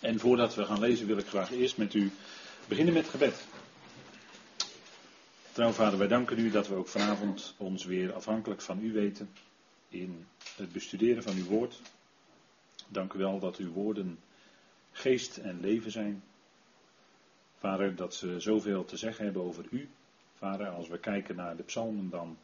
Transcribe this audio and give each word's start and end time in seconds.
En 0.00 0.18
voordat 0.18 0.54
we 0.54 0.64
gaan 0.64 0.80
lezen 0.80 1.06
wil 1.06 1.18
ik 1.18 1.26
graag 1.26 1.52
eerst 1.52 1.76
met 1.76 1.94
u 1.94 2.10
beginnen 2.68 2.94
met 2.94 3.08
gebed. 3.08 3.46
Trouw 5.52 5.72
vader, 5.72 5.98
wij 5.98 6.08
danken 6.08 6.38
u 6.38 6.50
dat 6.50 6.68
we 6.68 6.74
ook 6.74 6.88
vanavond 6.88 7.54
ons 7.56 7.84
weer 7.84 8.12
afhankelijk 8.12 8.60
van 8.60 8.84
u 8.84 8.92
weten 8.92 9.30
in 9.88 10.26
het 10.56 10.72
bestuderen 10.72 11.22
van 11.22 11.36
uw 11.36 11.44
woord. 11.44 11.80
Dank 12.88 13.12
u 13.12 13.18
wel 13.18 13.38
dat 13.38 13.56
uw 13.56 13.72
woorden 13.72 14.18
geest 14.92 15.36
en 15.36 15.60
leven 15.60 15.90
zijn. 15.90 16.22
Vader, 17.58 17.96
dat 17.96 18.14
ze 18.14 18.40
zoveel 18.40 18.84
te 18.84 18.96
zeggen 18.96 19.24
hebben 19.24 19.42
over 19.42 19.64
u. 19.70 19.88
Vader, 20.34 20.68
als 20.68 20.88
we 20.88 20.98
kijken 20.98 21.36
naar 21.36 21.56
de 21.56 21.62
psalmen, 21.62 22.10
dan 22.10 22.38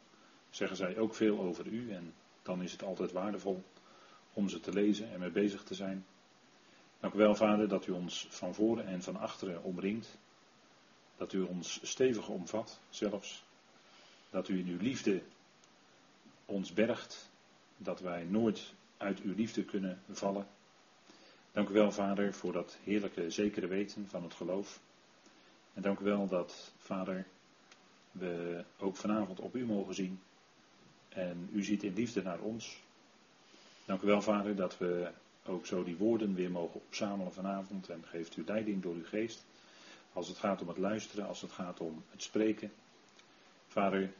zeggen 0.49 0.77
zij 0.77 0.97
ook 0.97 1.15
veel 1.15 1.39
over 1.39 1.67
u. 1.67 1.91
En 1.91 2.13
dan 2.43 2.61
is 2.61 2.71
het 2.71 2.83
altijd 2.83 3.11
waardevol 3.11 3.63
om 4.33 4.49
ze 4.49 4.59
te 4.59 4.73
lezen 4.73 5.11
en 5.11 5.19
mee 5.19 5.29
bezig 5.29 5.63
te 5.63 5.73
zijn. 5.73 6.05
Dank 6.99 7.13
u 7.13 7.17
wel, 7.17 7.35
Vader, 7.35 7.67
dat 7.67 7.87
u 7.87 7.91
ons 7.91 8.27
van 8.29 8.53
voren 8.53 8.87
en 8.87 9.01
van 9.01 9.15
achteren 9.15 9.63
omringt. 9.63 10.17
Dat 11.17 11.33
u 11.33 11.41
ons 11.41 11.79
stevig 11.83 12.27
omvat, 12.27 12.79
zelfs. 12.89 13.43
Dat 14.29 14.47
u 14.47 14.59
in 14.59 14.67
uw 14.67 14.79
liefde 14.79 15.21
ons 16.45 16.73
bergt. 16.73 17.29
Dat 17.77 17.99
wij 17.99 18.23
nooit 18.23 18.73
uit 18.97 19.21
uw 19.21 19.35
liefde 19.35 19.63
kunnen 19.63 20.01
vallen. 20.11 20.47
Dank 21.51 21.69
u 21.69 21.73
wel, 21.73 21.91
Vader, 21.91 22.33
voor 22.33 22.51
dat 22.51 22.77
heerlijke, 22.83 23.29
zekere 23.29 23.67
weten 23.67 24.07
van 24.09 24.23
het 24.23 24.33
geloof. 24.33 24.79
En 25.73 25.81
dank 25.81 25.99
u 25.99 26.03
wel 26.03 26.27
dat, 26.27 26.71
Vader, 26.77 27.25
we 28.11 28.63
ook 28.79 28.95
vanavond 28.95 29.39
op 29.39 29.55
u 29.55 29.65
mogen 29.65 29.93
zien. 29.93 30.19
En 31.09 31.49
u 31.51 31.63
ziet 31.63 31.83
in 31.83 31.93
liefde 31.93 32.23
naar 32.23 32.39
ons. 32.39 32.81
Dank 33.85 34.01
u 34.01 34.05
wel, 34.05 34.21
Vader, 34.21 34.55
dat 34.55 34.77
we 34.77 35.11
ook 35.49 35.65
zo 35.65 35.83
die 35.83 35.97
woorden 35.97 36.33
weer 36.33 36.51
mogen 36.51 36.79
opzamelen 36.79 37.33
vanavond. 37.33 37.89
En 37.89 38.03
geeft 38.05 38.37
u 38.37 38.43
leiding 38.45 38.81
door 38.81 38.93
uw 38.93 39.05
geest. 39.05 39.45
Als 40.13 40.27
het 40.27 40.37
gaat 40.37 40.61
om 40.61 40.67
het 40.67 40.77
luisteren, 40.77 41.27
als 41.27 41.41
het 41.41 41.51
gaat 41.51 41.79
om 41.79 42.03
het 42.09 42.23
spreken. 42.23 42.71
Vader, 43.67 44.13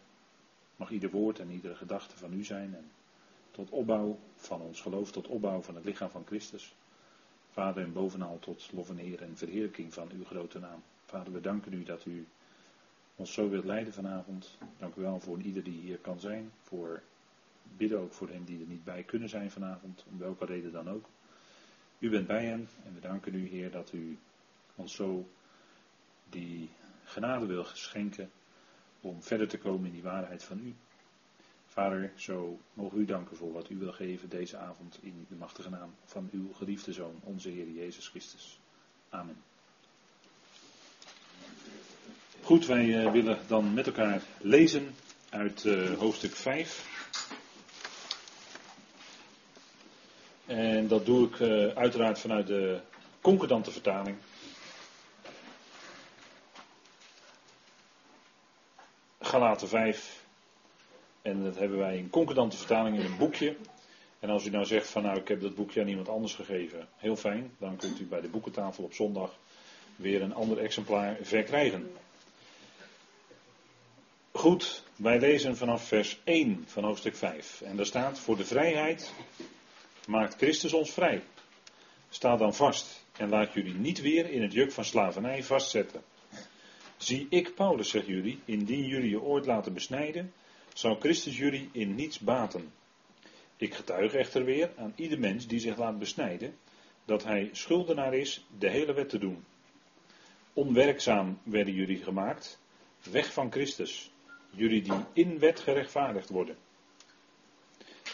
mag 0.75 0.91
ieder 0.91 1.09
woord 1.09 1.39
en 1.39 1.51
iedere 1.51 1.75
gedachte 1.75 2.17
van 2.17 2.33
u 2.33 2.43
zijn. 2.43 2.75
En 2.75 2.91
tot 3.51 3.69
opbouw 3.69 4.19
van 4.35 4.61
ons 4.61 4.81
geloof, 4.81 5.11
tot 5.11 5.27
opbouw 5.27 5.61
van 5.61 5.75
het 5.75 5.85
lichaam 5.85 6.09
van 6.09 6.25
Christus. 6.25 6.75
Vader, 7.51 7.83
en 7.83 7.93
bovenal 7.93 8.39
tot 8.39 8.69
lof 8.71 8.89
en 8.89 8.99
eer 8.99 9.21
en 9.21 9.37
verheerlijking 9.37 9.93
van 9.93 10.09
uw 10.11 10.25
grote 10.25 10.59
naam. 10.59 10.83
Vader, 11.05 11.33
we 11.33 11.41
danken 11.41 11.73
u 11.73 11.83
dat 11.83 12.05
u 12.05 12.27
ons 13.15 13.33
zo 13.33 13.49
wilt 13.49 13.65
leiden 13.65 13.93
vanavond. 13.93 14.57
Dank 14.77 14.95
u 14.95 15.01
wel 15.01 15.19
voor 15.19 15.39
ieder 15.39 15.63
die 15.63 15.81
hier 15.81 15.97
kan 15.97 16.19
zijn. 16.19 16.51
Voor 16.63 17.01
bidden 17.77 17.99
ook 17.99 18.13
voor 18.13 18.29
hen 18.29 18.43
die 18.43 18.59
er 18.59 18.67
niet 18.67 18.83
bij 18.83 19.03
kunnen 19.03 19.29
zijn 19.29 19.51
vanavond, 19.51 20.05
om 20.11 20.17
welke 20.17 20.45
reden 20.45 20.71
dan 20.71 20.89
ook. 20.89 21.05
U 21.99 22.09
bent 22.09 22.27
bij 22.27 22.45
hen 22.45 22.69
en 22.85 22.93
we 22.93 22.99
danken 22.99 23.35
u, 23.35 23.47
Heer, 23.47 23.71
dat 23.71 23.93
u 23.93 24.17
ons 24.75 24.95
zo 24.95 25.29
die 26.29 26.69
genade 27.03 27.45
wil 27.45 27.65
schenken 27.73 28.31
om 29.01 29.23
verder 29.23 29.47
te 29.47 29.57
komen 29.57 29.85
in 29.85 29.93
die 29.93 30.01
waarheid 30.01 30.43
van 30.43 30.59
u. 30.59 30.75
Vader, 31.65 32.11
zo 32.15 32.59
mogen 32.73 32.99
u 32.99 33.05
danken 33.05 33.37
voor 33.37 33.51
wat 33.51 33.69
u 33.69 33.77
wil 33.77 33.91
geven 33.91 34.29
deze 34.29 34.57
avond 34.57 34.99
in 35.01 35.25
de 35.29 35.35
machtige 35.35 35.69
naam 35.69 35.95
van 36.05 36.29
uw 36.31 36.53
geliefde 36.53 36.93
Zoon, 36.93 37.19
onze 37.23 37.49
Heer 37.49 37.69
Jezus 37.69 38.07
Christus. 38.07 38.59
Amen. 39.09 39.37
Goed, 42.41 42.65
wij 42.65 43.05
eh, 43.05 43.11
willen 43.11 43.39
dan 43.47 43.73
met 43.73 43.87
elkaar 43.87 44.21
lezen 44.41 44.95
uit 45.29 45.63
uh, 45.63 45.93
hoofdstuk 45.93 46.35
5. 46.35 46.95
En 50.47 50.87
dat 50.87 51.05
doe 51.05 51.27
ik 51.27 51.39
uh, 51.39 51.67
uiteraard 51.67 52.19
vanuit 52.19 52.47
de 52.47 52.79
concordante 53.21 53.71
vertaling. 53.71 54.17
Galaten 59.19 59.67
5. 59.67 60.25
En 61.21 61.43
dat 61.43 61.57
hebben 61.57 61.77
wij 61.77 61.97
in 61.97 62.09
concordante 62.09 62.57
vertaling 62.57 62.99
in 62.99 63.05
een 63.05 63.17
boekje. 63.17 63.55
En 64.19 64.29
als 64.29 64.45
u 64.45 64.49
nou 64.49 64.65
zegt 64.65 64.87
van 64.89 65.03
nou 65.03 65.17
ik 65.17 65.27
heb 65.27 65.41
dat 65.41 65.55
boekje 65.55 65.81
aan 65.81 65.87
iemand 65.87 66.09
anders 66.09 66.33
gegeven, 66.33 66.87
heel 66.95 67.15
fijn. 67.15 67.51
Dan 67.57 67.75
kunt 67.75 67.99
u 67.99 68.05
bij 68.05 68.21
de 68.21 68.27
boekentafel 68.27 68.83
op 68.83 68.93
zondag 68.93 69.37
weer 69.95 70.21
een 70.21 70.33
ander 70.33 70.57
exemplaar 70.57 71.17
verkrijgen. 71.21 71.91
Goed, 74.31 74.83
wij 74.95 75.19
lezen 75.19 75.57
vanaf 75.57 75.87
vers 75.87 76.19
1 76.23 76.63
van 76.67 76.83
hoofdstuk 76.83 77.15
5. 77.15 77.61
En 77.61 77.75
daar 77.75 77.85
staat: 77.85 78.19
Voor 78.19 78.37
de 78.37 78.45
vrijheid 78.45 79.13
maakt 80.07 80.35
Christus 80.35 80.73
ons 80.73 80.91
vrij. 80.91 81.23
Sta 82.09 82.37
dan 82.37 82.53
vast 82.53 83.05
en 83.17 83.29
laat 83.29 83.53
jullie 83.53 83.73
niet 83.73 84.01
weer 84.01 84.29
in 84.29 84.41
het 84.41 84.53
juk 84.53 84.71
van 84.71 84.85
slavernij 84.85 85.43
vastzetten. 85.43 86.01
Zie 86.97 87.27
ik, 87.29 87.55
Paulus, 87.55 87.89
zegt 87.89 88.07
jullie, 88.07 88.39
indien 88.45 88.85
jullie 88.85 89.09
je 89.09 89.21
ooit 89.21 89.45
laten 89.45 89.73
besnijden, 89.73 90.33
zal 90.73 90.95
Christus 90.99 91.37
jullie 91.37 91.69
in 91.71 91.95
niets 91.95 92.19
baten. 92.19 92.73
Ik 93.57 93.73
getuig 93.73 94.13
echter 94.13 94.45
weer 94.45 94.71
aan 94.77 94.93
ieder 94.95 95.19
mens 95.19 95.47
die 95.47 95.59
zich 95.59 95.77
laat 95.77 95.99
besnijden, 95.99 96.57
dat 97.05 97.23
hij 97.23 97.49
schuldenaar 97.51 98.13
is 98.13 98.45
de 98.57 98.69
hele 98.69 98.93
wet 98.93 99.09
te 99.09 99.17
doen. 99.17 99.45
Onwerkzaam 100.53 101.39
werden 101.43 101.73
jullie 101.73 102.03
gemaakt, 102.03 102.59
weg 103.11 103.33
van 103.33 103.51
Christus, 103.51 104.11
jullie 104.49 104.81
die 104.81 105.03
in 105.13 105.39
wet 105.39 105.59
gerechtvaardigd 105.59 106.29
worden. 106.29 106.57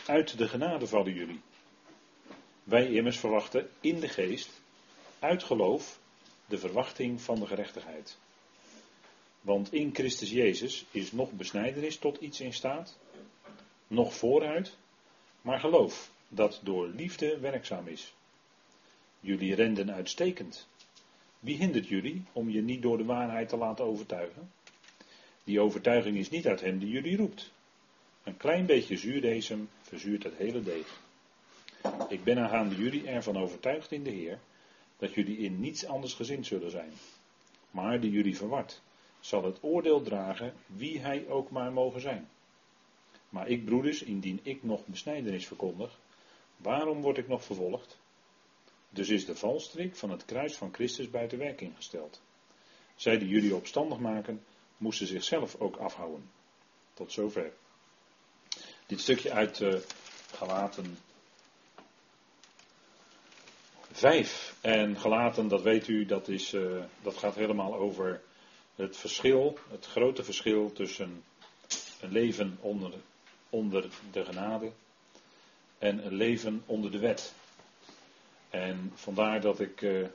Uit 0.08 0.38
de 0.38 0.48
genade 0.48 0.88
vallen 0.88 1.14
jullie. 1.14 1.42
Wij 2.64 2.92
immers 2.92 3.18
verwachten 3.20 3.70
in 3.80 4.00
de 4.00 4.08
geest, 4.08 4.62
uit 5.20 5.44
geloof, 5.44 6.00
de 6.46 6.58
verwachting 6.58 7.22
van 7.22 7.40
de 7.40 7.46
gerechtigheid. 7.46 8.18
Want 9.42 9.74
in 9.74 9.90
Christus 9.94 10.30
Jezus 10.30 10.86
is 10.92 11.12
nog 11.12 11.32
besnijdenis 11.32 11.98
tot 11.98 12.18
iets 12.18 12.42
in 12.42 12.54
staat, 12.54 12.98
nog 13.88 14.16
vooruit, 14.16 14.78
maar 15.42 15.60
geloof 15.60 16.12
dat 16.28 16.60
door 16.64 16.88
liefde 16.88 17.40
werkzaam 17.40 17.88
is. 17.88 18.14
Jullie 19.20 19.56
renden 19.56 19.94
uitstekend. 19.94 20.68
Wie 21.40 21.58
hindert 21.58 21.88
jullie 21.88 22.24
om 22.32 22.50
je 22.50 22.62
niet 22.62 22.82
door 22.82 22.98
de 22.98 23.06
waarheid 23.06 23.50
te 23.50 23.58
laten 23.58 23.86
overtuigen? 23.86 24.52
Die 25.44 25.60
overtuiging 25.60 26.18
is 26.18 26.30
niet 26.30 26.48
uit 26.48 26.62
hem 26.62 26.80
die 26.80 26.90
jullie 26.90 27.18
roept. 27.18 27.52
Een 28.24 28.38
klein 28.38 28.66
beetje 28.66 28.98
zuurdesem 28.98 29.70
verzuurt 29.82 30.24
het 30.24 30.36
hele 30.36 30.64
deeg. 30.64 31.02
Ik 32.10 32.24
ben 32.24 32.40
aangaande 32.40 32.76
jullie 32.76 33.08
ervan 33.08 33.38
overtuigd 33.38 33.92
in 33.92 34.04
de 34.04 34.10
Heer 34.10 34.40
dat 34.98 35.14
jullie 35.14 35.38
in 35.38 35.60
niets 35.60 35.86
anders 35.86 36.14
gezind 36.14 36.46
zullen 36.46 36.72
zijn. 36.72 36.92
Maar 37.72 38.00
die 38.00 38.12
jullie 38.12 38.38
verward, 38.38 38.82
zal 39.20 39.44
het 39.44 39.58
oordeel 39.62 40.02
dragen 40.02 40.54
wie 40.66 41.00
hij 41.00 41.28
ook 41.28 41.50
maar 41.50 41.72
mogen 41.72 42.02
zijn. 42.02 42.30
Maar 43.30 43.48
ik, 43.48 43.66
broeders, 43.66 44.04
indien 44.04 44.40
ik 44.44 44.64
nog 44.64 44.86
besnijdenis 44.86 45.48
verkondig, 45.48 46.00
waarom 46.58 47.02
word 47.02 47.18
ik 47.18 47.28
nog 47.28 47.44
vervolgd? 47.44 47.98
Dus 48.90 49.10
is 49.10 49.26
de 49.26 49.36
valstrik 49.36 49.96
van 49.96 50.10
het 50.10 50.26
kruis 50.26 50.56
van 50.56 50.74
Christus 50.74 51.10
buiten 51.10 51.38
werking 51.38 51.76
gesteld. 51.76 52.22
Zij 52.96 53.18
die 53.18 53.28
jullie 53.28 53.56
opstandig 53.56 53.98
maken, 53.98 54.44
moesten 54.78 55.08
zichzelf 55.08 55.56
ook 55.56 55.76
afhouden. 55.76 56.30
Tot 56.94 57.12
zover. 57.12 57.54
Dit 58.86 59.00
stukje 59.00 59.32
uit 59.32 59.60
uh, 59.60 59.76
Galaten 60.32 60.98
5 63.94 64.56
en 64.62 64.98
Galaten, 64.98 65.48
dat 65.48 65.62
weet 65.62 65.88
u, 65.88 66.06
dat, 66.06 66.28
is, 66.28 66.54
uh, 66.54 66.84
dat 67.02 67.18
gaat 67.18 67.36
helemaal 67.36 67.76
over 67.76 68.22
het 68.76 68.98
verschil, 68.98 69.58
het 69.70 69.86
grote 69.86 70.24
verschil 70.24 70.72
tussen 70.72 71.24
een 72.02 72.12
leven 72.12 72.58
onder, 72.62 72.94
onder 73.50 73.90
de 74.12 74.26
genade 74.26 74.72
en 75.78 76.06
een 76.06 76.14
leven 76.14 76.64
onder 76.66 76.92
de 76.92 77.00
wet. 77.00 77.34
En 78.50 78.92
vandaar 78.96 79.42
dat 79.42 79.60
ik 79.60 79.82
uh, 79.82 80.08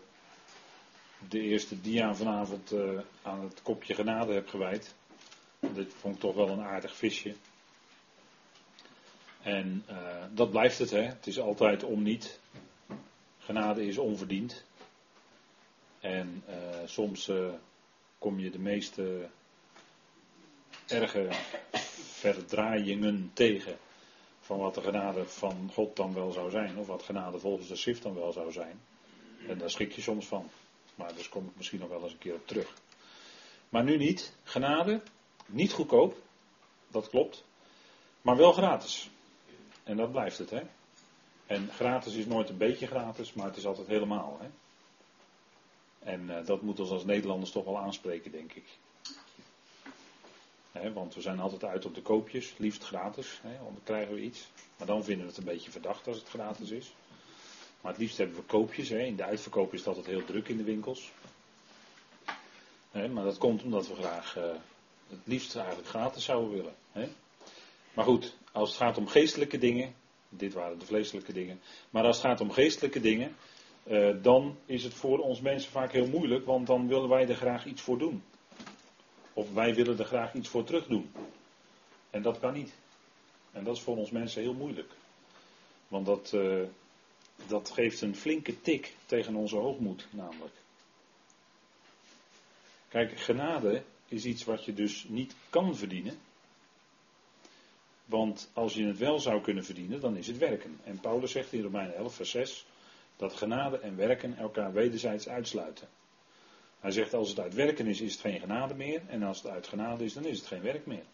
de 1.28 1.40
eerste 1.40 1.80
dia 1.80 2.14
vanavond 2.14 2.72
uh, 2.72 3.00
aan 3.22 3.40
het 3.40 3.62
kopje 3.62 3.94
genade 3.94 4.32
heb 4.32 4.48
gewijd. 4.48 4.94
Dit 5.60 5.94
vond 6.00 6.14
ik 6.14 6.20
toch 6.20 6.34
wel 6.34 6.48
een 6.48 6.62
aardig 6.62 6.96
visje. 6.96 7.34
En 9.42 9.84
dat 10.34 10.50
blijft 10.50 10.78
het, 10.78 10.90
hè. 10.90 11.02
Het 11.02 11.26
is 11.26 11.40
altijd 11.40 11.84
om 11.84 12.02
niet. 12.02 12.40
Genade 13.48 13.86
is 13.86 13.98
onverdiend. 13.98 14.64
En 16.00 16.44
uh, 16.48 16.54
soms 16.86 17.28
uh, 17.28 17.52
kom 18.18 18.38
je 18.38 18.50
de 18.50 18.58
meeste 18.58 19.28
erge 20.86 21.28
verdraaiingen 22.20 23.30
tegen 23.32 23.78
van 24.40 24.58
wat 24.58 24.74
de 24.74 24.80
genade 24.80 25.26
van 25.26 25.70
God 25.72 25.96
dan 25.96 26.14
wel 26.14 26.32
zou 26.32 26.50
zijn, 26.50 26.78
of 26.78 26.86
wat 26.86 27.02
genade 27.02 27.38
volgens 27.38 27.68
de 27.68 27.76
schrift 27.76 28.02
dan 28.02 28.14
wel 28.14 28.32
zou 28.32 28.52
zijn. 28.52 28.80
En 29.46 29.58
daar 29.58 29.70
schrik 29.70 29.92
je 29.92 30.00
soms 30.00 30.26
van. 30.26 30.50
Maar 30.94 31.14
daar 31.14 31.28
kom 31.28 31.46
ik 31.46 31.56
misschien 31.56 31.80
nog 31.80 31.88
wel 31.88 32.02
eens 32.02 32.12
een 32.12 32.18
keer 32.18 32.34
op 32.34 32.46
terug. 32.46 32.74
Maar 33.68 33.84
nu 33.84 33.96
niet. 33.96 34.32
Genade, 34.42 35.02
niet 35.46 35.72
goedkoop, 35.72 36.16
dat 36.88 37.08
klopt, 37.08 37.44
maar 38.22 38.36
wel 38.36 38.52
gratis. 38.52 39.10
En 39.82 39.96
dat 39.96 40.12
blijft 40.12 40.38
het, 40.38 40.50
hè. 40.50 40.62
En 41.48 41.68
gratis 41.72 42.14
is 42.14 42.26
nooit 42.26 42.48
een 42.48 42.56
beetje 42.56 42.86
gratis, 42.86 43.32
maar 43.32 43.46
het 43.46 43.56
is 43.56 43.66
altijd 43.66 43.86
helemaal. 43.86 44.38
Hè? 44.40 44.48
En 46.10 46.20
uh, 46.28 46.46
dat 46.46 46.62
moet 46.62 46.80
ons 46.80 46.90
als 46.90 47.04
Nederlanders 47.04 47.50
toch 47.50 47.64
wel 47.64 47.78
aanspreken, 47.78 48.30
denk 48.30 48.52
ik. 48.52 48.64
Want 50.94 51.14
we 51.14 51.20
zijn 51.20 51.40
altijd 51.40 51.64
uit 51.64 51.84
op 51.84 51.94
de 51.94 52.02
koopjes, 52.02 52.54
liefst 52.56 52.84
gratis, 52.84 53.40
he, 53.42 53.48
want 53.62 53.74
dan 53.74 53.84
krijgen 53.84 54.14
we 54.14 54.20
iets. 54.20 54.48
Maar 54.76 54.86
dan 54.86 55.04
vinden 55.04 55.24
we 55.24 55.30
het 55.30 55.38
een 55.38 55.44
beetje 55.44 55.70
verdacht 55.70 56.06
als 56.06 56.16
het 56.16 56.28
gratis 56.28 56.70
is. 56.70 56.94
Maar 57.80 57.92
het 57.92 58.00
liefst 58.00 58.18
hebben 58.18 58.36
we 58.36 58.42
koopjes. 58.42 58.90
In 58.90 59.16
de 59.16 59.24
uitverkoop 59.24 59.72
is 59.72 59.78
het 59.78 59.88
altijd 59.88 60.06
heel 60.06 60.24
druk 60.24 60.48
in 60.48 60.56
de 60.56 60.62
winkels. 60.62 61.12
maar 62.92 63.24
dat 63.24 63.38
komt 63.38 63.62
omdat 63.62 63.88
we 63.88 63.94
graag 63.94 64.36
uh, 64.36 64.44
het 65.08 65.18
liefst 65.24 65.56
eigenlijk 65.56 65.88
gratis 65.88 66.24
zouden 66.24 66.50
willen. 66.50 66.74
Maar 67.94 68.04
goed, 68.04 68.36
als 68.52 68.68
het 68.68 68.78
gaat 68.78 68.98
om 68.98 69.08
geestelijke 69.08 69.58
dingen, 69.58 69.94
dit 70.28 70.54
waren 70.54 70.78
de 70.78 70.86
vleeselijke 70.86 71.32
dingen, 71.32 71.60
maar 71.90 72.04
als 72.04 72.16
het 72.16 72.26
gaat 72.26 72.40
om 72.40 72.50
geestelijke 72.50 73.00
dingen, 73.00 73.36
uh, 73.86 74.16
dan 74.22 74.58
is 74.66 74.84
het 74.84 74.94
voor 74.94 75.18
ons 75.18 75.40
mensen 75.40 75.70
vaak 75.70 75.92
heel 75.92 76.06
moeilijk, 76.06 76.46
want 76.46 76.66
dan 76.66 76.88
willen 76.88 77.08
wij 77.08 77.28
er 77.28 77.34
graag 77.34 77.66
iets 77.66 77.82
voor 77.82 77.98
doen. 77.98 78.22
Of 79.32 79.52
wij 79.52 79.74
willen 79.74 79.98
er 79.98 80.04
graag 80.04 80.34
iets 80.34 80.48
voor 80.48 80.64
terug 80.64 80.86
doen. 80.86 81.12
En 82.10 82.22
dat 82.22 82.38
kan 82.38 82.52
niet. 82.52 82.72
En 83.52 83.64
dat 83.64 83.76
is 83.76 83.82
voor 83.82 83.96
ons 83.96 84.10
mensen 84.10 84.42
heel 84.42 84.54
moeilijk. 84.54 84.92
Want 85.88 86.06
dat, 86.06 86.32
uh, 86.34 86.62
dat 87.46 87.70
geeft 87.70 88.00
een 88.00 88.16
flinke 88.16 88.60
tik 88.60 88.96
tegen 89.06 89.34
onze 89.34 89.56
hoogmoed, 89.56 90.06
namelijk. 90.10 90.54
Kijk, 92.88 93.20
genade 93.20 93.82
is 94.08 94.24
iets 94.24 94.44
wat 94.44 94.64
je 94.64 94.74
dus 94.74 95.04
niet 95.08 95.34
kan 95.50 95.76
verdienen. 95.76 96.18
Want 98.08 98.50
als 98.52 98.74
je 98.74 98.86
het 98.86 98.98
wel 98.98 99.20
zou 99.20 99.40
kunnen 99.40 99.64
verdienen, 99.64 100.00
dan 100.00 100.16
is 100.16 100.26
het 100.26 100.38
werken. 100.38 100.80
En 100.84 101.00
Paulus 101.00 101.30
zegt 101.30 101.52
in 101.52 101.62
Romeinen 101.62 101.96
11, 101.96 102.14
vers 102.14 102.30
6, 102.30 102.66
dat 103.16 103.32
genade 103.32 103.78
en 103.78 103.96
werken 103.96 104.36
elkaar 104.36 104.72
wederzijds 104.72 105.28
uitsluiten. 105.28 105.88
Hij 106.80 106.90
zegt 106.90 107.14
als 107.14 107.28
het 107.28 107.40
uit 107.40 107.54
werken 107.54 107.86
is, 107.86 108.00
is 108.00 108.12
het 108.12 108.20
geen 108.20 108.40
genade 108.40 108.74
meer. 108.74 109.02
En 109.08 109.22
als 109.22 109.42
het 109.42 109.52
uit 109.52 109.66
genade 109.66 110.04
is, 110.04 110.12
dan 110.12 110.24
is 110.24 110.38
het 110.38 110.46
geen 110.46 110.62
werk 110.62 110.86
meer. 110.86 111.04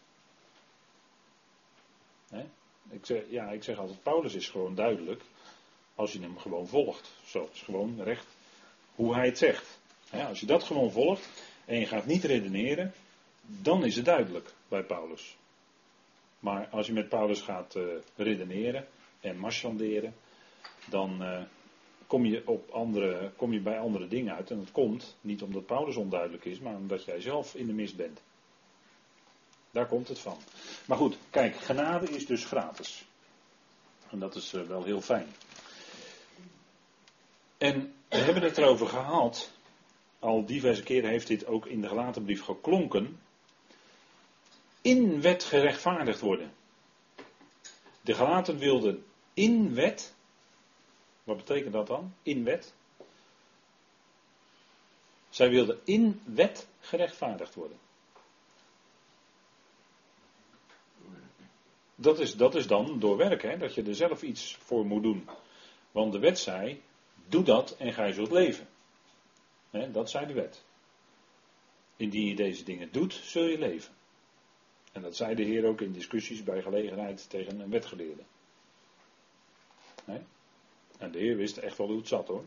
Ik, 2.89 3.05
zeg, 3.05 3.21
ja, 3.29 3.49
ik 3.49 3.63
zeg 3.63 3.77
altijd, 3.77 4.03
Paulus 4.03 4.33
is 4.33 4.49
gewoon 4.49 4.75
duidelijk. 4.75 5.21
Als 5.95 6.13
je 6.13 6.21
hem 6.21 6.37
gewoon 6.37 6.67
volgt. 6.67 7.11
Zo, 7.25 7.49
is 7.53 7.61
gewoon 7.61 8.01
recht 8.03 8.27
hoe 8.95 9.13
hij 9.13 9.25
het 9.25 9.37
zegt. 9.37 9.79
als 10.27 10.39
je 10.39 10.45
dat 10.45 10.63
gewoon 10.63 10.91
volgt 10.91 11.29
en 11.65 11.79
je 11.79 11.85
gaat 11.85 12.05
niet 12.05 12.23
redeneren, 12.23 12.93
dan 13.41 13.85
is 13.85 13.95
het 13.95 14.05
duidelijk 14.05 14.53
bij 14.67 14.83
Paulus. 14.83 15.35
Maar 16.45 16.67
als 16.71 16.87
je 16.87 16.93
met 16.93 17.09
Paulus 17.09 17.41
gaat 17.41 17.75
uh, 17.75 17.83
redeneren 18.15 18.87
en 19.19 19.37
marchanderen, 19.37 20.15
dan, 20.89 21.21
uh, 21.21 21.41
kom 22.07 22.25
je, 22.25 22.47
op 22.47 22.69
andere, 22.69 23.31
kom 23.35 23.53
je 23.53 23.59
bij 23.59 23.79
andere 23.79 24.07
dingen 24.07 24.35
uit. 24.35 24.51
En 24.51 24.57
dat 24.57 24.71
komt 24.71 25.15
niet 25.21 25.41
omdat 25.41 25.65
Paulus 25.65 25.95
onduidelijk 25.95 26.45
is, 26.45 26.59
maar 26.59 26.75
omdat 26.75 27.03
jij 27.03 27.21
zelf 27.21 27.55
in 27.55 27.67
de 27.67 27.73
mist 27.73 27.95
bent. 27.95 28.21
Daar 29.71 29.87
komt 29.87 30.07
het 30.07 30.19
van. 30.19 30.37
Maar 30.87 30.97
goed, 30.97 31.17
kijk, 31.29 31.55
genade 31.55 32.09
is 32.09 32.25
dus 32.25 32.45
gratis. 32.45 33.05
En 34.09 34.19
dat 34.19 34.35
is 34.35 34.53
uh, 34.53 34.61
wel 34.61 34.83
heel 34.83 35.01
fijn. 35.01 35.27
En 37.57 37.93
we 38.09 38.17
hebben 38.17 38.43
het 38.43 38.57
erover 38.57 38.87
gehad. 38.87 39.51
Al 40.19 40.45
diverse 40.45 40.83
keren 40.83 41.09
heeft 41.09 41.27
dit 41.27 41.45
ook 41.45 41.65
in 41.65 41.81
de 41.81 41.87
gelaten 41.87 42.23
brief 42.23 42.43
geklonken. 42.43 43.19
In 44.85 45.21
wet 45.21 45.43
gerechtvaardigd 45.43 46.19
worden. 46.19 46.53
De 48.01 48.13
gelaten 48.13 48.57
wilden 48.57 49.05
in 49.33 49.73
wet 49.73 50.15
wat 51.25 51.37
betekent 51.37 51.73
dat 51.73 51.87
dan? 51.87 52.13
In 52.23 52.43
wet. 52.43 52.73
Zij 55.29 55.49
wilden 55.49 55.79
in 55.83 56.21
wet 56.23 56.67
gerechtvaardigd 56.79 57.55
worden. 57.55 57.77
Dat 61.95 62.19
is, 62.19 62.35
dat 62.35 62.55
is 62.55 62.67
dan 62.67 62.99
door 62.99 63.17
werken, 63.17 63.49
hè, 63.49 63.57
dat 63.57 63.73
je 63.73 63.83
er 63.83 63.95
zelf 63.95 64.21
iets 64.21 64.55
voor 64.55 64.85
moet 64.85 65.03
doen. 65.03 65.29
Want 65.91 66.11
de 66.11 66.19
wet 66.19 66.39
zei, 66.39 66.81
doe 67.27 67.43
dat 67.43 67.77
en 67.77 67.93
gij 67.93 68.11
zult 68.11 68.31
leven. 68.31 68.67
Hè, 69.69 69.91
dat 69.91 70.09
zei 70.09 70.25
de 70.25 70.33
wet. 70.33 70.63
Indien 71.95 72.27
je 72.27 72.35
deze 72.35 72.63
dingen 72.63 72.91
doet, 72.91 73.13
zul 73.13 73.43
je 73.43 73.59
leven. 73.59 73.93
En 74.95 75.01
dat 75.01 75.15
zei 75.15 75.35
de 75.35 75.43
Heer 75.43 75.65
ook 75.65 75.81
in 75.81 75.91
discussies 75.91 76.43
bij 76.43 76.61
gelegenheid 76.61 77.29
tegen 77.29 77.59
een 77.59 77.69
wetgeleerde. 77.69 78.21
En 80.97 81.11
de 81.11 81.19
Heer 81.19 81.35
wist 81.35 81.57
echt 81.57 81.77
wel 81.77 81.87
hoe 81.87 81.97
het 81.97 82.07
zat 82.07 82.27
hoor. 82.27 82.43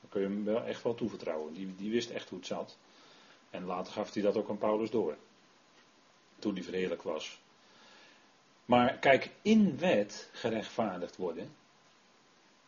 Dan 0.00 0.08
kun 0.08 0.20
je 0.20 0.26
hem 0.26 0.44
wel 0.44 0.64
echt 0.64 0.82
wel 0.82 0.94
toevertrouwen. 0.94 1.52
Die, 1.52 1.74
die 1.76 1.90
wist 1.90 2.10
echt 2.10 2.28
hoe 2.28 2.38
het 2.38 2.46
zat. 2.46 2.76
En 3.50 3.64
later 3.64 3.92
gaf 3.92 4.12
hij 4.12 4.22
dat 4.22 4.36
ook 4.36 4.48
aan 4.48 4.58
Paulus 4.58 4.90
door. 4.90 5.16
Toen 6.38 6.54
hij 6.54 6.62
verheerlijk 6.62 7.02
was. 7.02 7.40
Maar 8.64 8.98
kijk, 8.98 9.30
in 9.42 9.78
wet 9.78 10.28
gerechtvaardigd 10.32 11.16
worden 11.16 11.54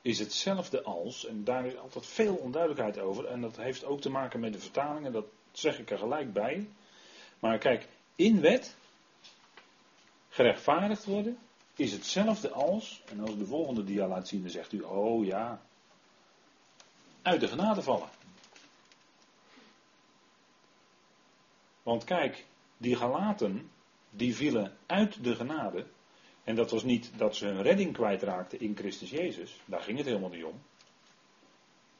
is 0.02 0.18
hetzelfde 0.18 0.82
als, 0.82 1.26
en 1.26 1.44
daar 1.44 1.66
is 1.66 1.76
altijd 1.76 2.06
veel 2.06 2.34
onduidelijkheid 2.34 2.98
over, 2.98 3.26
en 3.26 3.40
dat 3.40 3.56
heeft 3.56 3.84
ook 3.84 4.00
te 4.00 4.10
maken 4.10 4.40
met 4.40 4.52
de 4.52 4.58
vertalingen, 4.58 5.12
dat 5.12 5.26
zeg 5.52 5.78
ik 5.78 5.90
er 5.90 5.98
gelijk 5.98 6.32
bij. 6.32 6.68
Maar 7.38 7.58
kijk, 7.58 7.88
in 8.16 8.40
wet 8.40 8.76
gerechtvaardigd 10.36 11.04
worden 11.04 11.38
is 11.74 11.92
hetzelfde 11.92 12.50
als, 12.50 13.02
en 13.10 13.20
als 13.20 13.36
de 13.36 13.46
volgende 13.46 13.84
dia 13.84 14.08
laat 14.08 14.28
zien, 14.28 14.40
dan 14.40 14.50
zegt 14.50 14.72
u, 14.72 14.80
oh 14.80 15.24
ja, 15.24 15.62
uit 17.22 17.40
de 17.40 17.48
genade 17.48 17.82
vallen. 17.82 18.08
Want 21.82 22.04
kijk, 22.04 22.44
die 22.76 22.96
Galaten, 22.96 23.70
die 24.10 24.34
vielen 24.34 24.76
uit 24.86 25.24
de 25.24 25.34
genade. 25.34 25.86
En 26.44 26.54
dat 26.54 26.70
was 26.70 26.82
niet 26.82 27.10
dat 27.16 27.36
ze 27.36 27.46
hun 27.46 27.62
redding 27.62 27.92
kwijtraakten 27.92 28.60
in 28.60 28.76
Christus 28.76 29.10
Jezus. 29.10 29.60
Daar 29.64 29.80
ging 29.80 29.98
het 29.98 30.06
helemaal 30.06 30.30
niet 30.30 30.44
om. 30.44 30.62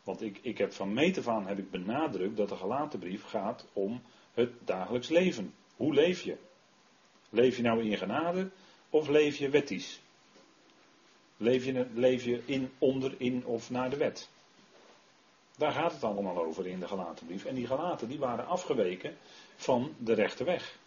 Want 0.02 0.22
ik, 0.22 0.38
ik 0.42 0.58
heb 0.58 0.72
van 0.72 0.92
meet 0.92 1.26
af 1.26 1.46
heb 1.46 1.58
ik 1.58 1.70
benadrukt 1.70 2.36
dat 2.36 2.48
de 2.48 2.56
Galatenbrief 2.56 3.24
gaat 3.24 3.66
om 3.72 4.02
het 4.34 4.52
dagelijks 4.64 5.08
leven. 5.08 5.54
Hoe 5.76 5.94
leef 5.94 6.22
je? 6.22 6.36
Leef 7.36 7.56
je 7.56 7.62
nou 7.62 7.82
in 7.82 7.96
genade 7.96 8.50
of 8.90 9.08
leef 9.08 9.36
je 9.36 9.48
wettisch? 9.48 10.00
Leef 11.36 11.64
je, 11.64 11.86
leef 11.94 12.24
je 12.24 12.42
in, 12.44 12.70
onder, 12.78 13.14
in 13.18 13.44
of 13.44 13.70
naar 13.70 13.90
de 13.90 13.96
wet? 13.96 14.28
Daar 15.56 15.72
gaat 15.72 15.92
het 15.92 16.04
allemaal 16.04 16.44
over 16.44 16.66
in 16.66 16.80
de 16.80 16.88
gelatenbrief. 16.88 17.44
En 17.44 17.54
die 17.54 17.66
gelaten 17.66 18.08
die 18.08 18.18
waren 18.18 18.46
afgeweken 18.46 19.16
van 19.56 19.94
de 19.99 20.12
rechte 20.12 20.44
weg. 20.44 20.78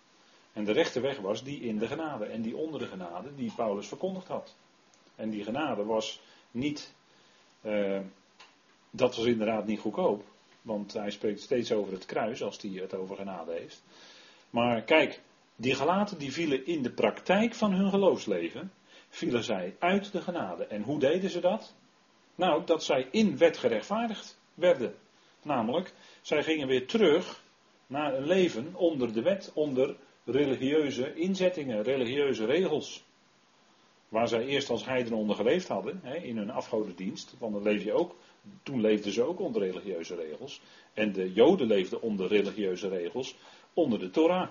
En 0.54 0.64
de 0.64 0.72
rechte 0.72 1.00
weg 1.00 1.18
was 1.18 1.44
die 1.44 1.60
in 1.60 1.78
de 1.78 1.88
genade. 1.88 2.26
En 2.26 2.42
die 2.42 2.56
onder 2.56 2.80
de 2.80 2.88
genade 2.88 3.36
die 3.36 3.52
Paulus 3.56 3.88
verkondigd 3.88 4.28
had. 4.28 4.56
En 5.16 5.30
die 5.30 5.44
genade 5.44 5.86
was 5.86 6.22
niet. 6.52 6.94
Uh, 7.62 8.00
dat 8.90 9.16
was 9.16 9.26
inderdaad 9.26 9.66
niet 9.66 9.80
goedkoop. 9.80 10.24
Want 10.62 10.94
hij 10.94 11.12
spreekt 11.12 11.42
steeds 11.42 11.72
over 11.72 11.94
het 11.94 12.06
kruis 12.06 12.44
als 12.44 12.62
hij 12.62 12.72
het 12.72 12.94
over 12.94 13.16
genade 13.16 13.52
heeft. 13.52 13.82
Maar 14.50 14.82
kijk, 14.82 15.22
die 15.60 15.76
gelaten 15.76 16.18
die 16.18 16.34
vielen 16.34 16.66
in 16.66 16.82
de 16.82 16.92
praktijk 16.92 17.54
van 17.54 17.74
hun 17.74 17.90
geloofsleven, 17.90 18.72
vielen 19.10 19.44
zij 19.44 19.76
uit 19.80 20.12
de 20.12 20.22
genade. 20.22 20.66
En 20.66 20.82
hoe 20.82 21.00
deden 21.00 21.30
ze 21.30 21.40
dat? 21.40 21.76
Nou, 22.36 22.66
dat 22.66 22.84
zij 22.84 23.08
in 23.12 23.38
wet 23.38 23.58
gerechtvaardigd 23.58 24.40
werden. 24.54 24.96
Namelijk, 25.42 25.94
zij 26.22 26.44
gingen 26.44 26.68
weer 26.68 26.88
terug 26.88 27.44
naar 27.88 28.14
een 28.14 28.28
leven 28.28 28.76
onder 28.76 29.14
de 29.14 29.22
wet, 29.22 29.52
onder 29.54 29.96
religieuze 30.26 31.14
inzettingen, 31.14 31.84
religieuze 31.84 32.46
regels. 32.46 33.04
Waar 34.10 34.28
zij 34.28 34.46
eerst 34.46 34.70
als 34.70 34.86
heidenen 34.86 35.20
onder 35.20 35.36
geleefd 35.36 35.68
hadden, 35.68 36.00
hè, 36.04 36.16
in 36.16 36.38
hun 36.38 36.50
afgodendienst, 36.52 37.36
want 37.40 37.54
dan 37.54 37.64
leef 37.64 37.84
je 37.84 37.94
ook, 37.94 38.16
toen 38.64 38.82
leefden 38.82 39.12
ze 39.12 39.24
ook 39.24 39.40
onder 39.40 39.62
religieuze 39.62 40.16
regels. 40.16 40.62
En 40.94 41.12
de 41.12 41.34
Joden 41.34 41.68
leefden 41.68 42.02
onder 42.02 42.28
religieuze 42.28 42.88
regels, 42.88 43.36
onder 43.74 44.00
de 44.00 44.10
Torah. 44.10 44.50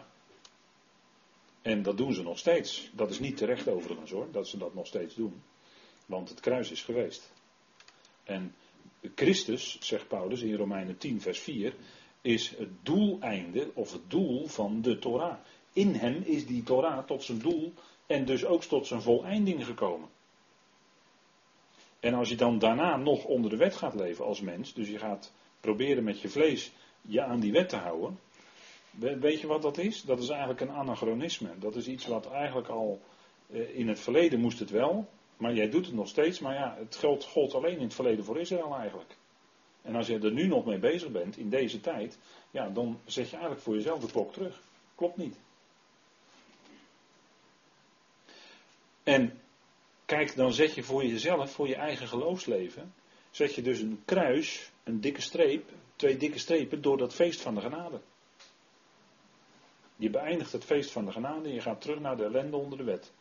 En 1.62 1.82
dat 1.82 1.96
doen 1.96 2.14
ze 2.14 2.22
nog 2.22 2.38
steeds. 2.38 2.90
Dat 2.92 3.10
is 3.10 3.18
niet 3.18 3.36
terecht 3.36 3.68
overigens 3.68 4.10
hoor, 4.10 4.30
dat 4.30 4.48
ze 4.48 4.58
dat 4.58 4.74
nog 4.74 4.86
steeds 4.86 5.14
doen. 5.14 5.42
Want 6.06 6.28
het 6.28 6.40
kruis 6.40 6.70
is 6.70 6.82
geweest. 6.82 7.32
En 8.24 8.54
Christus, 9.14 9.78
zegt 9.80 10.08
Paulus 10.08 10.42
in 10.42 10.54
Romeinen 10.54 10.98
10, 10.98 11.20
vers 11.20 11.38
4, 11.38 11.74
is 12.20 12.56
het 12.56 12.68
doeleinde 12.82 13.70
of 13.74 13.92
het 13.92 14.10
doel 14.10 14.46
van 14.46 14.82
de 14.82 14.98
Torah. 14.98 15.36
In 15.72 15.94
hem 15.94 16.22
is 16.24 16.46
die 16.46 16.62
Torah 16.62 17.06
tot 17.06 17.22
zijn 17.22 17.38
doel 17.38 17.72
en 18.06 18.24
dus 18.24 18.44
ook 18.44 18.62
tot 18.62 18.86
zijn 18.86 19.02
voleinding 19.02 19.64
gekomen. 19.64 20.08
En 22.00 22.14
als 22.14 22.28
je 22.28 22.36
dan 22.36 22.58
daarna 22.58 22.96
nog 22.96 23.24
onder 23.24 23.50
de 23.50 23.56
wet 23.56 23.76
gaat 23.76 23.94
leven 23.94 24.24
als 24.24 24.40
mens, 24.40 24.74
dus 24.74 24.88
je 24.88 24.98
gaat 24.98 25.32
proberen 25.60 26.04
met 26.04 26.20
je 26.20 26.28
vlees 26.28 26.72
je 27.00 27.22
aan 27.22 27.40
die 27.40 27.52
wet 27.52 27.68
te 27.68 27.76
houden, 27.76 28.18
Weet 28.99 29.40
je 29.40 29.47
wat 29.47 29.62
dat 29.62 29.78
is? 29.78 30.02
Dat 30.02 30.19
is 30.19 30.28
eigenlijk 30.28 30.61
een 30.61 30.71
anachronisme. 30.71 31.59
Dat 31.59 31.76
is 31.76 31.87
iets 31.87 32.07
wat 32.07 32.31
eigenlijk 32.31 32.69
al 32.69 33.00
eh, 33.50 33.78
in 33.78 33.88
het 33.88 34.00
verleden 34.00 34.40
moest 34.40 34.59
het 34.59 34.71
wel, 34.71 35.09
maar 35.37 35.55
jij 35.55 35.71
doet 35.71 35.87
het 35.87 35.95
nog 35.95 36.09
steeds. 36.09 36.38
Maar 36.38 36.55
ja, 36.55 36.76
het 36.78 36.97
geldt, 36.97 37.25
gold 37.25 37.55
alleen 37.55 37.76
in 37.76 37.83
het 37.83 37.95
verleden 37.95 38.25
voor 38.25 38.38
Israël 38.38 38.76
eigenlijk. 38.76 39.17
En 39.83 39.95
als 39.95 40.07
je 40.07 40.19
er 40.19 40.33
nu 40.33 40.47
nog 40.47 40.64
mee 40.64 40.78
bezig 40.78 41.11
bent, 41.11 41.37
in 41.37 41.49
deze 41.49 41.81
tijd, 41.81 42.19
ja, 42.50 42.69
dan 42.69 43.00
zet 43.05 43.25
je 43.25 43.33
eigenlijk 43.33 43.62
voor 43.62 43.75
jezelf 43.75 44.00
de 44.00 44.11
klok 44.11 44.33
terug. 44.33 44.62
Klopt 44.95 45.17
niet. 45.17 45.37
En 49.02 49.40
kijk, 50.05 50.37
dan 50.37 50.52
zet 50.52 50.75
je 50.75 50.83
voor 50.83 51.05
jezelf, 51.05 51.50
voor 51.50 51.69
je 51.69 51.76
eigen 51.76 52.09
geloofsleven, 52.09 52.95
zet 53.31 53.55
je 53.55 53.62
dus 53.62 53.81
een 53.81 54.02
kruis, 54.05 54.71
een 54.85 55.00
dikke 55.00 55.21
streep, 55.21 55.71
twee 55.97 56.17
dikke 56.17 56.38
strepen 56.38 56.83
door 56.83 56.99
dat 56.99 57.14
feest 57.14 57.40
van 57.40 57.55
de 57.55 57.61
genade. 57.61 58.00
Je 59.99 60.11
beëindigt 60.11 60.52
het 60.52 60.64
feest 60.64 60.90
van 60.90 61.05
de 61.05 61.12
genade 61.12 61.49
en 61.49 61.55
je 61.55 61.61
gaat 61.61 61.81
terug 61.81 62.00
naar 62.00 62.17
de 62.17 62.25
ellende 62.25 62.57
onder 62.57 62.78
de 62.78 62.85
wet. 62.85 63.12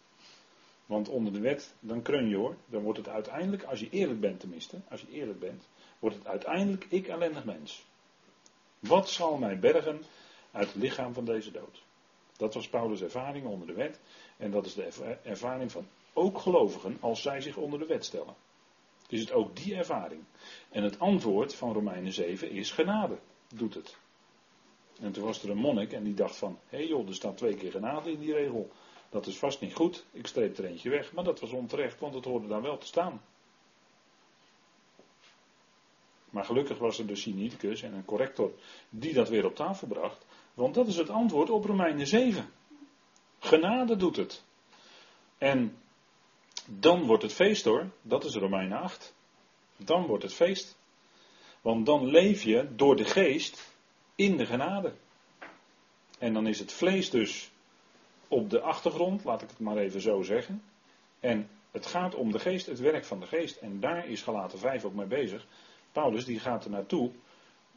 Want 0.85 1.09
onder 1.09 1.33
de 1.33 1.39
wet, 1.39 1.73
dan 1.79 2.01
kreun 2.01 2.29
je 2.29 2.35
hoor. 2.35 2.55
Dan 2.65 2.83
wordt 2.83 2.97
het 2.97 3.07
uiteindelijk, 3.07 3.63
als 3.63 3.79
je 3.79 3.89
eerlijk 3.89 4.19
bent 4.19 4.39
tenminste, 4.39 4.77
als 4.89 5.01
je 5.01 5.11
eerlijk 5.11 5.39
bent, 5.39 5.67
wordt 5.99 6.15
het 6.15 6.27
uiteindelijk 6.27 6.85
ik 6.89 7.07
ellendig 7.07 7.45
mens. 7.45 7.85
Wat 8.79 9.09
zal 9.09 9.37
mij 9.37 9.59
bergen 9.59 10.01
uit 10.51 10.67
het 10.67 10.75
lichaam 10.75 11.13
van 11.13 11.25
deze 11.25 11.51
dood? 11.51 11.83
Dat 12.37 12.53
was 12.53 12.69
Paulus' 12.69 13.01
ervaring 13.01 13.45
onder 13.45 13.67
de 13.67 13.73
wet. 13.73 13.99
En 14.37 14.51
dat 14.51 14.65
is 14.65 14.73
de 14.73 15.17
ervaring 15.23 15.71
van 15.71 15.87
ook 16.13 16.37
gelovigen 16.37 16.97
als 16.99 17.21
zij 17.21 17.41
zich 17.41 17.57
onder 17.57 17.79
de 17.79 17.85
wet 17.85 18.05
stellen. 18.05 18.35
Is 19.07 19.19
het 19.19 19.31
ook 19.31 19.55
die 19.55 19.75
ervaring. 19.75 20.23
En 20.69 20.83
het 20.83 20.99
antwoord 20.99 21.55
van 21.55 21.73
Romeinen 21.73 22.13
7 22.13 22.51
is 22.51 22.71
genade. 22.71 23.17
Doet 23.53 23.73
het. 23.73 23.97
En 25.01 25.11
toen 25.11 25.23
was 25.23 25.43
er 25.43 25.49
een 25.49 25.57
monnik 25.57 25.93
en 25.93 26.03
die 26.03 26.13
dacht 26.13 26.35
van, 26.35 26.59
hé 26.69 26.77
hey 26.77 26.87
joh, 26.87 27.07
er 27.07 27.15
staat 27.15 27.37
twee 27.37 27.55
keer 27.55 27.71
genade 27.71 28.11
in 28.11 28.19
die 28.19 28.33
regel. 28.33 28.71
Dat 29.09 29.27
is 29.27 29.37
vast 29.37 29.61
niet 29.61 29.73
goed. 29.73 30.05
Ik 30.11 30.27
streep 30.27 30.57
er 30.57 30.65
eentje 30.65 30.89
weg. 30.89 31.13
Maar 31.13 31.23
dat 31.23 31.39
was 31.39 31.51
onterecht, 31.51 31.99
want 31.99 32.13
het 32.13 32.25
hoorde 32.25 32.47
daar 32.47 32.61
wel 32.61 32.77
te 32.77 32.85
staan. 32.85 33.21
Maar 36.29 36.45
gelukkig 36.45 36.77
was 36.77 36.99
er 36.99 37.07
de 37.07 37.15
Sinaiticus 37.15 37.81
en 37.81 37.93
een 37.93 38.05
corrector 38.05 38.51
die 38.89 39.13
dat 39.13 39.29
weer 39.29 39.45
op 39.45 39.55
tafel 39.55 39.87
bracht. 39.87 40.25
Want 40.53 40.73
dat 40.73 40.87
is 40.87 40.97
het 40.97 41.09
antwoord 41.09 41.49
op 41.49 41.65
Romeinen 41.65 42.07
7. 42.07 42.49
Genade 43.39 43.95
doet 43.95 44.15
het. 44.15 44.43
En 45.37 45.77
dan 46.65 47.05
wordt 47.05 47.23
het 47.23 47.33
feest 47.33 47.65
hoor. 47.65 47.89
Dat 48.01 48.23
is 48.23 48.35
Romeinen 48.35 48.77
8. 48.77 49.13
Dan 49.77 50.05
wordt 50.05 50.23
het 50.23 50.33
feest. 50.33 50.77
Want 51.61 51.85
dan 51.85 52.05
leef 52.05 52.43
je 52.43 52.75
door 52.75 52.95
de 52.95 53.05
geest 53.05 53.76
in 54.17 54.37
de 54.37 54.45
genade. 54.45 54.93
En 56.19 56.33
dan 56.33 56.47
is 56.47 56.59
het 56.59 56.73
vlees 56.73 57.09
dus 57.09 57.51
op 58.27 58.49
de 58.49 58.61
achtergrond, 58.61 59.23
laat 59.23 59.41
ik 59.41 59.49
het 59.49 59.59
maar 59.59 59.77
even 59.77 60.01
zo 60.01 60.21
zeggen. 60.21 60.63
En 61.19 61.49
het 61.71 61.85
gaat 61.85 62.15
om 62.15 62.31
de 62.31 62.39
geest, 62.39 62.65
het 62.65 62.79
werk 62.79 63.05
van 63.05 63.19
de 63.19 63.25
geest. 63.25 63.57
En 63.57 63.79
daar 63.79 64.07
is 64.07 64.21
gelaten 64.21 64.59
5 64.59 64.85
ook 64.85 64.93
mee 64.93 65.05
bezig. 65.05 65.47
Paulus 65.91 66.25
die 66.25 66.39
gaat 66.39 66.65
er 66.65 66.69
naartoe 66.69 67.11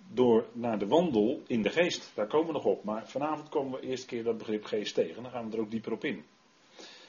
door 0.08 0.46
naar 0.52 0.78
de 0.78 0.86
wandel 0.86 1.42
in 1.46 1.62
de 1.62 1.70
geest. 1.70 2.12
Daar 2.14 2.26
komen 2.26 2.46
we 2.46 2.52
nog 2.52 2.64
op. 2.64 2.84
Maar 2.84 3.08
vanavond 3.08 3.48
komen 3.48 3.80
we 3.80 3.86
eerst 3.86 4.06
keer 4.06 4.24
dat 4.24 4.38
begrip 4.38 4.64
geest 4.64 4.94
tegen. 4.94 5.22
Dan 5.22 5.32
gaan 5.32 5.50
we 5.50 5.56
er 5.56 5.62
ook 5.62 5.70
dieper 5.70 5.92
op 5.92 6.04
in. 6.04 6.24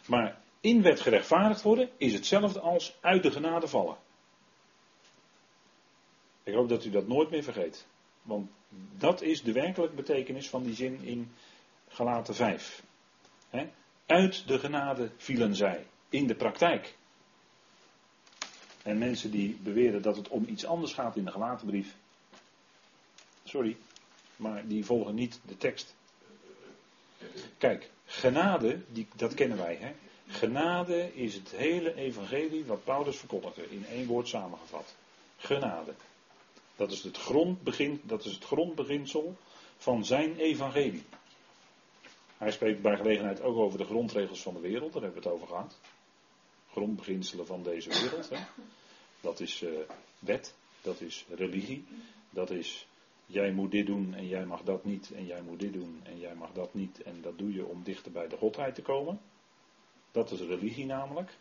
Maar 0.08 0.42
in 0.62 0.82
wet 0.82 1.00
gerechtvaardigd 1.00 1.62
worden 1.62 1.90
is 1.98 2.14
hetzelfde 2.14 2.60
als 2.60 2.98
uit 3.02 3.24
de 3.24 3.32
genade 3.32 3.68
vallen. 3.68 3.98
Ik 6.44 6.54
hoop 6.54 6.70
dat 6.70 6.86
u 6.86 6.90
dat 6.90 7.08
nooit 7.08 7.30
meer 7.30 7.44
vergeet. 7.44 7.88
Want 8.22 8.50
dat 8.98 9.22
is 9.22 9.44
de 9.44 9.52
werkelijke 9.52 9.96
betekenis 9.96 10.50
van 10.50 10.64
die 10.64 10.76
zin 10.76 11.02
in 11.02 11.32
Galaten 11.88 12.36
5. 12.36 12.84
Uit 14.12 14.48
de 14.48 14.60
genade 14.60 15.12
vielen 15.18 15.56
zij. 15.56 15.86
In 16.10 16.28
de 16.28 16.36
praktijk. 16.36 16.96
En 18.84 18.98
mensen 18.98 19.32
die 19.32 19.60
beweren 19.64 20.02
dat 20.02 20.16
het 20.16 20.28
om 20.28 20.46
iets 20.48 20.66
anders 20.66 20.94
gaat 20.94 21.16
in 21.16 21.26
de 21.26 21.32
gelatenbrief. 21.32 21.96
Sorry, 23.44 23.78
maar 24.36 24.68
die 24.68 24.86
volgen 24.86 25.16
niet 25.16 25.40
de 25.46 25.58
tekst. 25.58 25.96
Kijk, 27.58 27.90
genade, 28.06 28.82
die, 28.88 29.08
dat 29.16 29.34
kennen 29.34 29.58
wij. 29.58 29.76
Hè? 29.76 29.94
Genade 30.28 31.16
is 31.16 31.34
het 31.34 31.52
hele 31.52 31.96
evangelie 31.96 32.66
wat 32.66 32.84
Paulus 32.84 33.18
verkondigde, 33.18 33.70
in 33.70 33.86
één 33.86 34.08
woord 34.08 34.28
samengevat. 34.28 34.96
Genade. 35.38 35.94
Dat 36.82 36.92
is 36.92 37.04
het, 37.04 37.18
grondbegin, 37.18 38.02
dat 38.04 38.26
is 38.26 38.34
het 38.34 38.44
grondbeginsel 38.44 39.36
van 39.78 40.06
zijn 40.06 40.38
evangelie. 40.38 41.04
Hij 42.38 42.52
spreekt 42.52 42.82
bij 42.82 42.98
gelegenheid 42.98 43.42
ook 43.42 43.58
over 43.58 43.78
de 43.78 43.86
grondregels 43.86 44.42
van 44.42 44.54
de 44.54 44.60
wereld, 44.60 44.94
daar 44.94 45.02
hebben 45.02 45.22
we 45.22 45.28
het 45.28 45.38
over 45.38 45.48
gehad. 45.48 45.80
Grondbeginselen 46.72 47.46
van 47.46 47.64
deze 47.64 47.90
wereld. 47.90 48.30
Hè. 48.30 48.38
Dat 49.22 49.40
is 49.40 49.62
uh, 49.62 49.70
wet, 50.20 50.56
dat 50.82 51.02
is 51.02 51.26
religie, 51.30 51.86
dat 52.30 52.50
is 52.50 52.88
jij 53.26 53.52
moet 53.52 53.72
dit 53.72 53.86
doen 53.86 54.14
en 54.14 54.28
jij 54.28 54.46
mag 54.46 54.62
dat 54.64 54.86
niet 54.86 55.12
en 55.12 55.26
jij 55.26 55.42
moet 55.42 55.60
dit 55.60 55.74
doen 55.74 56.02
en 56.04 56.20
jij 56.20 56.36
mag 56.36 56.52
dat 56.54 56.74
niet 56.74 57.02
en 57.02 57.22
dat 57.22 57.38
doe 57.38 57.54
je 57.54 57.66
om 57.66 57.84
dichter 57.84 58.12
bij 58.12 58.28
de 58.28 58.38
godheid 58.38 58.76
te 58.76 58.82
komen. 58.82 59.22
Dat 60.12 60.32
is 60.32 60.40
religie 60.40 60.86
namelijk. 60.86 61.38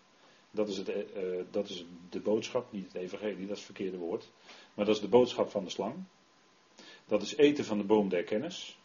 Dat 0.50 0.68
is, 0.68 0.76
het, 0.76 0.88
uh, 0.88 1.44
dat 1.50 1.68
is 1.68 1.84
de 2.10 2.20
boodschap, 2.20 2.72
niet 2.72 2.92
het 2.92 3.02
evangelie, 3.02 3.46
dat 3.46 3.56
is 3.56 3.64
het 3.66 3.74
verkeerde 3.76 3.98
woord. 3.98 4.28
Maar 4.74 4.84
dat 4.84 4.94
is 4.94 5.00
de 5.00 5.08
boodschap 5.08 5.50
van 5.50 5.64
de 5.64 5.70
slang. 5.70 6.04
Dat 7.06 7.22
is 7.22 7.36
eten 7.36 7.64
van 7.64 7.78
de 7.78 7.84
boom 7.84 8.08
der 8.08 8.24
kennis. 8.24 8.78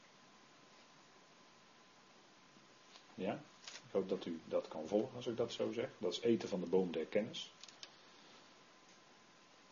Ja, 3.15 3.33
ik 3.61 3.91
hoop 3.91 4.09
dat 4.09 4.25
u 4.25 4.39
dat 4.45 4.67
kan 4.67 4.87
volgen 4.87 5.15
als 5.15 5.27
ik 5.27 5.37
dat 5.37 5.51
zo 5.51 5.71
zeg. 5.71 5.89
Dat 5.97 6.11
is 6.11 6.21
eten 6.21 6.49
van 6.49 6.59
de 6.59 6.65
boom 6.65 6.91
der 6.91 7.05
kennis. 7.05 7.53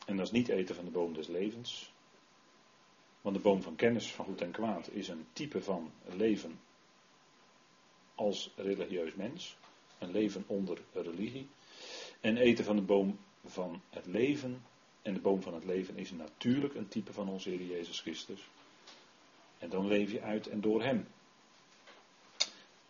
En 0.05 0.17
dat 0.17 0.25
is 0.25 0.31
niet 0.31 0.49
eten 0.49 0.75
van 0.75 0.85
de 0.85 0.91
boom 0.91 1.13
des 1.13 1.27
levens. 1.27 1.91
Want 3.21 3.35
de 3.35 3.41
boom 3.41 3.61
van 3.61 3.75
kennis 3.75 4.11
van 4.11 4.25
goed 4.25 4.41
en 4.41 4.51
kwaad 4.51 4.89
is 4.91 5.07
een 5.07 5.25
type 5.33 5.61
van 5.61 5.91
leven 6.05 6.59
als 8.15 8.51
religieus 8.55 9.13
mens. 9.13 9.57
Een 9.99 10.11
leven 10.11 10.43
onder 10.47 10.81
religie. 10.93 11.47
En 12.23 12.37
eten 12.37 12.65
van 12.65 12.75
de 12.75 12.81
boom 12.81 13.19
van 13.45 13.81
het 13.89 14.05
leven. 14.05 14.65
En 15.01 15.13
de 15.13 15.19
boom 15.19 15.41
van 15.41 15.53
het 15.53 15.65
leven 15.65 15.97
is 15.97 16.11
natuurlijk 16.11 16.75
een 16.75 16.87
type 16.87 17.13
van 17.13 17.29
onze 17.29 17.49
Heer 17.49 17.61
Jezus 17.61 17.99
Christus. 17.99 18.49
En 19.57 19.69
dan 19.69 19.87
leef 19.87 20.11
je 20.11 20.21
uit 20.21 20.47
en 20.47 20.61
door 20.61 20.83
Hem. 20.83 21.07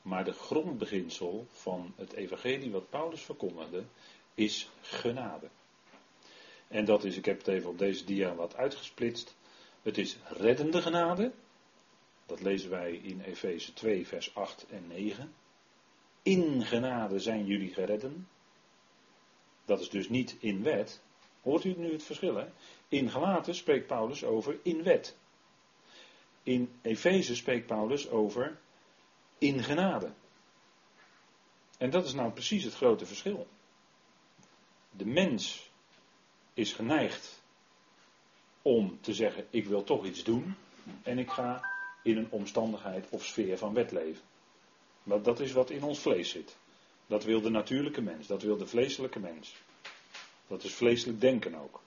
Maar 0.01 0.23
de 0.23 0.31
grondbeginsel 0.31 1.47
van 1.49 1.93
het 1.95 2.13
evangelie 2.13 2.71
wat 2.71 2.89
Paulus 2.89 3.21
verkondigde 3.21 3.83
is 4.33 4.69
genade. 4.81 5.49
En 6.67 6.85
dat 6.85 7.03
is, 7.03 7.17
ik 7.17 7.25
heb 7.25 7.37
het 7.37 7.47
even 7.47 7.69
op 7.69 7.77
deze 7.77 8.05
dia 8.05 8.35
wat 8.35 8.55
uitgesplitst. 8.55 9.35
Het 9.81 9.97
is 9.97 10.17
reddende 10.23 10.81
genade. 10.81 11.31
Dat 12.25 12.41
lezen 12.41 12.69
wij 12.69 12.93
in 12.95 13.21
Efeze 13.21 13.73
2, 13.73 14.07
vers 14.07 14.35
8 14.35 14.65
en 14.69 14.87
9. 14.87 15.33
In 16.23 16.65
genade 16.65 17.19
zijn 17.19 17.45
jullie 17.45 17.73
geredden. 17.73 18.27
Dat 19.65 19.79
is 19.79 19.89
dus 19.89 20.09
niet 20.09 20.35
in 20.39 20.63
wet. 20.63 21.01
Hoort 21.41 21.63
u 21.63 21.73
nu 21.77 21.91
het 21.91 22.03
verschil? 22.03 22.35
Hè? 22.35 22.45
In 22.87 23.09
Galaten 23.09 23.55
spreekt 23.55 23.87
Paulus 23.87 24.23
over 24.23 24.59
in 24.63 24.83
wet. 24.83 25.15
In 26.43 26.73
Efeze 26.81 27.35
spreekt 27.35 27.65
Paulus 27.65 28.09
over 28.09 28.59
in 29.37 29.63
genade. 29.63 30.11
En 31.77 31.89
dat 31.89 32.05
is 32.05 32.13
nou 32.13 32.31
precies 32.31 32.63
het 32.63 32.75
grote 32.75 33.05
verschil. 33.05 33.47
De 34.89 35.05
mens 35.05 35.69
is 36.53 36.73
geneigd 36.73 37.41
om 38.61 38.97
te 39.01 39.13
zeggen: 39.13 39.47
Ik 39.49 39.65
wil 39.65 39.83
toch 39.83 40.05
iets 40.05 40.23
doen. 40.23 40.55
En 41.03 41.19
ik 41.19 41.29
ga 41.29 41.61
in 42.03 42.17
een 42.17 42.31
omstandigheid 42.31 43.07
of 43.09 43.25
sfeer 43.25 43.57
van 43.57 43.73
wet 43.73 43.91
leven. 43.91 44.23
Maar 45.03 45.21
dat 45.21 45.39
is 45.39 45.51
wat 45.51 45.69
in 45.69 45.83
ons 45.83 45.99
vlees 45.99 46.29
zit. 46.29 46.57
Dat 47.07 47.23
wil 47.23 47.41
de 47.41 47.49
natuurlijke 47.49 48.01
mens, 48.01 48.27
dat 48.27 48.41
wil 48.41 48.57
de 48.57 48.67
vleeselijke 48.67 49.19
mens. 49.19 49.55
Dat 50.47 50.63
is 50.63 50.73
vleeselijk 50.73 51.21
denken 51.21 51.55
ook. 51.55 51.81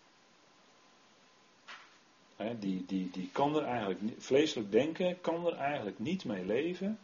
die, 2.59 2.85
die, 2.87 3.11
die 3.11 3.29
kan 3.33 3.57
er 3.57 3.65
eigenlijk, 3.65 4.01
vleeselijk 4.19 4.73
denken 4.73 5.21
kan 5.21 5.47
er 5.47 5.55
eigenlijk 5.55 5.99
niet 5.99 6.25
mee 6.25 6.45
leven 6.45 6.99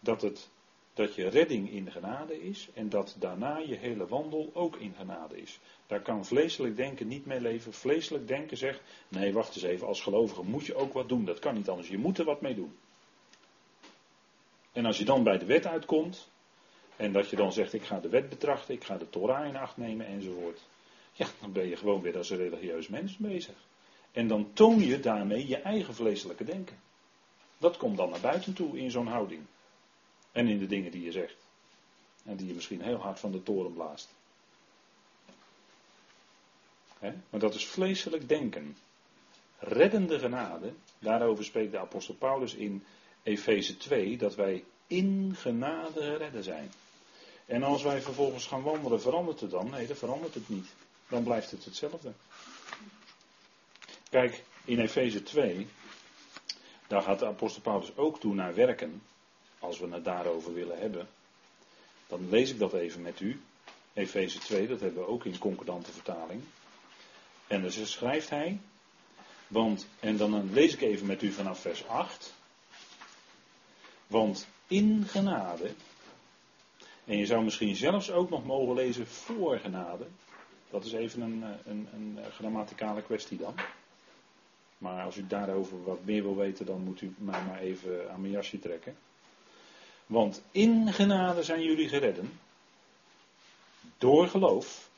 dat, 0.00 0.22
het, 0.22 0.48
dat 0.94 1.14
je 1.14 1.28
redding 1.28 1.70
in 1.70 1.90
genade 1.90 2.42
is 2.42 2.68
en 2.74 2.88
dat 2.88 3.16
daarna 3.18 3.58
je 3.58 3.74
hele 3.74 4.06
wandel 4.06 4.50
ook 4.54 4.76
in 4.76 4.94
genade 4.98 5.40
is. 5.40 5.58
Daar 5.86 6.00
kan 6.00 6.24
vleeselijk 6.24 6.76
denken 6.76 7.08
niet 7.08 7.26
mee 7.26 7.40
leven. 7.40 7.72
Vleeselijk 7.72 8.28
denken 8.28 8.56
zegt, 8.56 8.80
nee 9.08 9.32
wacht 9.32 9.54
eens 9.54 9.64
even, 9.64 9.86
als 9.86 10.02
gelovige 10.02 10.42
moet 10.42 10.66
je 10.66 10.74
ook 10.74 10.92
wat 10.92 11.08
doen. 11.08 11.24
Dat 11.24 11.38
kan 11.38 11.54
niet 11.54 11.68
anders, 11.68 11.88
je 11.88 11.98
moet 11.98 12.18
er 12.18 12.24
wat 12.24 12.40
mee 12.40 12.54
doen. 12.54 12.76
En 14.72 14.86
als 14.86 14.98
je 14.98 15.04
dan 15.04 15.22
bij 15.22 15.38
de 15.38 15.46
wet 15.46 15.66
uitkomt, 15.66 16.30
en 17.00 17.12
dat 17.12 17.30
je 17.30 17.36
dan 17.36 17.52
zegt, 17.52 17.72
ik 17.72 17.82
ga 17.82 18.00
de 18.00 18.08
wet 18.08 18.28
betrachten, 18.28 18.74
ik 18.74 18.84
ga 18.84 18.96
de 18.96 19.10
Torah 19.10 19.46
in 19.46 19.56
acht 19.56 19.76
nemen 19.76 20.06
enzovoort. 20.06 20.60
Ja, 21.12 21.26
dan 21.40 21.52
ben 21.52 21.68
je 21.68 21.76
gewoon 21.76 22.00
weer 22.00 22.16
als 22.16 22.30
een 22.30 22.36
religieus 22.36 22.88
mens 22.88 23.16
bezig. 23.16 23.54
En 24.12 24.28
dan 24.28 24.50
toon 24.52 24.80
je 24.80 25.00
daarmee 25.00 25.48
je 25.48 25.56
eigen 25.56 25.94
vleeselijke 25.94 26.44
denken. 26.44 26.80
Dat 27.58 27.76
komt 27.76 27.96
dan 27.96 28.10
naar 28.10 28.20
buiten 28.20 28.52
toe 28.52 28.78
in 28.78 28.90
zo'n 28.90 29.06
houding. 29.06 29.42
En 30.32 30.48
in 30.48 30.58
de 30.58 30.66
dingen 30.66 30.90
die 30.90 31.02
je 31.02 31.12
zegt. 31.12 31.36
En 32.24 32.36
die 32.36 32.46
je 32.46 32.54
misschien 32.54 32.82
heel 32.82 32.98
hard 32.98 33.20
van 33.20 33.32
de 33.32 33.42
toren 33.42 33.72
blaast. 33.72 34.08
Maar 37.00 37.40
dat 37.40 37.54
is 37.54 37.66
vleeselijk 37.66 38.28
denken. 38.28 38.76
reddende 39.58 40.18
genade, 40.18 40.72
daarover 40.98 41.44
spreekt 41.44 41.72
de 41.72 41.78
apostel 41.78 42.14
Paulus 42.14 42.54
in 42.54 42.84
Efeze 43.22 43.76
2, 43.76 44.16
dat 44.16 44.34
wij 44.34 44.64
in 44.86 45.34
genade 45.36 46.16
redden 46.16 46.44
zijn. 46.44 46.70
En 47.50 47.62
als 47.62 47.82
wij 47.82 48.02
vervolgens 48.02 48.46
gaan 48.46 48.62
wandelen, 48.62 49.00
verandert 49.00 49.40
het 49.40 49.50
dan? 49.50 49.70
Nee, 49.70 49.86
dan 49.86 49.96
verandert 49.96 50.34
het 50.34 50.48
niet. 50.48 50.66
Dan 51.08 51.22
blijft 51.22 51.50
het 51.50 51.64
hetzelfde. 51.64 52.12
Kijk, 54.10 54.42
in 54.64 54.80
Efeze 54.80 55.22
2, 55.22 55.66
daar 56.86 57.02
gaat 57.02 57.18
de 57.18 57.26
apostel 57.26 57.62
Paulus 57.62 57.96
ook 57.96 58.20
toe 58.20 58.34
naar 58.34 58.54
werken, 58.54 59.02
als 59.58 59.78
we 59.78 59.88
het 59.88 60.04
daarover 60.04 60.54
willen 60.54 60.78
hebben. 60.78 61.08
Dan 62.06 62.28
lees 62.28 62.50
ik 62.50 62.58
dat 62.58 62.72
even 62.72 63.02
met 63.02 63.20
u. 63.20 63.40
Efeze 63.92 64.38
2, 64.38 64.66
dat 64.66 64.80
hebben 64.80 65.02
we 65.02 65.08
ook 65.08 65.24
in 65.24 65.38
concordante 65.38 65.92
vertaling. 65.92 66.42
En 67.46 67.62
dus 67.62 67.90
schrijft 67.92 68.30
hij, 68.30 68.60
want, 69.46 69.86
en 70.00 70.16
dan 70.16 70.52
lees 70.52 70.74
ik 70.74 70.80
even 70.80 71.06
met 71.06 71.22
u 71.22 71.32
vanaf 71.32 71.60
vers 71.60 71.86
8. 71.86 72.34
Want 74.06 74.48
in 74.66 75.04
genade, 75.08 75.74
en 77.04 77.16
je 77.16 77.26
zou 77.26 77.44
misschien 77.44 77.76
zelfs 77.76 78.10
ook 78.10 78.30
nog 78.30 78.44
mogen 78.44 78.74
lezen 78.74 79.06
voor 79.06 79.58
genade. 79.58 80.06
Dat 80.70 80.84
is 80.84 80.92
even 80.92 81.20
een, 81.20 81.44
een, 81.64 81.88
een 81.94 82.18
grammaticale 82.32 83.02
kwestie 83.02 83.38
dan. 83.38 83.54
Maar 84.78 85.04
als 85.04 85.16
u 85.16 85.26
daarover 85.26 85.84
wat 85.84 86.04
meer 86.04 86.22
wil 86.22 86.36
weten, 86.36 86.66
dan 86.66 86.84
moet 86.84 87.00
u 87.00 87.14
mij 87.18 87.42
maar 87.42 87.60
even 87.60 88.10
aan 88.12 88.20
mijn 88.20 88.32
jasje 88.32 88.58
trekken. 88.58 88.96
Want 90.06 90.42
in 90.50 90.92
genade 90.92 91.42
zijn 91.42 91.62
jullie 91.62 91.88
geredden. 91.88 92.40
Door 93.98 94.28
geloof. 94.28 94.88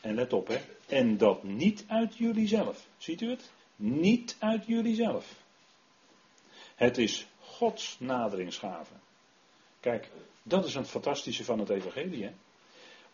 En 0.00 0.14
let 0.14 0.32
op, 0.32 0.48
hè. 0.48 0.60
En 0.86 1.16
dat 1.16 1.42
niet 1.42 1.84
uit 1.86 2.16
jullie 2.16 2.48
zelf. 2.48 2.86
Ziet 2.98 3.20
u 3.20 3.30
het? 3.30 3.50
Niet 3.76 4.36
uit 4.38 4.66
jullie 4.66 4.94
zelf. 4.94 5.34
Het 6.74 6.98
is 6.98 7.26
Gods 7.40 7.96
naderingsgave. 7.98 8.92
Kijk, 9.86 10.10
dat 10.42 10.64
is 10.64 10.74
het 10.74 10.88
fantastische 10.88 11.44
van 11.44 11.58
het 11.58 11.68
evangelie. 11.68 12.24
Hè? 12.24 12.30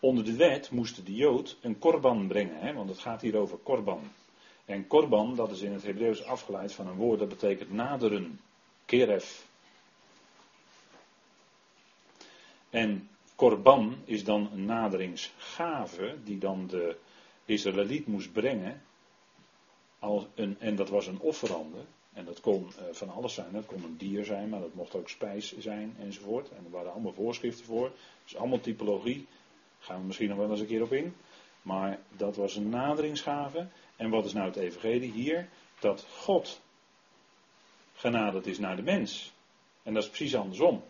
Onder 0.01 0.25
de 0.25 0.37
wet 0.37 0.71
moest 0.71 1.07
de 1.07 1.15
Jood 1.15 1.57
een 1.61 1.79
korban 1.79 2.27
brengen, 2.27 2.59
hè? 2.59 2.73
want 2.73 2.89
het 2.89 2.99
gaat 2.99 3.21
hier 3.21 3.37
over 3.37 3.59
korban. 3.59 4.13
En 4.65 4.87
korban, 4.87 5.35
dat 5.35 5.51
is 5.51 5.61
in 5.61 5.73
het 5.73 5.83
Hebreeuws 5.83 6.25
afgeleid 6.25 6.73
van 6.73 6.87
een 6.87 6.95
woord 6.95 7.19
dat 7.19 7.29
betekent 7.29 7.73
naderen. 7.73 8.41
Keref. 8.85 9.47
En 12.71 13.09
korban 13.35 13.97
is 14.05 14.25
dan 14.25 14.51
een 14.53 14.65
naderingsgave 14.65 16.17
die 16.25 16.39
dan 16.39 16.67
de 16.67 16.97
Israëliet 17.45 18.07
moest 18.07 18.33
brengen. 18.33 18.83
Als 19.99 20.25
een, 20.35 20.57
en 20.59 20.77
dat 20.77 20.89
was 20.89 21.07
een 21.07 21.21
offerande. 21.21 21.85
En 22.13 22.25
dat 22.25 22.41
kon 22.41 22.63
uh, 22.63 22.85
van 22.93 23.11
alles 23.11 23.35
zijn. 23.35 23.53
Dat 23.53 23.67
kon 23.67 23.85
een 23.85 23.97
dier 23.97 24.25
zijn, 24.25 24.49
maar 24.49 24.61
dat 24.61 24.75
mocht 24.75 24.95
ook 24.95 25.09
spijs 25.09 25.59
zijn 25.59 25.97
enzovoort. 26.01 26.51
En 26.51 26.65
er 26.65 26.71
waren 26.71 26.93
allemaal 26.93 27.13
voorschriften 27.13 27.65
voor. 27.65 27.93
Dus 28.25 28.37
allemaal 28.37 28.61
typologie. 28.61 29.27
Gaan 29.79 30.01
we 30.01 30.07
misschien 30.07 30.29
nog 30.29 30.39
wel 30.39 30.51
eens 30.51 30.61
een 30.61 30.67
keer 30.67 30.83
op 30.83 30.93
in. 30.93 31.15
Maar 31.63 32.01
dat 32.17 32.37
was 32.37 32.57
een 32.57 32.69
naderingsgave. 32.69 33.67
En 33.97 34.11
wat 34.11 34.25
is 34.25 34.33
nou 34.33 34.47
het 34.47 34.57
evangelie 34.57 35.13
hier? 35.13 35.49
Dat 35.81 36.07
God 36.11 36.61
genaderd 37.95 38.47
is 38.47 38.59
naar 38.59 38.77
de 38.77 38.83
mens. 38.83 39.33
En 39.83 39.95
dat 39.95 40.03
is 40.03 40.09
precies 40.09 40.37
andersom. 40.37 40.85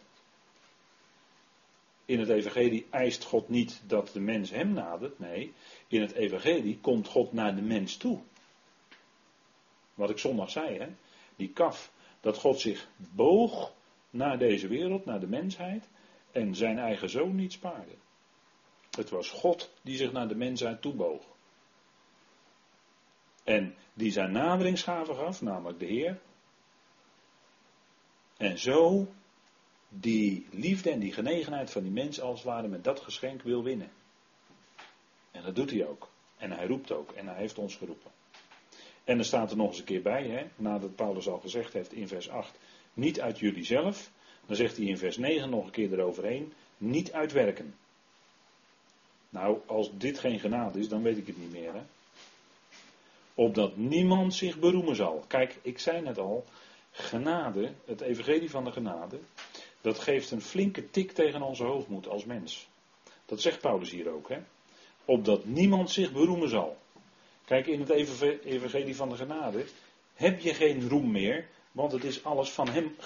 In 2.05 2.21
het 2.21 2.29
evangelie 2.29 2.87
eist 2.91 3.25
God 3.25 3.49
niet 3.49 3.83
dat 3.87 4.11
de 4.13 4.21
mens 4.21 4.51
hem 4.51 4.73
nadert. 4.73 5.19
Nee, 5.19 5.53
in 5.89 6.01
het 6.01 6.13
evangelie 6.13 6.79
komt 6.81 7.09
God 7.09 7.33
naar 7.33 7.55
de 7.55 7.63
mens 7.63 7.97
toe. 7.97 8.21
Wat 9.95 10.11
ik 10.11 10.19
zondag 10.19 10.51
zei, 10.51 10.79
hè? 10.79 10.89
Die 11.37 11.49
kaf, 11.49 11.93
dat 12.21 12.39
God 12.39 12.61
zich 12.61 12.89
boog 12.97 13.73
naar 14.11 14.39
deze 14.39 14.69
wereld, 14.69 15.05
naar 15.05 15.21
de 15.21 15.27
mensheid, 15.27 15.89
en 16.33 16.55
zijn 16.55 16.79
eigen 16.79 17.11
zoon 17.11 17.35
niet 17.35 17.53
spaarde. 17.53 17.95
Het 18.91 19.11
was 19.11 19.31
God 19.31 19.71
die 19.83 19.97
zich 19.97 20.13
naar 20.13 20.29
de 20.29 20.35
mensheid 20.35 20.83
toeboog. 20.83 21.23
En 23.45 23.75
die 23.95 24.13
zijn 24.13 24.33
naderingsgave 24.33 25.15
gaf, 25.15 25.43
namelijk 25.43 25.79
de 25.79 25.87
Heer. 25.87 26.21
En 28.37 28.59
zo 28.59 29.07
die 29.89 30.47
liefde 30.51 30.91
en 30.91 30.99
die 30.99 31.13
genegenheid 31.13 31.71
van 31.71 31.83
die 31.83 31.93
mens 31.93 32.21
als 32.21 32.39
het 32.39 32.49
ware 32.49 32.69
met 32.69 32.85
dat 32.85 33.01
geschenk 33.01 33.43
wil 33.43 33.63
winnen. 33.63 33.91
En 35.31 35.43
dat 35.43 35.55
doet 35.55 35.71
hij 35.71 35.87
ook. 35.87 36.09
En 36.37 36.51
hij 36.51 36.67
roept 36.67 36.93
ook. 36.93 37.13
En 37.13 37.27
hij 37.27 37.37
heeft 37.37 37.59
ons 37.59 37.77
geroepen. 37.77 38.11
En 39.05 39.19
er 39.19 39.25
staat 39.25 39.51
er 39.51 39.57
nog 39.57 39.69
eens 39.69 39.79
een 39.79 39.85
keer 39.85 40.03
bij, 40.03 40.27
hè, 40.27 40.45
nadat 40.57 40.95
Paulus 40.95 41.29
al 41.29 41.39
gezegd 41.39 41.73
heeft 41.73 41.93
in 41.93 42.09
vers 42.09 42.29
8, 42.29 42.59
niet 42.95 43.21
uit 43.21 43.39
jullie 43.39 43.65
zelf. 43.65 44.11
Dan 44.47 44.57
zegt 44.57 44.77
hij 44.77 44.87
in 44.87 44.99
vers 44.99 45.17
9 45.17 45.51
nog 45.51 45.65
een 45.65 45.71
keer 45.71 45.93
eroverheen, 45.93 46.53
niet 46.79 47.13
uitwerken. 47.13 47.75
Nou, 49.29 49.59
als 49.67 49.91
dit 49.99 50.19
geen 50.19 50.41
genade 50.41 50.79
is, 50.79 50.89
dan 50.89 51.03
weet 51.03 51.17
ik 51.17 51.27
het 51.27 51.39
niet 51.39 51.53
meer. 51.53 51.75
Hè? 51.75 51.83
Opdat 53.35 53.77
niemand 53.77 54.35
zich 54.35 54.59
beroemen 54.59 54.97
zal. 54.97 55.25
Kijk, 55.27 55.59
ik 55.63 55.79
zei 55.79 56.01
net 56.01 56.19
al, 56.19 56.45
genade, 56.91 57.73
het 57.85 58.01
evangelie 58.01 58.51
van 58.51 58.65
de 58.65 58.73
genade, 58.73 59.19
dat 59.81 59.99
geeft 59.99 60.31
een 60.31 60.43
flinke 60.43 60.91
tik 60.91 61.13
tegen 61.13 61.43
onze 61.43 61.65
hoogmoed 61.65 62.09
als 62.09 62.25
mens. 62.25 62.69
Dat 63.25 63.41
zegt 63.41 63.61
Paulus 63.61 63.91
hier 63.91 64.11
ook, 64.11 64.29
hè? 64.29 64.39
Opdat 65.05 65.45
niemand 65.45 65.91
zich 65.91 66.13
beroemen 66.13 66.49
zal. 66.49 66.77
Kijk, 67.45 67.67
in 67.67 67.81
het 67.81 67.91
evangelie 68.45 68.97
van 68.97 69.09
de 69.09 69.17
genade 69.17 69.65
heb 70.15 70.41
je 70.41 70.55
geen 70.55 70.89
roem 70.89 71.11
meer, 71.11 71.49
want 71.73 71.93
het 71.93 72.05
is 72.05 72.25
alles 72.25 72.51
van 72.51 72.69
hem 72.69 72.97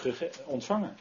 ontvangen. 0.44 0.96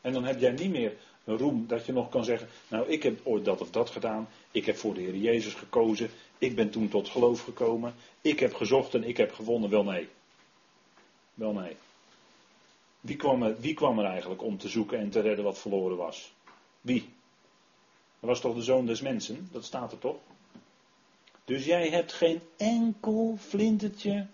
En 0.00 0.12
dan 0.12 0.24
heb 0.24 0.40
jij 0.40 0.50
niet 0.50 0.70
meer 0.70 0.96
een 1.24 1.38
roem 1.38 1.66
dat 1.66 1.86
je 1.86 1.92
nog 1.92 2.08
kan 2.08 2.24
zeggen, 2.24 2.48
nou 2.68 2.88
ik 2.88 3.02
heb 3.02 3.20
ooit 3.22 3.44
dat 3.44 3.60
of 3.60 3.70
dat 3.70 3.90
gedaan, 3.90 4.28
ik 4.50 4.66
heb 4.66 4.76
voor 4.76 4.94
de 4.94 5.00
Heer 5.00 5.16
Jezus 5.16 5.54
gekozen, 5.54 6.10
ik 6.38 6.54
ben 6.54 6.70
toen 6.70 6.88
tot 6.88 7.08
geloof 7.08 7.40
gekomen, 7.40 7.94
ik 8.20 8.40
heb 8.40 8.54
gezocht 8.54 8.94
en 8.94 9.04
ik 9.04 9.16
heb 9.16 9.32
gevonden. 9.32 9.70
Wel 9.70 9.84
nee. 9.84 10.08
Wel 11.34 11.52
nee. 11.52 11.76
Wie 13.00 13.16
kwam, 13.16 13.42
er, 13.42 13.60
wie 13.60 13.74
kwam 13.74 13.98
er 13.98 14.04
eigenlijk 14.04 14.42
om 14.42 14.58
te 14.58 14.68
zoeken 14.68 14.98
en 14.98 15.10
te 15.10 15.20
redden 15.20 15.44
wat 15.44 15.58
verloren 15.58 15.96
was? 15.96 16.32
Wie? 16.80 17.14
Dat 18.20 18.30
was 18.30 18.40
toch 18.40 18.54
de 18.54 18.62
zoon 18.62 18.86
des 18.86 19.00
mensen? 19.00 19.48
Dat 19.52 19.64
staat 19.64 19.92
er 19.92 19.98
toch? 19.98 20.16
Dus 21.46 21.64
jij 21.64 21.88
hebt 21.88 22.12
geen 22.12 22.40
enkel 22.56 23.36
flintertje 23.38 24.26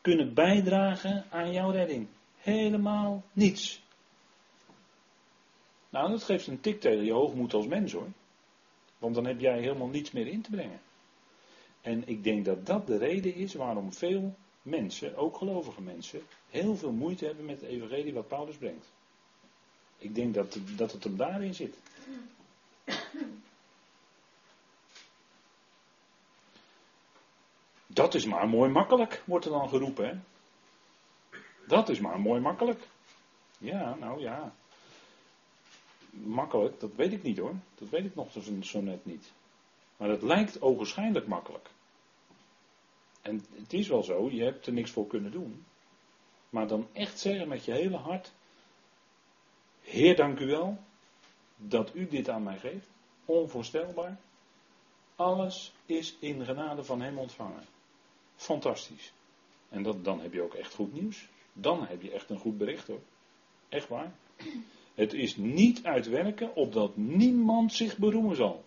kunnen 0.00 0.34
bijdragen 0.34 1.24
aan 1.30 1.52
jouw 1.52 1.70
redding. 1.70 2.06
Helemaal 2.36 3.22
niets. 3.32 3.82
Nou, 5.88 6.10
dat 6.10 6.22
geeft 6.22 6.46
een 6.46 6.60
tik 6.60 6.80
tegen 6.80 7.04
je 7.04 7.12
hoogmoed 7.12 7.54
als 7.54 7.66
mens 7.66 7.92
hoor. 7.92 8.08
Want 8.98 9.14
dan 9.14 9.26
heb 9.26 9.40
jij 9.40 9.60
helemaal 9.60 9.88
niets 9.88 10.10
meer 10.10 10.26
in 10.26 10.42
te 10.42 10.50
brengen. 10.50 10.80
En 11.80 12.08
ik 12.08 12.24
denk 12.24 12.44
dat 12.44 12.66
dat 12.66 12.86
de 12.86 12.96
reden 12.96 13.34
is 13.34 13.54
waarom 13.54 13.92
veel 13.92 14.34
mensen, 14.62 15.16
ook 15.16 15.36
gelovige 15.36 15.82
mensen, 15.82 16.20
heel 16.50 16.76
veel 16.76 16.92
moeite 16.92 17.24
hebben 17.24 17.44
met 17.44 17.60
het 17.60 17.70
evangelie 17.70 18.14
wat 18.14 18.28
Paulus 18.28 18.56
brengt. 18.56 18.92
Ik 19.98 20.14
denk 20.14 20.34
dat, 20.34 20.58
dat 20.76 20.92
het 20.92 21.04
hem 21.04 21.16
daarin 21.16 21.54
zit. 21.54 21.76
Dat 27.96 28.14
is 28.14 28.26
maar 28.26 28.48
mooi 28.48 28.70
makkelijk, 28.70 29.22
wordt 29.24 29.44
er 29.44 29.50
dan 29.50 29.68
geroepen. 29.68 30.08
Hè? 30.08 30.14
Dat 31.66 31.88
is 31.88 32.00
maar 32.00 32.20
mooi 32.20 32.40
makkelijk. 32.40 32.88
Ja, 33.58 33.94
nou 33.94 34.20
ja. 34.20 34.54
Makkelijk, 36.10 36.80
dat 36.80 36.94
weet 36.94 37.12
ik 37.12 37.22
niet 37.22 37.38
hoor. 37.38 37.54
Dat 37.74 37.88
weet 37.88 38.04
ik 38.04 38.14
nog 38.14 38.32
zo, 38.32 38.40
zo 38.62 38.80
net 38.80 39.04
niet. 39.04 39.32
Maar 39.96 40.08
het 40.08 40.22
lijkt 40.22 40.62
ogenschijnlijk 40.62 41.26
makkelijk. 41.26 41.68
En 43.22 43.44
het 43.54 43.72
is 43.72 43.88
wel 43.88 44.02
zo, 44.02 44.30
je 44.30 44.42
hebt 44.42 44.66
er 44.66 44.72
niks 44.72 44.90
voor 44.90 45.06
kunnen 45.06 45.30
doen. 45.30 45.64
Maar 46.50 46.66
dan 46.66 46.88
echt 46.92 47.18
zeggen 47.18 47.48
met 47.48 47.64
je 47.64 47.72
hele 47.72 47.96
hart: 47.96 48.32
Heer, 49.82 50.16
dank 50.16 50.38
u 50.38 50.46
wel 50.46 50.78
dat 51.56 51.94
u 51.94 52.08
dit 52.08 52.28
aan 52.28 52.42
mij 52.42 52.58
geeft. 52.58 52.86
Onvoorstelbaar. 53.24 54.16
Alles 55.16 55.72
is 55.86 56.16
in 56.18 56.44
genade 56.44 56.84
van 56.84 57.00
Hem 57.00 57.18
ontvangen. 57.18 57.74
Fantastisch. 58.36 59.12
En 59.68 59.82
dat, 59.82 60.04
dan 60.04 60.20
heb 60.20 60.32
je 60.32 60.42
ook 60.42 60.54
echt 60.54 60.74
goed 60.74 60.92
nieuws. 60.92 61.28
Dan 61.52 61.86
heb 61.86 62.02
je 62.02 62.10
echt 62.10 62.30
een 62.30 62.38
goed 62.38 62.58
bericht 62.58 62.86
hoor. 62.86 63.00
Echt 63.68 63.88
waar. 63.88 64.14
Het 64.94 65.12
is 65.12 65.36
niet 65.36 65.84
uitwerken 65.84 66.54
opdat 66.54 66.96
niemand 66.96 67.72
zich 67.72 67.98
beroemen 67.98 68.36
zal. 68.36 68.64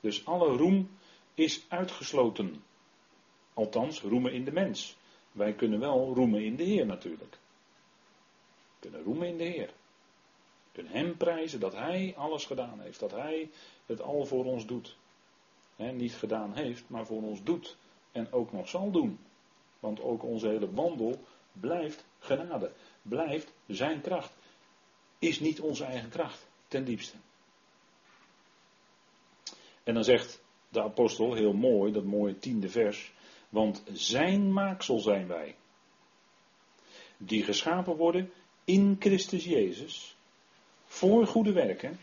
Dus 0.00 0.26
alle 0.26 0.56
roem 0.56 0.90
is 1.34 1.64
uitgesloten. 1.68 2.62
Althans, 3.54 4.00
roemen 4.00 4.32
in 4.32 4.44
de 4.44 4.52
mens. 4.52 4.96
Wij 5.32 5.54
kunnen 5.54 5.80
wel 5.80 6.14
roemen 6.14 6.44
in 6.44 6.56
de 6.56 6.62
Heer 6.62 6.86
natuurlijk. 6.86 7.32
We 7.32 8.80
kunnen 8.80 9.02
roemen 9.02 9.28
in 9.28 9.36
de 9.36 9.44
Heer. 9.44 9.66
We 9.66 10.72
kunnen 10.72 10.92
Hem 10.92 11.16
prijzen 11.16 11.60
dat 11.60 11.72
Hij 11.72 12.14
alles 12.16 12.44
gedaan 12.44 12.80
heeft. 12.80 13.00
Dat 13.00 13.10
Hij 13.10 13.50
het 13.86 14.00
al 14.00 14.24
voor 14.24 14.44
ons 14.44 14.66
doet. 14.66 14.96
niet 15.76 16.14
gedaan 16.14 16.54
heeft, 16.54 16.88
maar 16.88 17.06
voor 17.06 17.22
ons 17.22 17.42
doet 17.42 17.76
en 18.14 18.32
ook 18.32 18.52
nog 18.52 18.68
zal 18.68 18.90
doen. 18.90 19.18
Want 19.80 20.00
ook 20.00 20.22
onze 20.22 20.48
hele 20.48 20.70
wandel 20.70 21.20
blijft 21.52 22.04
genade. 22.18 22.72
Blijft 23.02 23.52
zijn 23.66 24.00
kracht. 24.00 24.32
Is 25.18 25.40
niet 25.40 25.60
onze 25.60 25.84
eigen 25.84 26.10
kracht, 26.10 26.46
ten 26.68 26.84
diepste. 26.84 27.16
En 29.82 29.94
dan 29.94 30.04
zegt 30.04 30.42
de 30.68 30.82
apostel 30.82 31.34
heel 31.34 31.52
mooi, 31.52 31.92
dat 31.92 32.04
mooie 32.04 32.38
tiende 32.38 32.68
vers. 32.68 33.12
Want 33.48 33.82
zijn 33.92 34.52
maaksel 34.52 34.98
zijn 34.98 35.26
wij. 35.26 35.56
Die 37.16 37.42
geschapen 37.42 37.96
worden 37.96 38.32
in 38.64 38.96
Christus 38.98 39.44
Jezus. 39.44 40.16
Voor 40.84 41.26
goede 41.26 41.52
werken. 41.52 41.98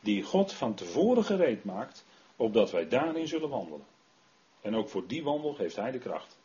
Die 0.00 0.22
God 0.22 0.52
van 0.52 0.74
tevoren 0.74 1.24
gereed 1.24 1.64
maakt. 1.64 2.04
Opdat 2.36 2.70
wij 2.70 2.88
daarin 2.88 3.26
zullen 3.26 3.48
wandelen. 3.48 3.86
En 4.60 4.76
ook 4.76 4.88
voor 4.88 5.06
die 5.06 5.22
wandel 5.22 5.54
geeft 5.54 5.76
hij 5.76 5.90
de 5.90 5.98
kracht. 5.98 6.36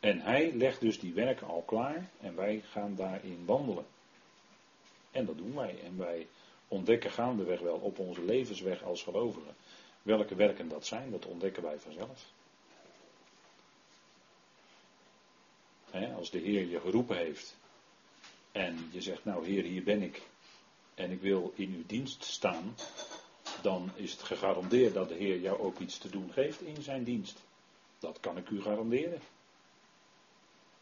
En 0.00 0.20
hij 0.20 0.52
legt 0.54 0.80
dus 0.80 1.00
die 1.00 1.12
werken 1.12 1.46
al 1.46 1.62
klaar. 1.62 2.10
En 2.20 2.36
wij 2.36 2.62
gaan 2.70 2.94
daarin 2.94 3.44
wandelen. 3.44 3.86
En 5.10 5.26
dat 5.26 5.38
doen 5.38 5.54
wij. 5.54 5.80
En 5.84 5.98
wij 5.98 6.26
ontdekken 6.68 7.10
gaandeweg 7.10 7.60
wel 7.60 7.76
op 7.76 7.98
onze 7.98 8.24
levensweg 8.24 8.82
als 8.82 9.02
gelovigen. 9.02 9.54
Welke 10.02 10.34
werken 10.34 10.68
dat 10.68 10.86
zijn, 10.86 11.10
dat 11.10 11.26
ontdekken 11.26 11.62
wij 11.62 11.78
vanzelf. 11.78 12.32
als 16.22 16.30
de 16.30 16.38
Heer 16.38 16.66
je 16.66 16.80
geroepen 16.80 17.16
heeft 17.16 17.56
en 18.52 18.88
je 18.92 19.02
zegt, 19.02 19.24
nou 19.24 19.46
Heer, 19.46 19.62
hier 19.62 19.82
ben 19.82 20.02
ik 20.02 20.22
en 20.94 21.10
ik 21.10 21.20
wil 21.20 21.52
in 21.54 21.74
uw 21.74 21.86
dienst 21.86 22.24
staan, 22.24 22.74
dan 23.62 23.90
is 23.94 24.12
het 24.12 24.22
gegarandeerd 24.22 24.94
dat 24.94 25.08
de 25.08 25.14
Heer 25.14 25.40
jou 25.40 25.60
ook 25.60 25.78
iets 25.78 25.98
te 25.98 26.10
doen 26.10 26.32
geeft 26.32 26.62
in 26.62 26.82
zijn 26.82 27.04
dienst. 27.04 27.42
Dat 27.98 28.20
kan 28.20 28.36
ik 28.36 28.48
u 28.48 28.62
garanderen. 28.62 29.20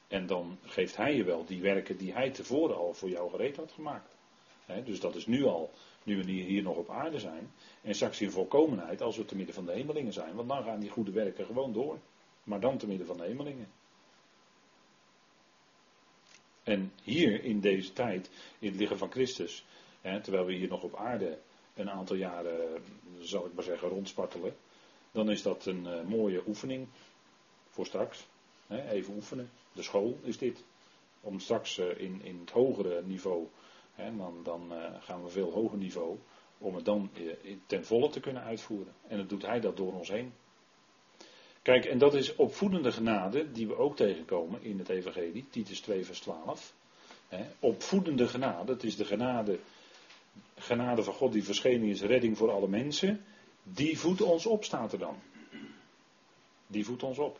En 0.09 0.26
dan 0.26 0.59
geeft 0.64 0.96
Hij 0.96 1.14
je 1.14 1.24
wel 1.24 1.44
die 1.44 1.61
werken 1.61 1.96
die 1.96 2.12
Hij 2.12 2.30
tevoren 2.30 2.76
al 2.76 2.94
voor 2.94 3.09
jou 3.09 3.30
gereed 3.30 3.56
had 3.56 3.72
gemaakt. 3.72 4.14
dus 4.85 5.00
dat 5.00 5.14
is 5.14 5.26
nu 5.26 5.44
al, 5.44 5.70
nu 6.02 6.16
we 6.16 6.30
hier 6.30 6.62
nog 6.62 6.76
op 6.76 6.90
aarde 6.90 7.18
zijn. 7.18 7.50
En 7.83 7.94
straks 7.94 8.20
in 8.20 8.30
volkomenheid 8.30 9.00
als 9.02 9.16
we 9.16 9.24
te 9.24 9.37
midden 9.37 9.54
van 9.54 9.66
de 9.66 9.72
hemelingen 9.72 10.12
zijn. 10.12 10.35
Want 10.35 10.48
dan 10.48 10.64
gaan 10.64 10.80
die 10.80 10.90
goede 10.90 11.11
werken 11.11 11.46
gewoon 11.46 11.72
door. 11.72 11.98
Maar 12.44 12.61
dan 12.61 12.78
te 12.78 12.87
midden 12.87 13.06
van 13.06 13.16
de 13.16 13.24
hemelingen. 13.24 13.68
En 16.62 16.92
hier 17.02 17.44
in 17.44 17.61
deze 17.61 17.92
tijd, 17.92 18.30
in 18.59 18.68
het 18.68 18.76
liggen 18.76 18.98
van 18.98 19.11
Christus, 19.11 19.64
terwijl 20.00 20.44
we 20.44 20.52
hier 20.52 20.68
nog 20.68 20.83
op 20.83 20.96
aarde 20.96 21.38
een 21.74 21.90
aantal 21.90 22.16
jaren, 22.16 22.83
zal 23.20 23.46
ik 23.46 23.52
maar 23.54 23.64
zeggen, 23.64 23.88
rondspartelen, 23.88 24.56
dan 25.12 25.30
is 25.30 25.42
dat 25.42 25.66
een 25.66 25.87
uh, 25.87 26.02
mooie 26.02 26.42
oefening 26.46 26.88
voor 27.68 27.87
straks. 27.87 28.26
Even 28.68 29.14
oefenen. 29.14 29.50
De 29.72 29.83
school 29.83 30.18
is 30.22 30.38
dit. 30.38 30.64
Om 31.20 31.40
straks 31.40 31.78
uh, 31.78 32.00
in, 32.00 32.20
in 32.22 32.40
het 32.40 32.50
hogere 32.50 33.02
niveau, 33.04 33.46
hè, 33.94 34.16
dan, 34.16 34.40
dan 34.42 34.72
uh, 34.72 34.85
gaan 35.00 35.24
we 35.24 35.28
veel 35.28 35.52
hoger 35.52 35.78
niveau, 35.78 36.18
om 36.59 36.74
het 36.74 36.85
dan 36.85 37.11
ten 37.66 37.85
volle 37.85 38.09
te 38.09 38.20
kunnen 38.20 38.42
uitvoeren. 38.42 38.94
En 39.06 39.16
dan 39.16 39.26
doet 39.26 39.46
hij 39.46 39.61
dat 39.61 39.76
door 39.76 39.92
ons 39.92 40.09
heen. 40.09 40.33
Kijk, 41.62 41.85
en 41.85 41.98
dat 41.98 42.14
is 42.14 42.37
opvoedende 42.37 42.92
genade 42.92 43.52
die 43.52 43.66
we 43.66 43.76
ook 43.76 43.96
tegenkomen 43.96 44.62
in 44.62 44.78
het 44.78 44.88
Evangelie, 44.88 45.46
Titus 45.50 45.80
2, 45.80 46.04
vers 46.04 46.20
12. 46.20 46.74
He, 47.28 47.44
opvoedende 47.59 48.28
genade, 48.28 48.72
het 48.72 48.85
is 48.85 48.96
de 48.96 49.04
genade, 49.04 49.59
genade 50.55 51.03
van 51.03 51.14
God 51.14 51.33
die 51.33 51.44
verschenen 51.44 51.88
is, 51.88 52.03
redding 52.03 52.37
voor 52.37 52.50
alle 52.50 52.68
mensen. 52.68 53.24
Die 53.62 53.98
voedt 53.98 54.22
ons 54.22 54.46
op, 54.46 54.64
staat 54.64 54.92
er 54.92 54.98
dan. 54.98 55.16
Die 56.66 56.85
voedt 56.85 57.03
ons 57.03 57.18
op. 57.18 57.38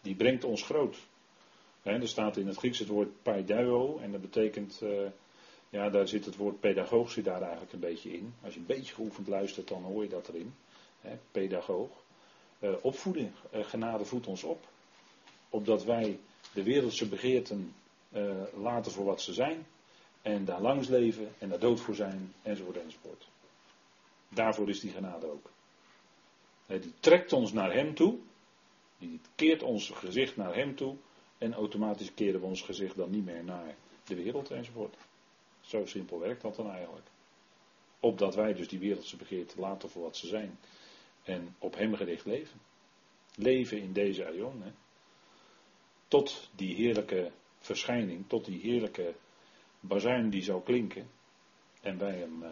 Die 0.00 0.14
brengt 0.14 0.44
ons 0.44 0.62
groot. 0.62 0.96
Er 1.82 2.08
staat 2.08 2.36
in 2.36 2.46
het 2.46 2.56
Grieks 2.56 2.78
het 2.78 2.88
woord 2.88 3.22
paiduo 3.22 3.98
en 3.98 4.12
dat 4.12 4.20
betekent, 4.20 4.80
uh, 4.82 5.06
ja, 5.70 5.90
daar 5.90 6.08
zit 6.08 6.24
het 6.24 6.36
woord 6.36 6.60
pedagoog 6.60 7.10
zit 7.10 7.24
daar 7.24 7.42
eigenlijk 7.42 7.72
een 7.72 7.80
beetje 7.80 8.12
in. 8.12 8.34
Als 8.42 8.54
je 8.54 8.60
een 8.60 8.66
beetje 8.66 8.94
geoefend 8.94 9.28
luistert, 9.28 9.68
dan 9.68 9.82
hoor 9.82 10.02
je 10.02 10.08
dat 10.08 10.28
erin. 10.28 10.54
Pedagoog. 11.30 11.90
Uh, 12.60 12.70
opvoeding, 12.80 13.30
uh, 13.54 13.64
genade 13.64 14.04
voedt 14.04 14.26
ons 14.26 14.44
op. 14.44 14.66
Opdat 15.48 15.84
wij 15.84 16.18
de 16.54 16.62
wereldse 16.62 17.08
begeerten 17.08 17.74
laten 18.56 18.92
voor 18.92 19.04
wat 19.04 19.20
ze 19.20 19.32
zijn. 19.32 19.66
En 20.28 20.44
daar 20.44 20.60
langs 20.60 20.88
leven 20.88 21.34
en 21.38 21.48
daar 21.48 21.58
dood 21.58 21.80
voor 21.80 21.94
zijn, 21.94 22.34
enzovoort 22.42 22.76
enzovoort. 22.76 23.28
Daarvoor 24.28 24.68
is 24.68 24.80
die 24.80 24.90
genade 24.90 25.26
ook. 25.26 25.50
die 26.66 26.92
trekt 27.00 27.32
ons 27.32 27.52
naar 27.52 27.72
Hem 27.72 27.94
toe. 27.94 28.18
Die 28.98 29.20
keert 29.34 29.62
ons 29.62 29.90
gezicht 29.90 30.36
naar 30.36 30.54
Hem 30.54 30.74
toe. 30.76 30.96
En 31.38 31.54
automatisch 31.54 32.14
keren 32.14 32.40
we 32.40 32.46
ons 32.46 32.62
gezicht 32.62 32.96
dan 32.96 33.10
niet 33.10 33.24
meer 33.24 33.44
naar 33.44 33.76
de 34.04 34.14
wereld 34.14 34.50
enzovoort. 34.50 34.96
Zo 35.60 35.86
simpel 35.86 36.18
werkt 36.18 36.42
dat 36.42 36.56
dan 36.56 36.70
eigenlijk. 36.70 37.06
Opdat 38.00 38.34
wij 38.34 38.54
dus 38.54 38.68
die 38.68 38.78
wereldse 38.78 39.16
begeerten 39.16 39.60
laten 39.60 39.90
voor 39.90 40.02
wat 40.02 40.16
ze 40.16 40.26
zijn 40.26 40.58
en 41.22 41.54
op 41.58 41.74
hem 41.74 41.94
gericht 41.94 42.24
leven. 42.24 42.60
Leven 43.34 43.78
in 43.78 43.92
deze 43.92 44.26
aion. 44.26 44.62
Tot 46.08 46.50
die 46.56 46.74
heerlijke 46.74 47.30
verschijning, 47.58 48.24
tot 48.28 48.44
die 48.44 48.60
heerlijke 48.60 49.14
bazuin 49.80 50.30
die 50.30 50.42
zou 50.42 50.62
klinken. 50.62 51.10
En 51.80 51.98
wij 51.98 52.14
hem 52.14 52.42
uh, 52.42 52.48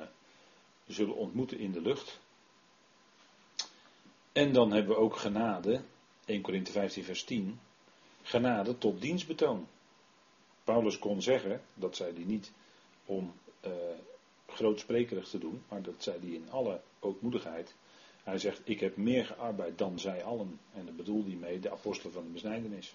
zullen 0.86 1.14
ontmoeten 1.14 1.58
in 1.58 1.72
de 1.72 1.80
lucht. 1.80 2.20
En 4.32 4.52
dan 4.52 4.72
hebben 4.72 4.94
we 4.94 5.00
ook 5.00 5.16
genade, 5.16 5.80
1 6.24 6.40
Korinthe 6.40 6.72
15 6.72 7.04
vers 7.04 7.24
10, 7.24 7.60
genade 8.22 8.78
tot 8.78 9.00
dienstbetoon. 9.00 9.66
Paulus 10.64 10.98
kon 10.98 11.22
zeggen, 11.22 11.62
dat 11.74 11.96
zei 11.96 12.12
hij 12.14 12.24
niet 12.24 12.52
om 13.04 13.32
uh, 13.66 13.72
grootsprekerig 14.46 15.28
te 15.28 15.38
doen, 15.38 15.62
maar 15.68 15.82
dat 15.82 15.94
zei 15.98 16.18
hij 16.20 16.28
in 16.28 16.50
alle 16.50 16.80
ootmoedigheid. 17.00 17.74
Hij 18.22 18.38
zegt, 18.38 18.60
ik 18.64 18.80
heb 18.80 18.96
meer 18.96 19.26
gearbeid 19.26 19.78
dan 19.78 19.98
zij 19.98 20.24
allen. 20.24 20.60
En 20.74 20.86
dat 20.86 20.96
bedoelde 20.96 21.28
hij 21.28 21.38
mee 21.38 21.60
de 21.60 21.70
apostelen 21.70 22.12
van 22.12 22.24
de 22.24 22.30
besnijdenis. 22.30 22.94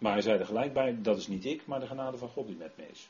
Maar 0.00 0.12
hij 0.12 0.22
zei 0.22 0.38
er 0.38 0.46
gelijk 0.46 0.72
bij, 0.72 0.96
dat 1.02 1.18
is 1.18 1.26
niet 1.26 1.44
ik, 1.44 1.66
maar 1.66 1.80
de 1.80 1.86
genade 1.86 2.18
van 2.18 2.28
God 2.28 2.46
die 2.46 2.56
met 2.56 2.76
me 2.76 2.88
is. 2.88 3.08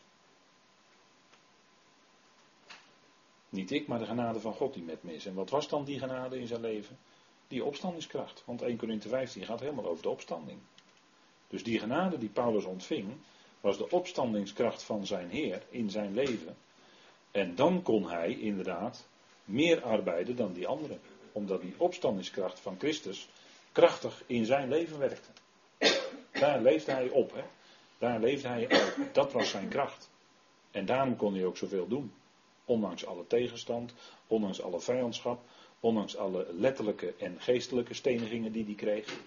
Niet 3.49 3.71
ik, 3.71 3.87
maar 3.87 3.99
de 3.99 4.07
genade 4.07 4.41
van 4.41 4.53
God 4.53 4.75
die 4.75 4.83
met 4.83 5.03
me 5.03 5.15
is. 5.15 5.27
En 5.27 5.35
wat 5.35 5.51
was 5.51 5.69
dan 5.69 5.85
die 5.85 5.99
genade 5.99 6.41
in 6.41 6.47
zijn 6.47 6.61
leven? 6.61 6.99
Die 7.49 7.65
opstandingskracht. 7.65 8.43
Want 8.47 8.63
1 8.63 8.77
Corinthië 8.77 9.09
15 9.09 9.45
gaat 9.45 9.61
helemaal 9.61 9.87
over 9.87 10.03
de 10.03 10.09
opstanding. 10.09 10.59
Dus 11.49 11.63
die 11.63 11.79
genade 11.79 12.19
die 12.19 12.29
Paulus 12.29 12.65
ontving, 12.65 13.13
was 13.61 13.77
de 13.77 13.91
opstandingskracht 13.91 14.83
van 14.83 15.07
zijn 15.07 15.31
Heer 15.31 15.63
in 15.69 15.91
zijn 15.91 16.15
leven. 16.15 16.57
En 17.31 17.55
dan 17.55 17.83
kon 17.83 18.09
hij 18.09 18.33
inderdaad 18.33 19.07
meer 19.45 19.83
arbeiden 19.83 20.37
dan 20.37 20.53
die 20.53 20.67
anderen. 20.67 21.01
Omdat 21.33 21.61
die 21.61 21.75
opstandingskracht 21.77 22.61
van 22.61 22.79
Christus 22.79 23.29
krachtig 23.73 24.23
in 24.27 24.45
zijn 24.45 24.69
leven 24.69 24.99
werkte. 24.99 25.31
Daar 26.41 26.61
leefde 26.61 26.93
hij 26.93 27.09
op. 27.09 27.33
Hè? 27.33 27.43
Daar 27.99 28.21
leefde 28.21 28.49
hij 28.49 28.65
op. 28.65 29.15
Dat 29.15 29.33
was 29.33 29.51
zijn 29.51 29.69
kracht. 29.69 30.11
En 30.71 30.87
daarom 30.87 31.17
kon 31.17 31.35
hij 31.35 31.45
ook 31.45 31.57
zoveel 31.57 31.89
doen. 31.89 32.13
Ondanks 32.65 33.07
alle 33.07 33.27
tegenstand, 33.27 33.95
ondanks 34.27 34.63
alle 34.63 34.81
vijandschap, 34.81 35.43
ondanks 35.81 36.17
alle 36.17 36.47
letterlijke 36.53 37.15
en 37.19 37.41
geestelijke 37.41 37.95
stenigingen 37.95 38.53
die 38.53 38.65
hij 38.65 38.75
kreeg. 38.75 39.21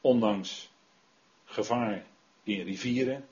Ondanks 0.00 0.70
gevaar 1.44 2.06
in 2.42 2.62
rivieren, 2.62 3.28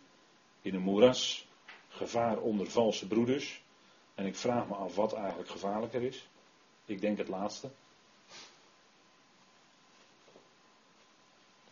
in 0.62 0.74
een 0.74 0.82
moeras, 0.82 1.48
gevaar 1.88 2.38
onder 2.38 2.70
valse 2.70 3.06
broeders, 3.06 3.62
en 4.14 4.26
ik 4.26 4.36
vraag 4.36 4.68
me 4.68 4.74
af 4.74 4.94
wat 4.94 5.12
eigenlijk 5.12 5.48
gevaarlijker 5.48 6.02
is. 6.02 6.28
Ik 6.84 7.00
denk 7.00 7.18
het 7.18 7.28
laatste. 7.28 7.70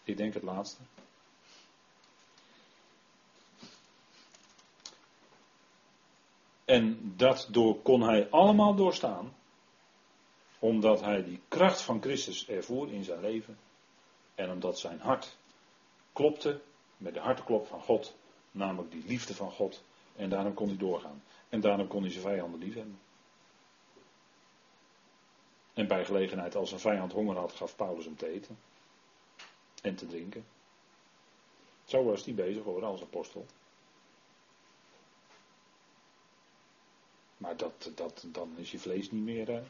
Ik 0.07 0.17
denk 0.17 0.35
het 0.35 0.43
laatste. 0.43 0.83
En 6.65 7.13
dat 7.17 7.49
door, 7.51 7.83
kon 7.83 8.03
hij 8.03 8.31
allemaal 8.31 8.75
doorstaan, 8.75 9.35
omdat 10.59 11.01
hij 11.01 11.25
die 11.25 11.41
kracht 11.49 11.83
van 11.83 12.03
Christus 12.03 12.49
ervoer 12.49 12.93
in 12.93 13.05
zijn 13.05 13.21
leven. 13.21 13.59
En 14.35 14.51
omdat 14.51 14.79
zijn 14.79 15.01
hart 15.01 15.37
klopte 16.13 16.61
met 16.97 17.15
de 17.15 17.21
harteklop 17.21 17.67
van 17.67 17.81
God, 17.81 18.17
namelijk 18.51 18.91
die 18.91 19.05
liefde 19.07 19.35
van 19.35 19.51
God. 19.51 19.83
En 20.17 20.29
daarom 20.29 20.55
kon 20.55 20.69
hij 20.69 20.77
doorgaan. 20.77 21.23
En 21.49 21.61
daarom 21.61 21.87
kon 21.87 22.03
hij 22.03 22.11
zijn 22.11 22.23
vijanden 22.23 22.61
lief 22.61 22.75
hebben. 22.75 22.99
En 25.75 25.87
bij 25.87 26.05
gelegenheid, 26.05 26.55
als 26.55 26.73
een 26.73 26.79
vijand 26.79 27.13
honger 27.13 27.37
had, 27.37 27.53
gaf 27.53 27.77
Paulus 27.77 28.05
hem 28.05 28.17
te 28.17 28.29
eten. 28.29 28.59
En 29.87 29.95
te 29.95 30.07
drinken. 30.07 30.45
Zo 31.85 32.05
was 32.05 32.25
hij 32.25 32.35
bezig 32.35 32.63
hoor, 32.63 32.85
als 32.85 33.03
apostel. 33.03 33.47
Maar 37.37 37.57
dat, 37.57 37.91
dat, 37.95 38.25
dan 38.27 38.53
is 38.57 38.71
je 38.71 38.79
vlees 38.79 39.11
niet 39.11 39.23
meer. 39.23 39.63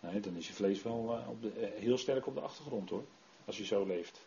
Nee, 0.00 0.20
dan 0.20 0.36
is 0.36 0.46
je 0.46 0.52
vlees 0.52 0.82
wel 0.82 1.24
op 1.28 1.42
de, 1.42 1.72
heel 1.76 1.98
sterk 1.98 2.26
op 2.26 2.34
de 2.34 2.40
achtergrond 2.40 2.90
hoor. 2.90 3.04
Als 3.44 3.56
je 3.56 3.64
zo 3.64 3.86
leeft. 3.86 4.26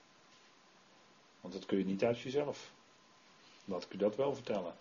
Want 1.42 1.54
dat 1.54 1.66
kun 1.66 1.78
je 1.78 1.86
niet 1.86 2.04
uit 2.04 2.20
jezelf. 2.20 2.72
Laat 3.66 3.84
ik 3.84 3.94
u 3.94 3.98
dat 3.98 4.16
wel 4.16 4.36
vertellen. 4.36 4.76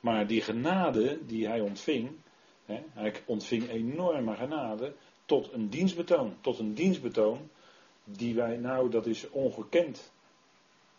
Maar 0.00 0.26
die 0.26 0.40
genade 0.40 1.26
die 1.26 1.46
hij 1.46 1.60
ontving, 1.60 2.10
hè, 2.64 2.82
hij 2.92 3.22
ontving 3.26 3.68
enorme 3.68 4.36
genade 4.36 4.94
tot 5.30 5.52
een 5.52 5.68
dienstbetoon. 5.68 6.36
Tot 6.40 6.58
een 6.58 6.74
dienstbetoon 6.74 7.50
die 8.04 8.34
wij, 8.34 8.56
nou 8.56 8.90
dat 8.90 9.06
is 9.06 9.30
ongekend. 9.30 10.12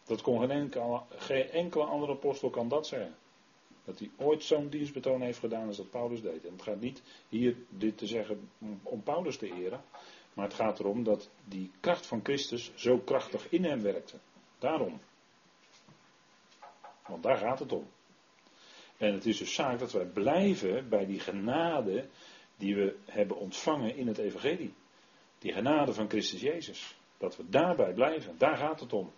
Dat 0.03 0.21
kon 0.21 0.39
geen 0.39 0.51
enkele, 0.51 1.01
geen 1.09 1.49
enkele 1.49 1.83
andere 1.83 2.11
apostel 2.11 2.49
kan 2.49 2.67
dat 2.67 2.87
zeggen. 2.87 3.15
Dat 3.85 3.99
hij 3.99 4.09
ooit 4.17 4.43
zo'n 4.43 4.69
dienstbetoon 4.69 5.21
heeft 5.21 5.39
gedaan 5.39 5.67
als 5.67 5.77
dat 5.77 5.89
Paulus 5.89 6.21
deed. 6.21 6.45
En 6.45 6.51
het 6.51 6.61
gaat 6.61 6.79
niet 6.79 7.01
hier 7.29 7.55
dit 7.69 7.97
te 7.97 8.07
zeggen 8.07 8.49
om 8.83 9.03
Paulus 9.03 9.37
te 9.37 9.53
eren. 9.53 9.83
Maar 10.33 10.45
het 10.45 10.53
gaat 10.53 10.79
erom 10.79 11.03
dat 11.03 11.29
die 11.45 11.71
kracht 11.79 12.05
van 12.05 12.19
Christus 12.23 12.71
zo 12.75 12.97
krachtig 12.97 13.49
in 13.49 13.63
hem 13.63 13.81
werkte. 13.81 14.17
Daarom. 14.59 14.99
Want 17.07 17.23
daar 17.23 17.37
gaat 17.37 17.59
het 17.59 17.71
om. 17.71 17.87
En 18.97 19.13
het 19.13 19.25
is 19.25 19.37
dus 19.37 19.53
zaak 19.53 19.79
dat 19.79 19.91
wij 19.91 20.05
blijven 20.05 20.89
bij 20.89 21.05
die 21.05 21.19
genade 21.19 22.05
die 22.61 22.75
we 22.75 22.95
hebben 23.05 23.37
ontvangen 23.37 23.95
in 23.95 24.07
het 24.07 24.17
Evangelie. 24.17 24.73
Die 25.39 25.53
genade 25.53 25.93
van 25.93 26.09
Christus 26.09 26.41
Jezus. 26.41 26.95
Dat 27.17 27.37
we 27.37 27.49
daarbij 27.49 27.93
blijven. 27.93 28.37
Daar 28.37 28.57
gaat 28.57 28.79
het 28.79 28.93
om. 28.93 29.11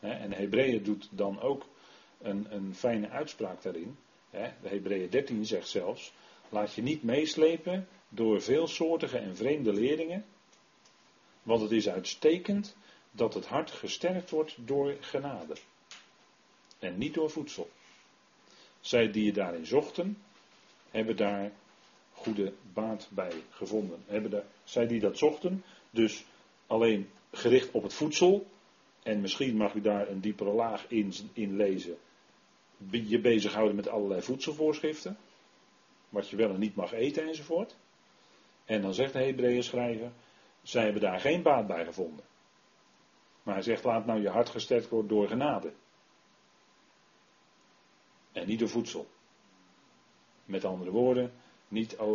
En 0.00 0.32
Hebreeën 0.32 0.82
doet 0.82 1.08
dan 1.10 1.40
ook 1.40 1.66
een, 2.18 2.54
een 2.54 2.74
fijne 2.74 3.08
uitspraak 3.08 3.62
daarin. 3.62 3.96
De 4.30 4.68
Hebreeën 4.68 5.10
13 5.10 5.46
zegt 5.46 5.68
zelfs: 5.68 6.12
Laat 6.48 6.74
je 6.74 6.82
niet 6.82 7.02
meeslepen 7.02 7.88
door 8.08 8.42
veelsoortige 8.42 9.18
en 9.18 9.36
vreemde 9.36 9.72
leerlingen. 9.72 10.24
Want 11.42 11.60
het 11.60 11.70
is 11.70 11.88
uitstekend 11.88 12.76
dat 13.10 13.34
het 13.34 13.46
hart 13.46 13.70
gesterkt 13.70 14.30
wordt 14.30 14.56
door 14.58 14.96
genade. 15.00 15.54
En 16.78 16.98
niet 16.98 17.14
door 17.14 17.30
voedsel. 17.30 17.70
Zij 18.80 19.10
die 19.10 19.24
je 19.24 19.32
daarin 19.32 19.66
zochten, 19.66 20.22
hebben 20.90 21.16
daar 21.16 21.52
goede 22.22 22.52
baat 22.72 23.08
bij 23.10 23.32
gevonden. 23.50 24.02
Hebben 24.06 24.30
daar, 24.30 24.44
zij 24.64 24.86
die 24.86 25.00
dat 25.00 25.18
zochten, 25.18 25.64
dus 25.90 26.24
alleen 26.66 27.10
gericht 27.32 27.70
op 27.70 27.82
het 27.82 27.94
voedsel. 27.94 28.46
En 29.02 29.20
misschien 29.20 29.56
mag 29.56 29.74
u 29.74 29.80
daar 29.80 30.08
een 30.08 30.20
diepere 30.20 30.52
laag 30.52 30.84
in, 30.88 31.12
in 31.32 31.56
lezen. 31.56 31.96
Je 32.90 33.20
bezighouden 33.20 33.76
met 33.76 33.88
allerlei 33.88 34.22
voedselvoorschriften. 34.22 35.16
Wat 36.08 36.28
je 36.28 36.36
wel 36.36 36.50
en 36.50 36.60
niet 36.60 36.74
mag 36.74 36.92
eten 36.92 37.26
enzovoort. 37.26 37.76
En 38.64 38.82
dan 38.82 38.94
zegt 38.94 39.12
de 39.12 39.22
Hebreeën 39.22 39.62
schrijver, 39.62 40.12
zij 40.62 40.84
hebben 40.84 41.02
daar 41.02 41.20
geen 41.20 41.42
baat 41.42 41.66
bij 41.66 41.84
gevonden. 41.84 42.24
Maar 43.42 43.54
hij 43.54 43.62
zegt, 43.62 43.84
laat 43.84 44.06
nou 44.06 44.20
je 44.20 44.28
hart 44.28 44.48
gesterkt 44.48 44.88
worden 44.88 45.10
door 45.10 45.28
genade. 45.28 45.72
En 48.32 48.46
niet 48.46 48.58
door 48.58 48.68
voedsel. 48.68 49.08
Met 50.44 50.64
andere 50.64 50.90
woorden, 50.90 51.32
niet, 51.70 51.96
eh, 51.96 52.06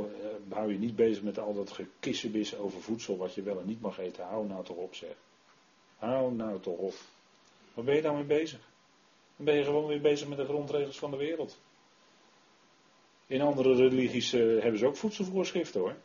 hou 0.49 0.71
je 0.71 0.79
niet 0.79 0.95
bezig 0.95 1.23
met 1.23 1.39
al 1.39 1.53
dat 1.53 1.71
gekissenbis 1.71 2.57
over 2.57 2.81
voedsel 2.81 3.17
wat 3.17 3.33
je 3.33 3.41
wel 3.41 3.59
en 3.59 3.65
niet 3.65 3.81
mag 3.81 3.97
eten. 3.97 4.25
Hou 4.25 4.47
nou 4.47 4.63
toch 4.63 4.77
op 4.77 4.95
zeg. 4.95 5.15
Hou 5.97 6.33
nou 6.33 6.59
toch 6.59 6.77
op. 6.77 6.93
Waar 7.73 7.85
ben 7.85 7.95
je 7.95 8.01
dan 8.01 8.15
mee 8.15 8.23
bezig? 8.23 8.59
Dan 9.35 9.45
ben 9.45 9.55
je 9.55 9.63
gewoon 9.63 9.87
weer 9.87 10.01
bezig 10.01 10.27
met 10.27 10.37
de 10.37 10.45
grondregels 10.45 10.99
van 10.99 11.11
de 11.11 11.17
wereld. 11.17 11.59
In 13.27 13.41
andere 13.41 13.75
religies 13.75 14.33
eh, 14.33 14.41
hebben 14.41 14.79
ze 14.79 14.87
ook 14.87 14.97
voedselvoorschriften 14.97 15.81
hoor. 15.81 15.95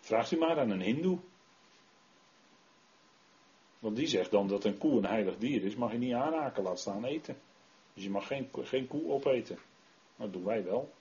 Vraagt 0.00 0.30
u 0.30 0.36
maar 0.36 0.58
aan 0.58 0.70
een 0.70 0.80
hindoe. 0.80 1.18
Want 3.78 3.96
die 3.96 4.06
zegt 4.06 4.30
dan 4.30 4.48
dat 4.48 4.64
een 4.64 4.78
koe 4.78 4.98
een 4.98 5.06
heilig 5.06 5.38
dier 5.38 5.64
is, 5.64 5.74
mag 5.74 5.92
je 5.92 5.98
niet 5.98 6.14
aanraken, 6.14 6.62
laat 6.62 6.78
staan 6.78 7.04
eten. 7.04 7.36
Dus 7.94 8.04
je 8.04 8.10
mag 8.10 8.26
geen, 8.26 8.48
geen 8.62 8.86
koe 8.86 9.12
opeten. 9.12 9.58
Dat 10.16 10.32
doen 10.32 10.44
wij 10.44 10.64
wel. 10.64 10.92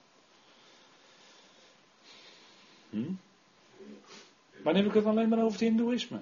Hm? 2.93 3.11
Maar 4.63 4.73
dan 4.73 4.75
heb 4.75 4.85
ik 4.85 4.93
het 4.93 5.05
alleen 5.05 5.29
maar 5.29 5.39
over 5.39 5.51
het 5.51 5.59
hindoeïsme. 5.59 6.21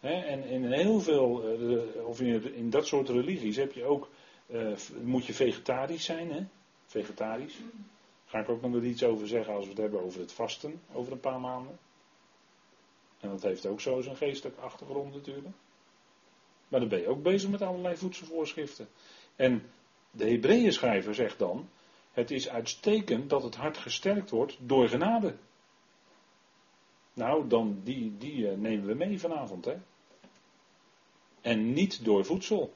en 0.00 0.44
in 0.44 0.72
heel 0.72 1.00
veel, 1.00 1.42
eh, 1.42 2.06
of 2.06 2.20
in, 2.20 2.54
in, 2.54 2.70
dat 2.70 2.86
soort 2.86 3.08
religies 3.08 3.56
heb 3.56 3.72
je 3.72 3.84
ook, 3.84 4.08
uh, 4.46 4.76
moet 5.02 5.26
je 5.26 5.34
vegetarisch 5.34 6.04
zijn, 6.04 6.32
hè? 6.32 6.44
Vegetarisch. 6.86 7.58
Ga 8.26 8.38
ik 8.38 8.48
ook 8.48 8.62
nog 8.62 8.82
iets 8.82 9.02
over 9.02 9.28
zeggen 9.28 9.54
als 9.54 9.64
we 9.64 9.70
het 9.70 9.78
hebben 9.78 10.02
over 10.02 10.20
het 10.20 10.32
vasten 10.32 10.80
over 10.92 11.12
een 11.12 11.20
paar 11.20 11.40
maanden. 11.40 11.78
En 13.20 13.28
dat 13.28 13.42
heeft 13.42 13.66
ook 13.66 13.80
zo 13.80 14.00
zijn 14.00 14.16
geestelijke 14.16 14.60
achtergrond 14.60 15.14
natuurlijk. 15.14 15.56
Maar 16.68 16.80
dan 16.80 16.88
ben 16.88 17.00
je 17.00 17.08
ook 17.08 17.22
bezig 17.22 17.50
met 17.50 17.62
allerlei 17.62 17.96
voedselvoorschriften. 17.96 18.88
En 19.36 19.62
de 20.10 20.30
Hebreeën 20.30 20.72
schrijver 20.72 21.14
zegt 21.14 21.38
dan, 21.38 21.68
het 22.16 22.30
is 22.30 22.48
uitstekend 22.48 23.30
dat 23.30 23.42
het 23.42 23.54
hart 23.54 23.76
gesterkt 23.76 24.30
wordt 24.30 24.56
door 24.60 24.88
genade. 24.88 25.34
Nou, 27.12 27.48
dan 27.48 27.80
die, 27.84 28.16
die 28.18 28.48
eh, 28.48 28.56
nemen 28.56 28.86
we 28.86 28.94
mee 28.94 29.20
vanavond, 29.20 29.64
hè. 29.64 29.76
En 31.40 31.72
niet 31.72 32.04
door 32.04 32.24
voedsel. 32.24 32.72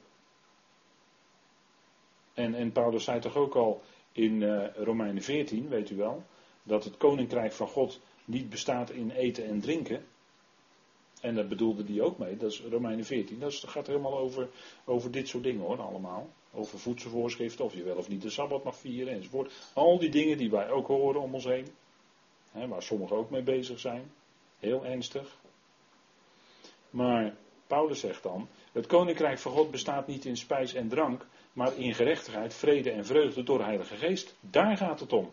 En, 2.33 2.55
en 2.55 2.71
Paulus 2.71 3.03
zei 3.03 3.19
toch 3.19 3.35
ook 3.35 3.55
al, 3.55 3.81
in 4.11 4.41
uh, 4.41 4.75
Romeinen 4.75 5.23
14, 5.23 5.69
weet 5.69 5.89
u 5.89 5.95
wel, 5.95 6.23
dat 6.63 6.83
het 6.83 6.97
koninkrijk 6.97 7.51
van 7.51 7.67
God 7.67 7.99
niet 8.25 8.49
bestaat 8.49 8.89
in 8.89 9.11
eten 9.11 9.45
en 9.45 9.61
drinken. 9.61 10.05
En 11.21 11.35
dat 11.35 11.49
bedoelde 11.49 11.83
die 11.83 12.01
ook 12.01 12.17
mee, 12.17 12.37
dat 12.37 12.51
is 12.51 12.61
Romeinen 12.61 13.05
14. 13.05 13.39
Dat 13.39 13.53
gaat 13.53 13.87
helemaal 13.87 14.17
over, 14.17 14.49
over 14.85 15.11
dit 15.11 15.27
soort 15.27 15.43
dingen 15.43 15.61
hoor, 15.61 15.81
allemaal. 15.81 16.29
Over 16.53 16.79
voedselvoorschriften, 16.79 17.65
of 17.65 17.73
je 17.73 17.83
wel 17.83 17.95
of 17.95 18.07
niet 18.07 18.21
de 18.21 18.29
Sabbat 18.29 18.63
mag 18.63 18.75
vieren 18.75 19.13
enzovoort. 19.13 19.53
Al 19.73 19.99
die 19.99 20.09
dingen 20.09 20.37
die 20.37 20.49
wij 20.49 20.69
ook 20.69 20.87
horen 20.87 21.21
om 21.21 21.33
ons 21.33 21.45
heen. 21.45 21.67
Hè, 22.51 22.67
waar 22.67 22.83
sommigen 22.83 23.15
ook 23.15 23.29
mee 23.29 23.43
bezig 23.43 23.79
zijn. 23.79 24.11
Heel 24.59 24.85
ernstig. 24.85 25.37
Maar 26.89 27.35
Paulus 27.67 27.99
zegt 27.99 28.23
dan, 28.23 28.47
het 28.71 28.87
koninkrijk 28.87 29.39
van 29.39 29.51
God 29.51 29.71
bestaat 29.71 30.07
niet 30.07 30.25
in 30.25 30.37
spijs 30.37 30.73
en 30.73 30.87
drank, 30.87 31.25
maar 31.53 31.77
in 31.77 31.93
gerechtigheid, 31.93 32.53
vrede 32.53 32.91
en 32.91 33.05
vreugde 33.05 33.43
door 33.43 33.57
de 33.57 33.63
Heilige 33.63 33.95
Geest. 33.95 34.35
Daar 34.39 34.77
gaat 34.77 34.99
het 34.99 35.13
om. 35.13 35.31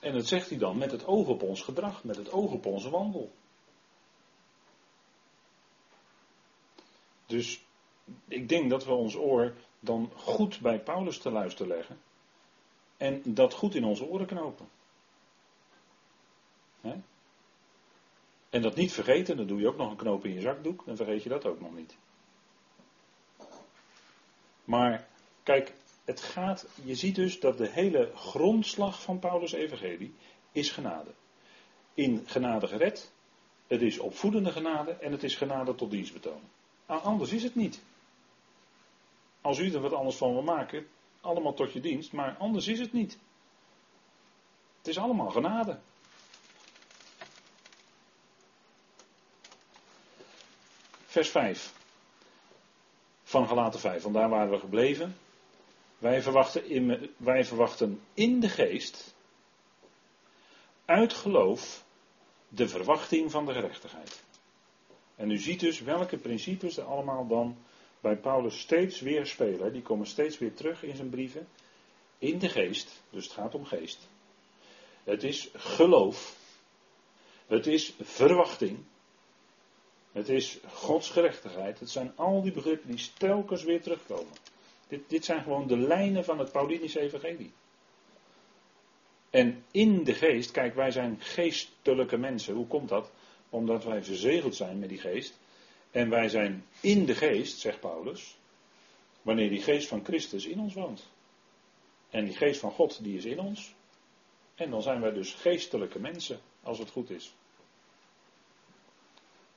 En 0.00 0.12
dat 0.12 0.26
zegt 0.26 0.48
hij 0.48 0.58
dan 0.58 0.78
met 0.78 0.90
het 0.90 1.06
oog 1.06 1.28
op 1.28 1.42
ons 1.42 1.62
gedrag, 1.62 2.04
met 2.04 2.16
het 2.16 2.32
oog 2.32 2.52
op 2.52 2.66
onze 2.66 2.90
wandel. 2.90 3.32
Dus 7.28 7.64
ik 8.28 8.48
denk 8.48 8.70
dat 8.70 8.84
we 8.84 8.92
ons 8.92 9.14
oor 9.14 9.54
dan 9.80 10.10
goed 10.14 10.60
bij 10.60 10.80
Paulus 10.80 11.18
te 11.18 11.30
luisteren 11.30 11.76
leggen. 11.76 12.00
En 12.96 13.22
dat 13.24 13.54
goed 13.54 13.74
in 13.74 13.84
onze 13.84 14.04
oren 14.04 14.26
knopen. 14.26 14.68
En 18.50 18.62
dat 18.62 18.76
niet 18.76 18.92
vergeten, 18.92 19.36
dan 19.36 19.46
doe 19.46 19.60
je 19.60 19.68
ook 19.68 19.76
nog 19.76 19.90
een 19.90 19.96
knoop 19.96 20.24
in 20.24 20.34
je 20.34 20.40
zakdoek, 20.40 20.82
dan 20.86 20.96
vergeet 20.96 21.22
je 21.22 21.28
dat 21.28 21.46
ook 21.46 21.60
nog 21.60 21.74
niet. 21.74 21.96
Maar 24.64 25.08
kijk, 25.42 25.72
het 26.04 26.20
gaat, 26.20 26.66
je 26.84 26.94
ziet 26.94 27.14
dus 27.14 27.40
dat 27.40 27.58
de 27.58 27.68
hele 27.68 28.10
grondslag 28.14 29.02
van 29.02 29.18
Paulus' 29.18 29.52
evangelie 29.52 30.14
is 30.52 30.70
genade. 30.70 31.10
In 31.94 32.22
genade 32.26 32.66
gered, 32.66 33.12
het 33.66 33.82
is 33.82 33.98
opvoedende 33.98 34.52
genade 34.52 34.92
en 34.92 35.12
het 35.12 35.22
is 35.22 35.36
genade 35.36 35.74
tot 35.74 35.90
dienstbetoon. 35.90 36.42
Nou, 36.88 37.02
anders 37.02 37.32
is 37.32 37.42
het 37.42 37.54
niet. 37.54 37.80
Als 39.40 39.58
u 39.58 39.72
er 39.72 39.80
wat 39.80 39.92
anders 39.92 40.16
van 40.16 40.32
wil 40.32 40.42
maken, 40.42 40.88
allemaal 41.20 41.54
tot 41.54 41.72
je 41.72 41.80
dienst, 41.80 42.12
maar 42.12 42.36
anders 42.38 42.66
is 42.66 42.78
het 42.78 42.92
niet. 42.92 43.18
Het 44.78 44.88
is 44.88 44.98
allemaal 44.98 45.30
genade. 45.30 45.78
vers 51.18 51.30
5 51.30 51.72
van 53.22 53.46
Galaten 53.48 53.80
5, 53.80 54.02
want 54.02 54.14
daar 54.14 54.28
waren 54.28 54.50
we 54.50 54.58
gebleven. 54.58 55.16
Wij 55.98 56.22
verwachten 56.22 56.68
in, 56.68 57.14
wij 57.16 57.44
verwachten 57.44 58.00
in 58.14 58.40
de 58.40 58.48
geest, 58.48 59.14
uit 60.84 61.12
geloof, 61.12 61.84
de 62.48 62.68
verwachting 62.68 63.30
van 63.30 63.46
de 63.46 63.52
gerechtigheid. 63.52 64.24
En 65.18 65.30
u 65.30 65.38
ziet 65.38 65.60
dus 65.60 65.80
welke 65.80 66.16
principes 66.16 66.76
er 66.76 66.84
allemaal 66.84 67.26
dan 67.26 67.56
bij 68.00 68.16
Paulus 68.16 68.60
steeds 68.60 69.00
weer 69.00 69.26
spelen. 69.26 69.72
Die 69.72 69.82
komen 69.82 70.06
steeds 70.06 70.38
weer 70.38 70.54
terug 70.54 70.82
in 70.82 70.96
zijn 70.96 71.10
brieven. 71.10 71.48
In 72.18 72.38
de 72.38 72.48
geest, 72.48 73.02
dus 73.10 73.24
het 73.24 73.32
gaat 73.32 73.54
om 73.54 73.64
geest. 73.64 74.08
Het 75.04 75.22
is 75.22 75.50
geloof. 75.54 76.36
Het 77.46 77.66
is 77.66 77.94
verwachting. 78.00 78.78
Het 80.12 80.28
is 80.28 80.58
Gods 80.66 81.10
gerechtigheid. 81.10 81.78
Het 81.78 81.90
zijn 81.90 82.12
al 82.16 82.42
die 82.42 82.52
begrippen 82.52 82.90
die 82.96 83.10
telkens 83.18 83.62
weer 83.62 83.82
terugkomen. 83.82 84.32
Dit, 84.88 85.08
dit 85.08 85.24
zijn 85.24 85.42
gewoon 85.42 85.66
de 85.66 85.78
lijnen 85.78 86.24
van 86.24 86.38
het 86.38 86.52
Paulinische 86.52 87.00
evangelie. 87.00 87.52
En 89.30 89.64
in 89.70 90.04
de 90.04 90.14
geest, 90.14 90.50
kijk, 90.50 90.74
wij 90.74 90.90
zijn 90.90 91.16
geestelijke 91.20 92.16
mensen. 92.16 92.54
Hoe 92.54 92.66
komt 92.66 92.88
dat? 92.88 93.10
Omdat 93.50 93.84
wij 93.84 94.02
verzegeld 94.02 94.54
zijn 94.54 94.78
met 94.78 94.88
die 94.88 94.98
geest. 94.98 95.38
En 95.90 96.08
wij 96.08 96.28
zijn 96.28 96.64
in 96.80 97.04
de 97.04 97.14
geest, 97.14 97.58
zegt 97.58 97.80
Paulus, 97.80 98.36
wanneer 99.22 99.48
die 99.48 99.62
geest 99.62 99.88
van 99.88 100.04
Christus 100.04 100.46
in 100.46 100.60
ons 100.60 100.74
woont. 100.74 101.08
En 102.10 102.24
die 102.24 102.36
geest 102.36 102.60
van 102.60 102.70
God, 102.70 103.02
die 103.02 103.16
is 103.16 103.24
in 103.24 103.40
ons. 103.40 103.74
En 104.54 104.70
dan 104.70 104.82
zijn 104.82 105.00
wij 105.00 105.12
dus 105.12 105.32
geestelijke 105.32 106.00
mensen, 106.00 106.40
als 106.62 106.78
het 106.78 106.90
goed 106.90 107.10
is. 107.10 107.32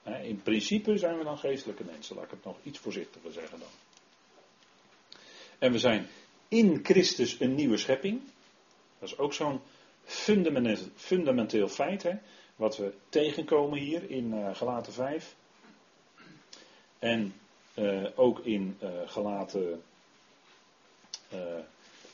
In 0.04 0.42
principe 0.42 0.98
zijn 0.98 1.18
we 1.18 1.24
dan 1.24 1.38
geestelijke 1.38 1.84
mensen, 1.84 2.16
laat 2.16 2.26
ik 2.26 2.32
het 2.32 2.44
nog 2.44 2.58
iets 2.64 2.80
voorzichtiger 2.80 3.32
zeggen 3.32 3.60
dan. 3.60 3.68
En 5.60 5.72
we 5.72 5.80
zijn 5.80 6.08
in 6.48 6.80
Christus 6.84 7.40
een 7.40 7.56
nieuwe 7.56 7.78
schepping. 7.78 8.22
Dat 9.00 9.10
is 9.10 9.18
ook 9.18 9.34
zo'n 9.34 9.60
fundamenteel, 10.04 10.88
fundamenteel 10.96 11.68
feit, 11.68 12.04
hè, 12.04 12.14
wat 12.62 12.78
we 12.78 12.94
tegenkomen 13.10 13.80
hier 13.80 14.10
in 14.10 14.34
uh, 14.34 14.56
Galaten 14.56 14.94
5. 14.94 15.36
En 17.00 17.34
uh, 17.76 18.06
ook 18.16 18.40
in 18.40 18.78
uh, 18.84 18.90
Galaten. 19.06 19.84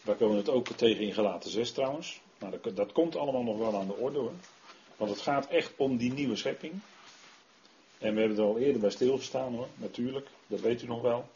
daar 0.04 0.16
komen 0.16 0.30
we 0.30 0.38
het 0.38 0.50
ook 0.50 0.68
tegen 0.68 1.04
in 1.04 1.14
Galaten 1.14 1.50
6 1.50 1.72
trouwens. 1.72 2.22
Maar 2.40 2.52
dat, 2.52 2.76
dat 2.76 2.92
komt 2.92 3.16
allemaal 3.16 3.44
nog 3.44 3.58
wel 3.58 3.76
aan 3.76 3.88
de 3.88 3.96
orde 3.96 4.20
hoor. 4.20 4.32
Want 4.98 5.12
het 5.12 5.22
gaat 5.22 5.48
echt 5.48 5.74
om 5.78 5.98
die 5.98 6.14
nieuwe 6.14 6.36
schepping. 6.36 6.74
En 7.98 8.14
we 8.14 8.20
hebben 8.20 8.38
er 8.38 8.44
al 8.44 8.58
eerder 8.58 8.82
bij 8.82 8.90
stilgestaan 8.90 9.56
hoor, 9.56 9.68
natuurlijk, 9.76 10.28
dat 10.48 10.60
weet 10.60 10.82
u 10.82 10.88
nog 10.88 11.02
wel. 11.02 11.30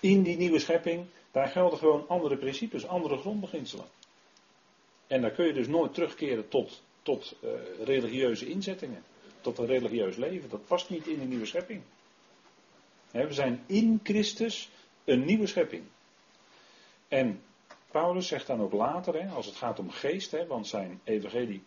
In 0.00 0.22
die 0.22 0.36
nieuwe 0.36 0.58
schepping, 0.58 1.06
daar 1.30 1.48
gelden 1.48 1.78
gewoon 1.78 2.08
andere 2.08 2.36
principes, 2.36 2.86
andere 2.86 3.16
grondbeginselen. 3.16 3.86
En 5.06 5.20
daar 5.20 5.30
kun 5.30 5.46
je 5.46 5.52
dus 5.52 5.66
nooit 5.66 5.94
terugkeren 5.94 6.48
tot, 6.48 6.82
tot 7.04 7.36
uh, 7.44 7.50
religieuze 7.84 8.46
inzettingen, 8.46 9.02
tot 9.40 9.58
een 9.58 9.66
religieus 9.66 10.16
leven. 10.16 10.48
Dat 10.48 10.66
past 10.66 10.90
niet 10.90 11.06
in 11.06 11.18
de 11.18 11.24
nieuwe 11.24 11.46
schepping. 11.46 11.82
we 13.10 13.32
zijn 13.32 13.62
in 13.66 14.00
Christus 14.02 14.70
een 15.04 15.24
nieuwe 15.24 15.46
schepping. 15.46 15.82
En 17.08 17.42
Paulus 17.90 18.26
zegt 18.26 18.46
dan 18.46 18.60
ook 18.60 18.72
later, 18.72 19.28
als 19.28 19.46
het 19.46 19.56
gaat 19.56 19.78
om 19.78 19.90
geest, 19.90 20.46
want 20.46 20.66
zijn 20.66 21.00
evangelie 21.04 21.62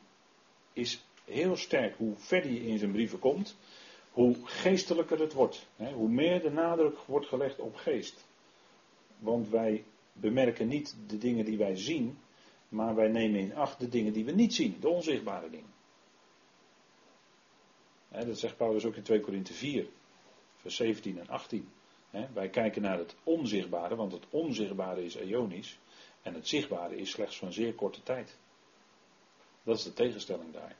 is 0.73 1.05
heel 1.25 1.55
sterk 1.55 1.95
hoe 1.97 2.13
verder 2.17 2.51
je 2.51 2.67
in 2.67 2.77
zijn 2.77 2.91
brieven 2.91 3.19
komt 3.19 3.55
hoe 4.17 4.35
geestelijker 4.43 5.19
het 5.19 5.33
wordt. 5.33 5.67
Hoe 5.93 6.09
meer 6.09 6.41
de 6.41 6.51
nadruk 6.51 6.97
wordt 7.05 7.27
gelegd 7.27 7.59
op 7.59 7.75
geest. 7.75 8.25
Want 9.19 9.49
wij 9.49 9.83
bemerken 10.13 10.67
niet 10.67 10.95
de 11.07 11.17
dingen 11.17 11.45
die 11.45 11.57
wij 11.57 11.75
zien, 11.75 12.17
maar 12.69 12.95
wij 12.95 13.07
nemen 13.07 13.39
in 13.39 13.55
acht 13.55 13.79
de 13.79 13.89
dingen 13.89 14.13
die 14.13 14.25
we 14.25 14.31
niet 14.31 14.53
zien, 14.53 14.77
de 14.79 14.89
onzichtbare 14.89 15.49
dingen. 15.49 15.73
Dat 18.09 18.39
zegt 18.39 18.57
Paulus 18.57 18.85
ook 18.85 18.95
in 18.95 19.03
2 19.03 19.19
Korinthe 19.19 19.53
4, 19.53 19.87
vers 20.55 20.75
17 20.75 21.19
en 21.19 21.27
18. 21.27 21.69
Hè, 22.09 22.27
wij 22.33 22.49
kijken 22.49 22.81
naar 22.81 22.97
het 22.97 23.15
onzichtbare, 23.23 23.95
want 23.95 24.11
het 24.11 24.25
onzichtbare 24.29 25.05
is 25.05 25.15
eonisch 25.15 25.79
en 26.21 26.33
het 26.33 26.47
zichtbare 26.47 26.95
is 26.95 27.09
slechts 27.11 27.37
van 27.37 27.53
zeer 27.53 27.73
korte 27.73 28.03
tijd. 28.03 28.37
Dat 29.63 29.77
is 29.77 29.83
de 29.83 29.93
tegenstelling 29.93 30.53
daar. 30.53 30.75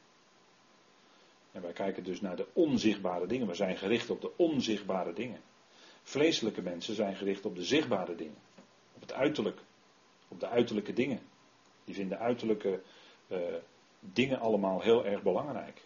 En 1.52 1.62
wij 1.62 1.72
kijken 1.72 2.04
dus 2.04 2.20
naar 2.20 2.36
de 2.36 2.46
onzichtbare 2.52 3.26
dingen. 3.26 3.46
We 3.46 3.54
zijn 3.54 3.76
gericht 3.76 4.10
op 4.10 4.20
de 4.20 4.36
onzichtbare 4.36 5.12
dingen. 5.12 5.40
Vleeselijke 6.02 6.62
mensen 6.62 6.94
zijn 6.94 7.16
gericht 7.16 7.46
op 7.46 7.54
de 7.54 7.64
zichtbare 7.64 8.14
dingen. 8.14 8.36
Op 8.94 9.00
het 9.00 9.12
uiterlijk. 9.12 9.60
Op 10.28 10.40
de 10.40 10.48
uiterlijke 10.48 10.92
dingen. 10.92 11.20
Die 11.88 11.96
vinden 11.96 12.18
uiterlijke 12.18 12.80
uh, 13.28 13.38
dingen 14.00 14.40
allemaal 14.40 14.80
heel 14.80 15.06
erg 15.06 15.22
belangrijk. 15.22 15.82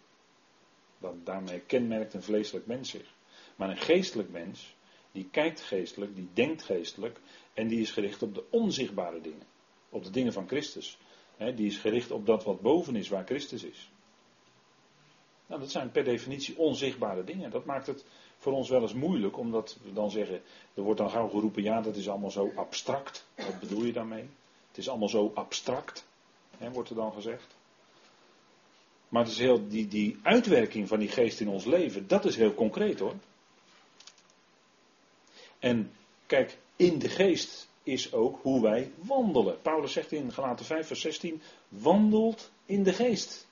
Dan, 0.99 1.21
daarmee 1.25 1.61
kenmerkt 1.61 2.15
een 2.15 2.23
vleeselijk 2.23 2.67
mens 2.67 2.91
zich. 2.91 3.15
Maar 3.57 3.71
een 3.71 3.77
geestelijk 3.77 4.31
mens, 4.31 4.75
die 5.13 5.29
kijkt 5.31 5.61
geestelijk, 5.61 6.15
die 6.15 6.29
denkt 6.33 6.63
geestelijk. 6.63 7.21
En 7.55 7.69
die 7.69 7.81
is 7.81 7.91
gericht 7.91 8.23
op 8.23 8.35
de 8.35 8.45
onzichtbare 8.51 9.21
dingen. 9.21 9.47
Op 9.89 10.05
de 10.05 10.11
dingen 10.11 10.33
van 10.33 10.47
Christus. 10.47 10.99
die 11.37 11.67
is 11.67 11.79
gericht 11.79 12.11
op 12.11 12.27
dat 12.27 12.45
wat 12.45 12.61
boven 12.61 12.97
is, 12.97 13.09
waar 13.09 13.25
Christus 13.25 13.65
is. 13.65 13.91
Nou, 15.47 15.61
dat 15.61 15.71
zijn 15.71 15.91
per 15.91 16.05
definitie 16.05 16.59
onzichtbare 16.59 17.25
dingen. 17.25 17.51
Dat 17.51 17.65
maakt 17.65 17.87
het 17.87 18.05
voor 18.39 18.53
ons 18.53 18.69
wel 18.69 18.83
eens 18.83 18.95
moeilijk, 18.95 19.39
omdat 19.39 19.79
we 19.83 19.93
dan 19.93 20.11
zeggen, 20.11 20.43
er 20.75 20.83
wordt 20.83 21.01
dan 21.01 21.11
gauw 21.11 21.29
geroepen, 21.29 21.63
ja, 21.63 21.81
dat 21.81 21.97
is 21.97 22.09
allemaal 22.09 22.31
zo 22.31 22.53
abstract. 22.57 23.27
Wat 23.37 23.61
bedoel 23.61 23.85
je 23.85 23.93
daarmee? 23.93 24.29
Het 24.73 24.81
is 24.81 24.89
allemaal 24.89 25.09
zo 25.09 25.31
abstract, 25.35 26.05
hè, 26.59 26.71
wordt 26.71 26.91
er 26.91 26.97
dan 26.97 27.13
gezegd. 27.13 27.57
Maar 29.09 29.23
het 29.23 29.33
is 29.33 29.39
heel, 29.39 29.69
die, 29.69 29.89
die 29.89 30.19
uitwerking 30.23 30.89
van 30.89 30.99
die 30.99 31.09
geest 31.09 31.41
in 31.41 31.49
ons 31.49 31.65
leven, 31.65 32.09
dat 32.09 32.25
is 32.25 32.37
heel 32.37 32.55
concreet 32.55 32.99
hoor. 32.99 33.15
En 35.59 35.93
kijk, 36.27 36.59
in 36.77 36.99
de 36.99 37.09
geest 37.09 37.69
is 37.83 38.13
ook 38.13 38.39
hoe 38.43 38.63
wij 38.63 38.93
wandelen. 38.97 39.61
Paulus 39.61 39.93
zegt 39.93 40.13
in 40.13 40.33
Galaten 40.33 40.65
5 40.65 40.87
vers 40.87 41.01
16, 41.01 41.43
wandelt 41.69 42.51
in 42.65 42.83
de 42.83 42.93
geest. 42.93 43.47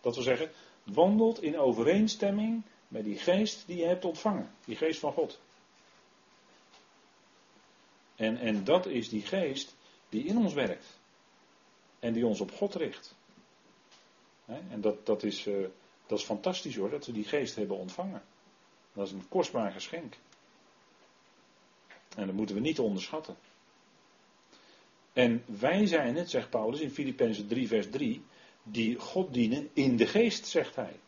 Dat 0.00 0.14
wil 0.14 0.24
zeggen, 0.24 0.50
wandelt 0.82 1.42
in 1.42 1.58
overeenstemming 1.58 2.62
met 2.88 3.04
die 3.04 3.18
geest 3.18 3.62
die 3.66 3.76
je 3.76 3.86
hebt 3.86 4.04
ontvangen. 4.04 4.50
Die 4.64 4.76
geest 4.76 5.00
van 5.00 5.12
God. 5.12 5.40
En, 8.16 8.38
en 8.38 8.64
dat 8.64 8.86
is 8.86 9.08
die 9.08 9.22
geest 9.22 9.74
die 10.12 10.24
in 10.24 10.36
ons 10.36 10.52
werkt. 10.52 11.00
En 11.98 12.12
die 12.12 12.26
ons 12.26 12.40
op 12.40 12.52
God 12.52 12.74
richt. 12.74 13.14
en 14.46 14.80
dat, 14.80 15.06
dat, 15.06 15.22
is, 15.22 15.46
uh, 15.46 15.66
dat 16.06 16.18
is 16.18 16.24
fantastisch 16.24 16.76
hoor, 16.76 16.90
dat 16.90 17.06
we 17.06 17.12
die 17.12 17.24
geest 17.24 17.56
hebben 17.56 17.76
ontvangen. 17.76 18.22
Dat 18.92 19.06
is 19.06 19.12
een 19.12 19.28
kostbaar 19.28 19.72
geschenk. 19.72 20.16
En 22.16 22.26
dat 22.26 22.34
moeten 22.34 22.54
we 22.54 22.60
niet 22.60 22.78
onderschatten. 22.78 23.36
En 25.12 25.44
wij 25.46 25.86
zijn 25.86 26.16
het, 26.16 26.30
zegt 26.30 26.50
Paulus 26.50 26.80
in 26.80 26.90
Filippenzen 26.90 27.46
3, 27.46 27.68
vers 27.68 27.90
3, 27.90 28.22
die 28.62 28.98
God 28.98 29.34
dienen 29.34 29.68
in 29.72 29.96
de 29.96 30.06
geest, 30.06 30.46
zegt 30.46 30.76
hij. 30.76 31.00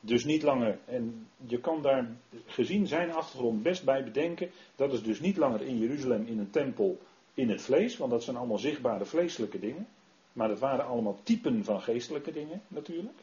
Dus 0.00 0.24
niet 0.24 0.42
langer, 0.42 0.78
en 0.84 1.28
je 1.46 1.60
kan 1.60 1.82
daar 1.82 2.16
gezien 2.46 2.86
zijn 2.86 3.12
achtergrond 3.12 3.62
best 3.62 3.84
bij 3.84 4.04
bedenken, 4.04 4.50
dat 4.76 4.92
is 4.92 5.02
dus 5.02 5.20
niet 5.20 5.36
langer 5.36 5.62
in 5.62 5.78
Jeruzalem 5.78 6.26
in 6.26 6.38
een 6.38 6.50
tempel 6.50 7.00
in 7.34 7.50
het 7.50 7.62
vlees, 7.62 7.96
want 7.96 8.10
dat 8.10 8.22
zijn 8.22 8.36
allemaal 8.36 8.58
zichtbare 8.58 9.04
vleeselijke 9.04 9.58
dingen. 9.58 9.88
Maar 10.32 10.48
dat 10.48 10.58
waren 10.58 10.86
allemaal 10.86 11.18
typen 11.22 11.64
van 11.64 11.82
geestelijke 11.82 12.32
dingen 12.32 12.62
natuurlijk. 12.68 13.18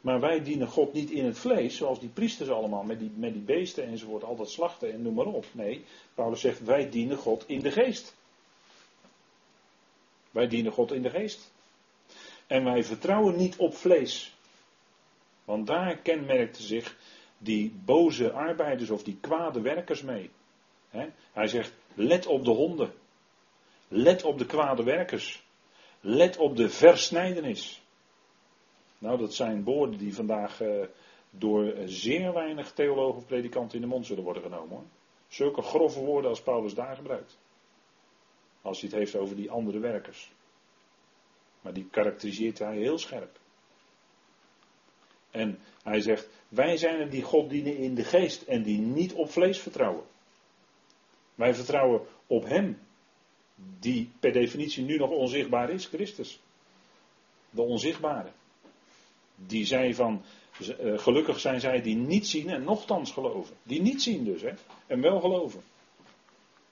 Maar 0.00 0.20
wij 0.20 0.42
dienen 0.42 0.68
God 0.68 0.92
niet 0.92 1.10
in 1.10 1.24
het 1.24 1.38
vlees, 1.38 1.76
zoals 1.76 2.00
die 2.00 2.08
priesters 2.08 2.50
allemaal, 2.50 2.82
met 2.82 2.98
die, 2.98 3.10
met 3.16 3.32
die 3.32 3.42
beesten 3.42 3.84
enzovoort, 3.84 4.24
altijd 4.24 4.48
slachten 4.48 4.92
en 4.92 5.02
noem 5.02 5.14
maar 5.14 5.26
op. 5.26 5.46
Nee, 5.52 5.84
Paulus 6.14 6.40
zegt, 6.40 6.64
wij 6.64 6.90
dienen 6.90 7.16
God 7.16 7.44
in 7.46 7.60
de 7.60 7.70
geest. 7.70 8.14
Wij 10.30 10.48
dienen 10.48 10.72
God 10.72 10.92
in 10.92 11.02
de 11.02 11.10
geest. 11.10 11.52
En 12.46 12.64
wij 12.64 12.84
vertrouwen 12.84 13.36
niet 13.36 13.56
op 13.56 13.76
vlees. 13.76 14.34
Want 15.44 15.66
daar 15.66 15.96
kenmerkte 15.96 16.62
zich 16.62 16.96
die 17.38 17.74
boze 17.84 18.32
arbeiders 18.32 18.90
of 18.90 19.02
die 19.02 19.18
kwade 19.20 19.60
werkers 19.60 20.02
mee. 20.02 20.30
Hij 21.32 21.46
zegt, 21.46 21.72
let 21.94 22.26
op 22.26 22.44
de 22.44 22.50
honden. 22.50 22.92
Let 23.88 24.24
op 24.24 24.38
de 24.38 24.46
kwade 24.46 24.82
werkers. 24.82 25.44
Let 26.00 26.36
op 26.36 26.56
de 26.56 26.68
versnijdenis. 26.68 27.82
Nou, 28.98 29.18
dat 29.18 29.34
zijn 29.34 29.64
woorden 29.64 29.98
die 29.98 30.14
vandaag 30.14 30.60
eh, 30.60 30.86
door 31.30 31.74
zeer 31.84 32.32
weinig 32.32 32.72
theologen 32.72 33.16
of 33.16 33.26
predikanten 33.26 33.74
in 33.74 33.80
de 33.80 33.88
mond 33.88 34.06
zullen 34.06 34.24
worden 34.24 34.42
genomen. 34.42 34.68
Hoor. 34.68 34.84
Zulke 35.28 35.62
grove 35.62 36.00
woorden 36.00 36.30
als 36.30 36.42
Paulus 36.42 36.74
daar 36.74 36.96
gebruikt. 36.96 37.38
Als 38.62 38.80
hij 38.80 38.88
het 38.88 38.98
heeft 38.98 39.16
over 39.16 39.36
die 39.36 39.50
andere 39.50 39.78
werkers. 39.78 40.32
Maar 41.60 41.72
die 41.72 41.88
karakteriseert 41.90 42.58
hij 42.58 42.76
heel 42.76 42.98
scherp. 42.98 43.38
En 45.30 45.58
hij 45.82 46.00
zegt, 46.00 46.28
wij 46.48 46.76
zijn 46.76 47.00
er 47.00 47.10
die 47.10 47.22
God 47.22 47.50
dienen 47.50 47.76
in 47.76 47.94
de 47.94 48.04
geest 48.04 48.42
en 48.42 48.62
die 48.62 48.78
niet 48.78 49.12
op 49.12 49.30
vlees 49.30 49.58
vertrouwen. 49.58 50.04
Wij 51.34 51.54
vertrouwen 51.54 52.00
op 52.26 52.44
Hem, 52.44 52.78
die 53.78 54.10
per 54.20 54.32
definitie 54.32 54.84
nu 54.84 54.96
nog 54.96 55.10
onzichtbaar 55.10 55.70
is, 55.70 55.86
Christus. 55.86 56.40
De 57.50 57.62
onzichtbare. 57.62 58.28
Die 59.34 59.66
zei 59.66 59.94
van, 59.94 60.22
eh, 60.58 60.98
gelukkig 60.98 61.40
zijn 61.40 61.60
zij 61.60 61.82
die 61.82 61.96
niet 61.96 62.26
zien 62.26 62.50
en 62.50 62.64
nochtans 62.64 63.12
geloven. 63.12 63.56
Die 63.62 63.82
niet 63.82 64.02
zien 64.02 64.24
dus, 64.24 64.42
hè, 64.42 64.52
en 64.86 65.00
wel 65.00 65.20
geloven. 65.20 65.62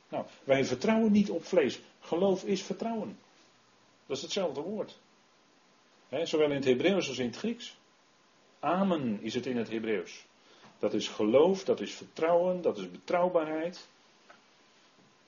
Nou, 0.09 0.25
wij 0.45 0.65
vertrouwen 0.65 1.13
niet 1.13 1.31
op 1.31 1.45
vlees. 1.45 1.81
Geloof 2.01 2.45
is 2.45 2.63
vertrouwen. 2.63 3.19
Dat 4.07 4.17
is 4.17 4.23
hetzelfde 4.23 4.61
woord. 4.61 4.99
zowel 6.23 6.49
in 6.49 6.55
het 6.55 6.65
Hebreeuws 6.65 7.09
als 7.09 7.19
in 7.19 7.27
het 7.27 7.37
Grieks. 7.37 7.77
Amen 8.61 9.19
is 9.23 9.35
het 9.35 9.47
in 9.47 9.57
het 9.57 9.69
Hebreeuws. 9.69 10.25
Dat 10.79 10.95
is 10.95 11.09
geloof, 11.09 11.65
dat 11.65 11.81
is 11.81 11.93
vertrouwen, 11.93 12.63
dat 12.63 12.79
is 12.79 12.91
betrouwbaarheid. 12.91 13.89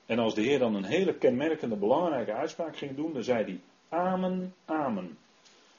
En 0.05 0.19
als 0.19 0.35
de 0.35 0.41
Heer 0.41 0.59
dan 0.59 0.75
een 0.75 0.85
hele 0.85 1.17
kenmerkende, 1.17 1.75
belangrijke 1.75 2.33
uitspraak 2.33 2.77
ging 2.77 2.95
doen, 2.95 3.13
dan 3.13 3.23
zei 3.23 3.43
hij: 3.43 3.59
Amen, 3.89 4.55
Amen. 4.65 5.17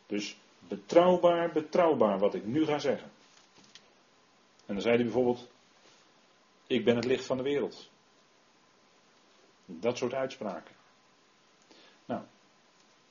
Dus 0.07 0.39
betrouwbaar, 0.59 1.53
betrouwbaar 1.53 2.19
wat 2.19 2.35
ik 2.35 2.45
nu 2.45 2.65
ga 2.65 2.79
zeggen. 2.79 3.11
En 4.67 4.75
dan 4.75 4.83
zei 4.83 4.95
hij 4.95 5.05
bijvoorbeeld: 5.05 5.49
Ik 6.67 6.85
ben 6.85 6.97
het 6.97 7.05
licht 7.05 7.25
van 7.25 7.37
de 7.37 7.43
wereld. 7.43 7.91
Dat 9.65 9.97
soort 9.97 10.15
uitspraken. 10.15 10.75
Nou, 12.05 12.23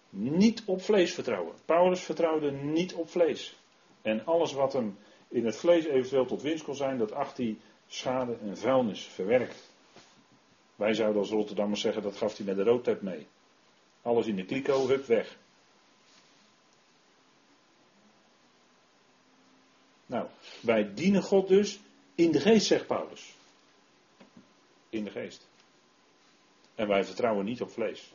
niet 0.09 0.63
op 0.65 0.81
vlees 0.81 1.13
vertrouwen. 1.13 1.55
Paulus 1.65 2.01
vertrouwde 2.01 2.51
niet 2.51 2.93
op 2.93 3.09
vlees. 3.09 3.55
En 4.01 4.25
alles 4.25 4.53
wat 4.53 4.73
hem 4.73 4.97
in 5.27 5.45
het 5.45 5.55
vlees 5.55 5.85
eventueel 5.85 6.25
tot 6.25 6.41
winst 6.41 6.63
kon 6.63 6.75
zijn, 6.75 6.97
dat 6.97 7.11
acht 7.11 7.37
hij 7.37 7.57
schade 7.87 8.37
en 8.41 8.57
vuilnis 8.57 9.03
verwerkt. 9.03 9.73
Wij 10.75 10.93
zouden 10.93 11.21
als 11.21 11.29
Rotterdammers 11.29 11.81
zeggen, 11.81 12.01
dat 12.01 12.17
gaf 12.17 12.37
hij 12.37 12.45
met 12.45 12.55
de 12.55 12.63
roodtep 12.63 13.01
mee. 13.01 13.27
Alles 14.01 14.27
in 14.27 14.35
de 14.35 14.45
kliko, 14.45 14.87
hup, 14.87 15.05
weg. 15.05 15.37
Nou, 20.05 20.27
wij 20.61 20.93
dienen 20.93 21.23
God 21.23 21.47
dus 21.47 21.79
in 22.15 22.31
de 22.31 22.39
geest, 22.39 22.65
zegt 22.65 22.87
Paulus. 22.87 23.35
In 24.89 25.03
de 25.03 25.11
geest. 25.11 25.47
En 26.75 26.87
wij 26.87 27.03
vertrouwen 27.03 27.45
niet 27.45 27.61
op 27.61 27.71
vlees. 27.71 28.13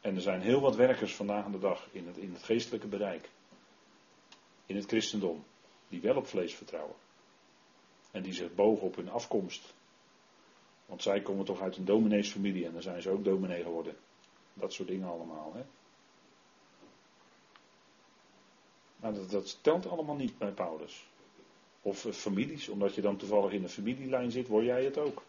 En 0.00 0.14
er 0.14 0.20
zijn 0.20 0.40
heel 0.40 0.60
wat 0.60 0.76
werkers 0.76 1.14
vandaag 1.14 1.44
aan 1.44 1.52
de 1.52 1.58
dag 1.58 1.88
in 1.92 2.06
het, 2.06 2.16
in 2.16 2.32
het 2.32 2.42
geestelijke 2.42 2.86
bereik. 2.86 3.30
In 4.66 4.76
het 4.76 4.86
christendom. 4.86 5.44
Die 5.88 6.00
wel 6.00 6.16
op 6.16 6.26
vlees 6.26 6.54
vertrouwen. 6.54 6.96
En 8.10 8.22
die 8.22 8.32
zich 8.32 8.54
bogen 8.54 8.86
op 8.86 8.96
hun 8.96 9.10
afkomst. 9.10 9.74
Want 10.86 11.02
zij 11.02 11.20
komen 11.20 11.44
toch 11.44 11.60
uit 11.60 11.76
een 11.76 11.84
domineesfamilie 11.84 12.66
en 12.66 12.72
dan 12.72 12.82
zijn 12.82 13.02
ze 13.02 13.10
ook 13.10 13.24
dominee 13.24 13.62
geworden. 13.62 13.96
Dat 14.54 14.72
soort 14.72 14.88
dingen 14.88 15.08
allemaal. 15.08 15.52
Hè? 15.54 15.62
Nou, 18.96 19.14
dat, 19.14 19.30
dat 19.30 19.58
telt 19.60 19.86
allemaal 19.86 20.16
niet 20.16 20.38
bij 20.38 20.50
Paulus. 20.50 21.06
Of 21.82 22.04
eh, 22.04 22.12
families, 22.12 22.68
omdat 22.68 22.94
je 22.94 23.00
dan 23.00 23.16
toevallig 23.16 23.52
in 23.52 23.62
een 23.62 23.68
familielijn 23.68 24.30
zit, 24.30 24.48
word 24.48 24.64
jij 24.64 24.84
het 24.84 24.98
ook. 24.98 25.22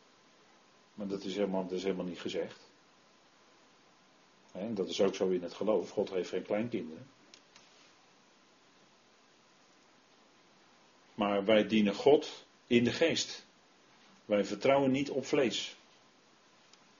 Maar 0.93 1.07
dat 1.07 1.23
is 1.23 1.35
helemaal, 1.35 1.63
dat 1.63 1.71
is 1.71 1.83
helemaal 1.83 2.05
niet 2.05 2.19
gezegd. 2.19 2.59
En 4.51 4.73
dat 4.73 4.89
is 4.89 5.01
ook 5.01 5.15
zo 5.15 5.29
in 5.29 5.43
het 5.43 5.53
geloof. 5.53 5.89
God 5.89 6.09
heeft 6.09 6.29
geen 6.29 6.43
kleinkinderen. 6.43 7.07
Maar 11.15 11.45
wij 11.45 11.67
dienen 11.67 11.95
God 11.95 12.45
in 12.67 12.83
de 12.83 12.91
geest. 12.91 13.42
Wij 14.33 14.45
vertrouwen 14.45 14.91
niet 14.91 15.09
op 15.09 15.25
vlees. 15.25 15.75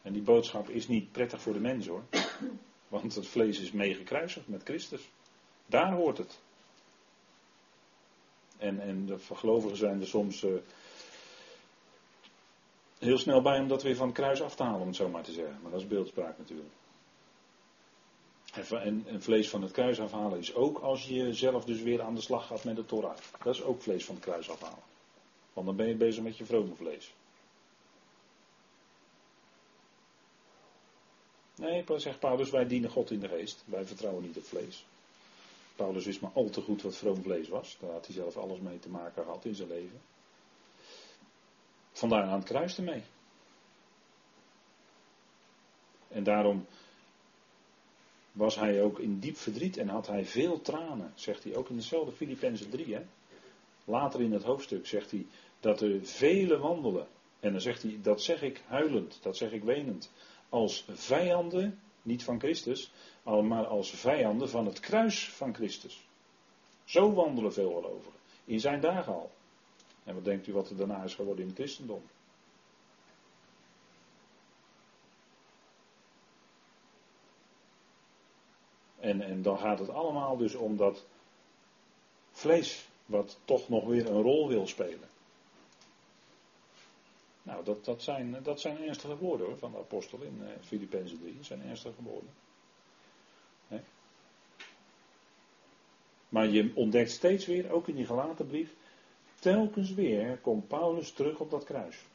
En 0.02 0.14
die 0.14 0.22
boodschap 0.22 0.70
is 0.70 0.88
niet 0.88 1.12
prettig 1.12 1.42
voor 1.42 1.54
de 1.54 1.60
mens 1.60 1.88
hoor. 1.88 2.04
Want 2.88 3.16
het 3.16 3.28
vlees 3.28 3.60
is 3.60 3.72
meegekruisigd 3.72 4.48
met 4.48 4.64
Christus. 4.64 5.02
Daar 5.66 5.92
hoort 5.94 6.18
het. 6.18 6.40
En, 8.58 8.80
en 8.80 9.06
de 9.06 9.18
gelovigen 9.34 9.78
zijn 9.78 10.02
er 10.02 10.08
soms 10.08 10.44
uh, 10.44 10.54
heel 13.00 13.18
snel 13.18 13.42
bij 13.42 13.60
om 13.60 13.68
dat 13.68 13.84
weer 13.84 13.96
van 13.96 14.08
het 14.08 14.16
kruis 14.16 14.42
af 14.42 14.56
te 14.56 14.64
halen, 14.64 14.82
om 14.82 14.88
het 14.88 14.96
zo 14.96 15.10
maar 15.10 15.24
te 15.24 15.32
zeggen. 15.32 15.60
Maar 15.62 15.72
dat 15.72 15.82
is 15.82 15.88
beeldspraak 15.88 16.38
natuurlijk. 16.38 16.70
En, 18.54 19.04
en, 19.08 19.22
vlees 19.22 19.50
van 19.50 19.62
het 19.62 19.72
kruis 19.72 20.00
afhalen 20.00 20.40
is 20.40 20.56
ook 20.56 20.80
als 20.80 21.08
je 21.08 21.34
zelf 21.34 21.66
dus 21.66 21.82
weer 21.82 22.02
aan 22.02 22.16
de 22.16 22.22
slag 22.22 22.48
gaat 22.48 22.64
met 22.64 22.76
de 22.76 22.86
Torah. 22.86 23.18
Dat 23.44 23.56
is 23.56 23.64
ook 23.64 23.82
vlees 23.82 24.06
van 24.06 24.16
het 24.16 24.24
kruis 24.24 24.50
afhalen. 24.50 24.84
Want 25.54 25.68
dan 25.68 25.76
ben 25.76 25.88
je 25.88 25.96
bezig 25.96 26.24
met 26.24 26.38
je 26.38 26.46
vrome 26.46 26.76
vlees. 26.76 27.14
Nee, 31.64 31.84
zegt 31.96 32.20
Paulus, 32.20 32.50
wij 32.50 32.68
dienen 32.68 32.90
God 32.90 33.12
in 33.12 33.20
de 33.20 33.28
geest. 33.28 33.64
Wij 33.66 33.86
vertrouwen 33.86 34.24
niet 34.24 34.38
op 34.38 34.44
vlees. 34.44 34.86
Paulus 35.76 36.06
wist 36.06 36.22
maar 36.22 36.32
al 36.34 36.50
te 36.50 36.62
goed 36.62 36.82
wat 36.82 36.96
vroom 36.96 37.22
vlees 37.22 37.48
was. 37.48 37.78
Daar 37.80 37.92
had 37.92 38.06
hij 38.06 38.16
zelf 38.16 38.38
alles 38.38 38.60
mee 38.60 38.80
te 38.80 38.90
maken 38.90 39.24
gehad 39.24 39.46
in 39.46 39.56
zijn 39.56 39.68
leven. 39.68 40.02
Vandaar 41.92 42.24
aan 42.24 42.40
het 42.40 42.48
kruis 42.48 42.78
ermee. 42.78 43.04
En 46.08 46.24
daarom 46.24 46.66
was 48.32 48.56
hij 48.56 48.82
ook 48.82 49.00
in 49.00 49.20
diep 49.20 49.38
verdriet 49.38 49.78
en 49.78 49.88
had 49.88 50.08
hij 50.08 50.26
veel 50.26 50.62
tranen, 50.62 51.12
zegt 51.16 51.44
hij 51.44 51.56
ook 51.56 51.70
in 51.70 51.76
dezelfde 51.76 52.12
Filippenzen 52.12 52.70
3. 52.70 52.94
Hè? 52.94 53.02
Later 53.86 54.22
in 54.22 54.32
het 54.32 54.44
hoofdstuk 54.44 54.88
zegt 54.88 55.12
hij 55.12 55.26
dat 55.60 55.82
er 55.82 56.06
vele 56.06 56.58
wandelen. 56.58 57.08
En 57.40 57.52
dan 57.52 57.62
zegt 57.62 57.82
hij, 57.82 58.00
dat 58.02 58.22
zeg 58.22 58.42
ik 58.42 58.62
huilend, 58.68 59.20
dat 59.22 59.38
zeg 59.38 59.52
ik 59.52 59.64
wenend, 59.64 60.12
als 60.54 60.86
vijanden, 60.90 61.80
niet 62.02 62.24
van 62.24 62.40
Christus, 62.40 62.92
maar 63.24 63.66
als 63.66 63.90
vijanden 63.90 64.50
van 64.50 64.66
het 64.66 64.80
kruis 64.80 65.30
van 65.30 65.54
Christus. 65.54 66.08
Zo 66.84 67.14
wandelen 67.14 67.54
veel 67.54 67.74
gelovigen, 67.74 68.20
in 68.46 68.60
zijn 68.60 68.82
dagen 68.82 69.14
al. 69.14 69.32
En 70.04 70.14
wat 70.14 70.24
denkt 70.24 70.48
u 70.48 70.54
wat 70.54 70.70
er 70.70 70.76
daarna 70.76 71.04
is 71.04 71.16
geworden 71.16 71.44
in 71.44 71.50
het 71.50 71.60
christendom? 71.60 72.02
En, 79.00 79.22
en 79.22 79.42
dan 79.42 79.58
gaat 79.58 79.80
het 79.80 79.90
allemaal 79.90 80.38
dus 80.38 80.56
om 80.56 80.78
dat 80.78 81.06
vlees, 82.32 82.88
wat 83.06 83.40
toch 83.46 83.70
nog 83.70 83.86
weer 83.86 84.10
een 84.10 84.22
rol 84.22 84.48
wil 84.48 84.68
spelen. 84.68 85.10
Nou, 87.44 87.64
dat, 87.64 87.86
dat, 87.86 88.02
zijn, 88.02 88.38
dat 88.44 88.60
zijn 88.60 88.78
ernstige 88.78 89.18
woorden 89.18 89.48
hoor, 89.48 89.58
van 89.58 89.72
de 89.72 89.78
apostel 89.78 90.22
in 90.22 90.40
uh, 90.42 90.48
Filippenzen 90.62 91.20
3. 91.20 91.36
Dat 91.36 91.46
zijn 91.46 91.62
ernstige 91.62 92.04
woorden. 92.04 92.30
Maar 96.34 96.48
je 96.48 96.72
ontdekt 96.76 97.12
steeds 97.12 97.46
weer, 97.46 97.72
ook 97.72 97.88
in 97.88 97.96
die 97.96 98.06
gelaten 98.06 98.48
brief, 98.48 98.74
telkens 99.40 99.94
weer 99.94 100.38
komt 100.38 100.68
Paulus 100.68 101.12
terug 101.12 101.40
op 101.40 101.50
dat 101.50 101.64
kruis. 101.64 102.06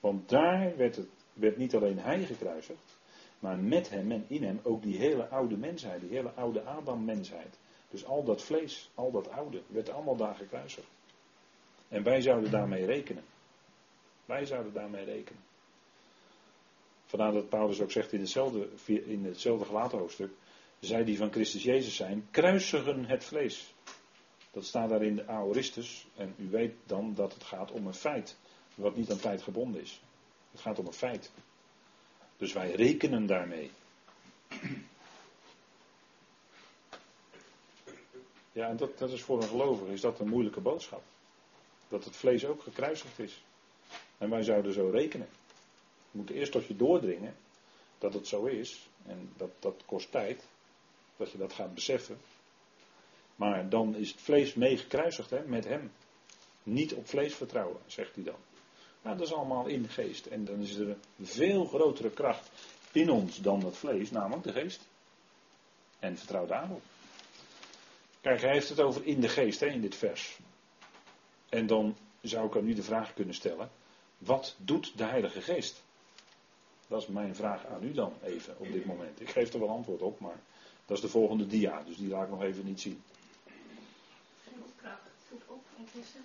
Want 0.00 0.28
daar 0.28 0.76
werd, 0.76 0.96
het, 0.96 1.08
werd 1.32 1.56
niet 1.56 1.74
alleen 1.74 1.98
hij 1.98 2.24
gekruisigd, 2.24 2.98
maar 3.38 3.58
met 3.58 3.90
hem 3.90 4.12
en 4.12 4.24
in 4.28 4.42
hem 4.42 4.60
ook 4.62 4.82
die 4.82 4.98
hele 4.98 5.28
oude 5.28 5.56
mensheid, 5.56 6.00
die 6.00 6.10
hele 6.10 6.30
oude 6.30 6.62
Adam-mensheid. 6.62 7.58
Dus 7.90 8.04
al 8.04 8.24
dat 8.24 8.42
vlees, 8.42 8.90
al 8.94 9.10
dat 9.10 9.30
oude, 9.30 9.62
werd 9.66 9.90
allemaal 9.90 10.16
daar 10.16 10.34
gekruisigd. 10.34 10.88
En 11.88 12.02
wij 12.02 12.20
zouden 12.20 12.50
daarmee 12.50 12.84
rekenen. 12.84 13.24
Wij 14.26 14.46
zouden 14.46 14.72
daarmee 14.72 15.04
rekenen. 15.04 15.44
Vandaar 17.06 17.32
dat 17.32 17.48
Paulus 17.48 17.80
ook 17.80 17.90
zegt 17.90 18.12
in 18.12 18.20
hetzelfde, 18.20 18.68
in 18.84 19.24
hetzelfde 19.24 19.96
hoofdstuk. 19.96 20.30
Zij 20.78 21.04
die 21.04 21.16
van 21.16 21.32
Christus 21.32 21.62
Jezus 21.62 21.96
zijn, 21.96 22.28
kruisigen 22.30 23.04
het 23.04 23.24
vlees. 23.24 23.74
Dat 24.50 24.64
staat 24.64 24.88
daar 24.88 25.02
in 25.02 25.16
de 25.16 25.26
Aoristus. 25.26 26.06
En 26.16 26.34
u 26.38 26.50
weet 26.50 26.74
dan 26.86 27.14
dat 27.14 27.34
het 27.34 27.44
gaat 27.44 27.70
om 27.70 27.86
een 27.86 27.94
feit. 27.94 28.36
Wat 28.74 28.96
niet 28.96 29.10
aan 29.10 29.20
tijd 29.20 29.42
gebonden 29.42 29.80
is. 29.80 30.00
Het 30.50 30.60
gaat 30.60 30.78
om 30.78 30.86
een 30.86 30.92
feit. 30.92 31.30
Dus 32.36 32.52
wij 32.52 32.70
rekenen 32.70 33.26
daarmee. 33.26 33.70
Ja, 38.52 38.68
en 38.68 38.76
dat, 38.76 38.98
dat 38.98 39.10
is 39.10 39.22
voor 39.22 39.42
een 39.42 39.48
gelovige 39.48 39.92
is 39.92 40.00
dat 40.00 40.20
een 40.20 40.28
moeilijke 40.28 40.60
boodschap. 40.60 41.02
Dat 41.88 42.04
het 42.04 42.16
vlees 42.16 42.44
ook 42.44 42.62
gekruisigd 42.62 43.18
is. 43.18 43.42
En 44.18 44.30
wij 44.30 44.42
zouden 44.42 44.72
zo 44.72 44.88
rekenen. 44.88 45.28
Je 46.10 46.18
moet 46.18 46.30
eerst 46.30 46.52
tot 46.52 46.66
je 46.66 46.76
doordringen 46.76 47.36
dat 47.98 48.14
het 48.14 48.26
zo 48.26 48.44
is. 48.44 48.88
En 49.06 49.32
dat, 49.36 49.50
dat 49.58 49.82
kost 49.86 50.10
tijd. 50.10 50.44
Dat 51.16 51.30
je 51.30 51.38
dat 51.38 51.52
gaat 51.52 51.74
beseffen. 51.74 52.18
Maar 53.36 53.68
dan 53.68 53.96
is 53.96 54.10
het 54.10 54.20
vlees 54.20 54.54
meegekruisigd 54.54 55.30
hè, 55.30 55.42
met 55.46 55.64
hem. 55.64 55.92
Niet 56.62 56.94
op 56.94 57.08
vlees 57.08 57.34
vertrouwen, 57.34 57.80
zegt 57.86 58.14
hij 58.14 58.24
dan. 58.24 58.38
Nou, 59.02 59.16
dat 59.16 59.26
is 59.26 59.32
allemaal 59.32 59.66
in 59.66 59.82
de 59.82 59.88
geest. 59.88 60.26
En 60.26 60.44
dan 60.44 60.60
is 60.60 60.74
er 60.74 60.88
een 60.88 61.26
veel 61.26 61.64
grotere 61.64 62.10
kracht 62.10 62.50
in 62.92 63.10
ons 63.10 63.40
dan 63.40 63.60
dat 63.60 63.76
vlees, 63.76 64.10
namelijk 64.10 64.42
de 64.42 64.52
geest. 64.52 64.80
En 65.98 66.18
vertrouw 66.18 66.46
daarop. 66.46 66.82
Kijk, 68.20 68.40
hij 68.40 68.52
heeft 68.52 68.68
het 68.68 68.80
over 68.80 69.06
in 69.06 69.20
de 69.20 69.28
geest 69.28 69.60
hè, 69.60 69.66
in 69.66 69.80
dit 69.80 69.94
vers. 69.94 70.38
En 71.48 71.66
dan 71.66 71.96
zou 72.20 72.46
ik 72.46 72.56
aan 72.56 72.68
u 72.68 72.74
de 72.74 72.82
vraag 72.82 73.14
kunnen 73.14 73.34
stellen: 73.34 73.70
wat 74.18 74.54
doet 74.58 74.92
de 74.96 75.04
Heilige 75.04 75.40
Geest? 75.40 75.82
Dat 76.88 77.02
is 77.02 77.08
mijn 77.08 77.34
vraag 77.34 77.66
aan 77.66 77.82
u 77.82 77.92
dan 77.92 78.12
even 78.22 78.58
op 78.58 78.72
dit 78.72 78.84
moment. 78.84 79.20
Ik 79.20 79.30
geef 79.30 79.52
er 79.52 79.58
wel 79.58 79.70
antwoord 79.70 80.02
op, 80.02 80.20
maar 80.20 80.40
dat 80.86 80.96
is 80.96 81.02
de 81.02 81.08
volgende 81.08 81.46
dia, 81.46 81.82
dus 81.82 81.96
die 81.96 82.08
laat 82.08 82.24
ik 82.24 82.30
nog 82.30 82.42
even 82.42 82.64
niet 82.64 82.80
zien. 82.80 83.02
Voet 85.28 85.42
op 85.46 85.64
in 85.76 85.86
Christus. 85.88 86.22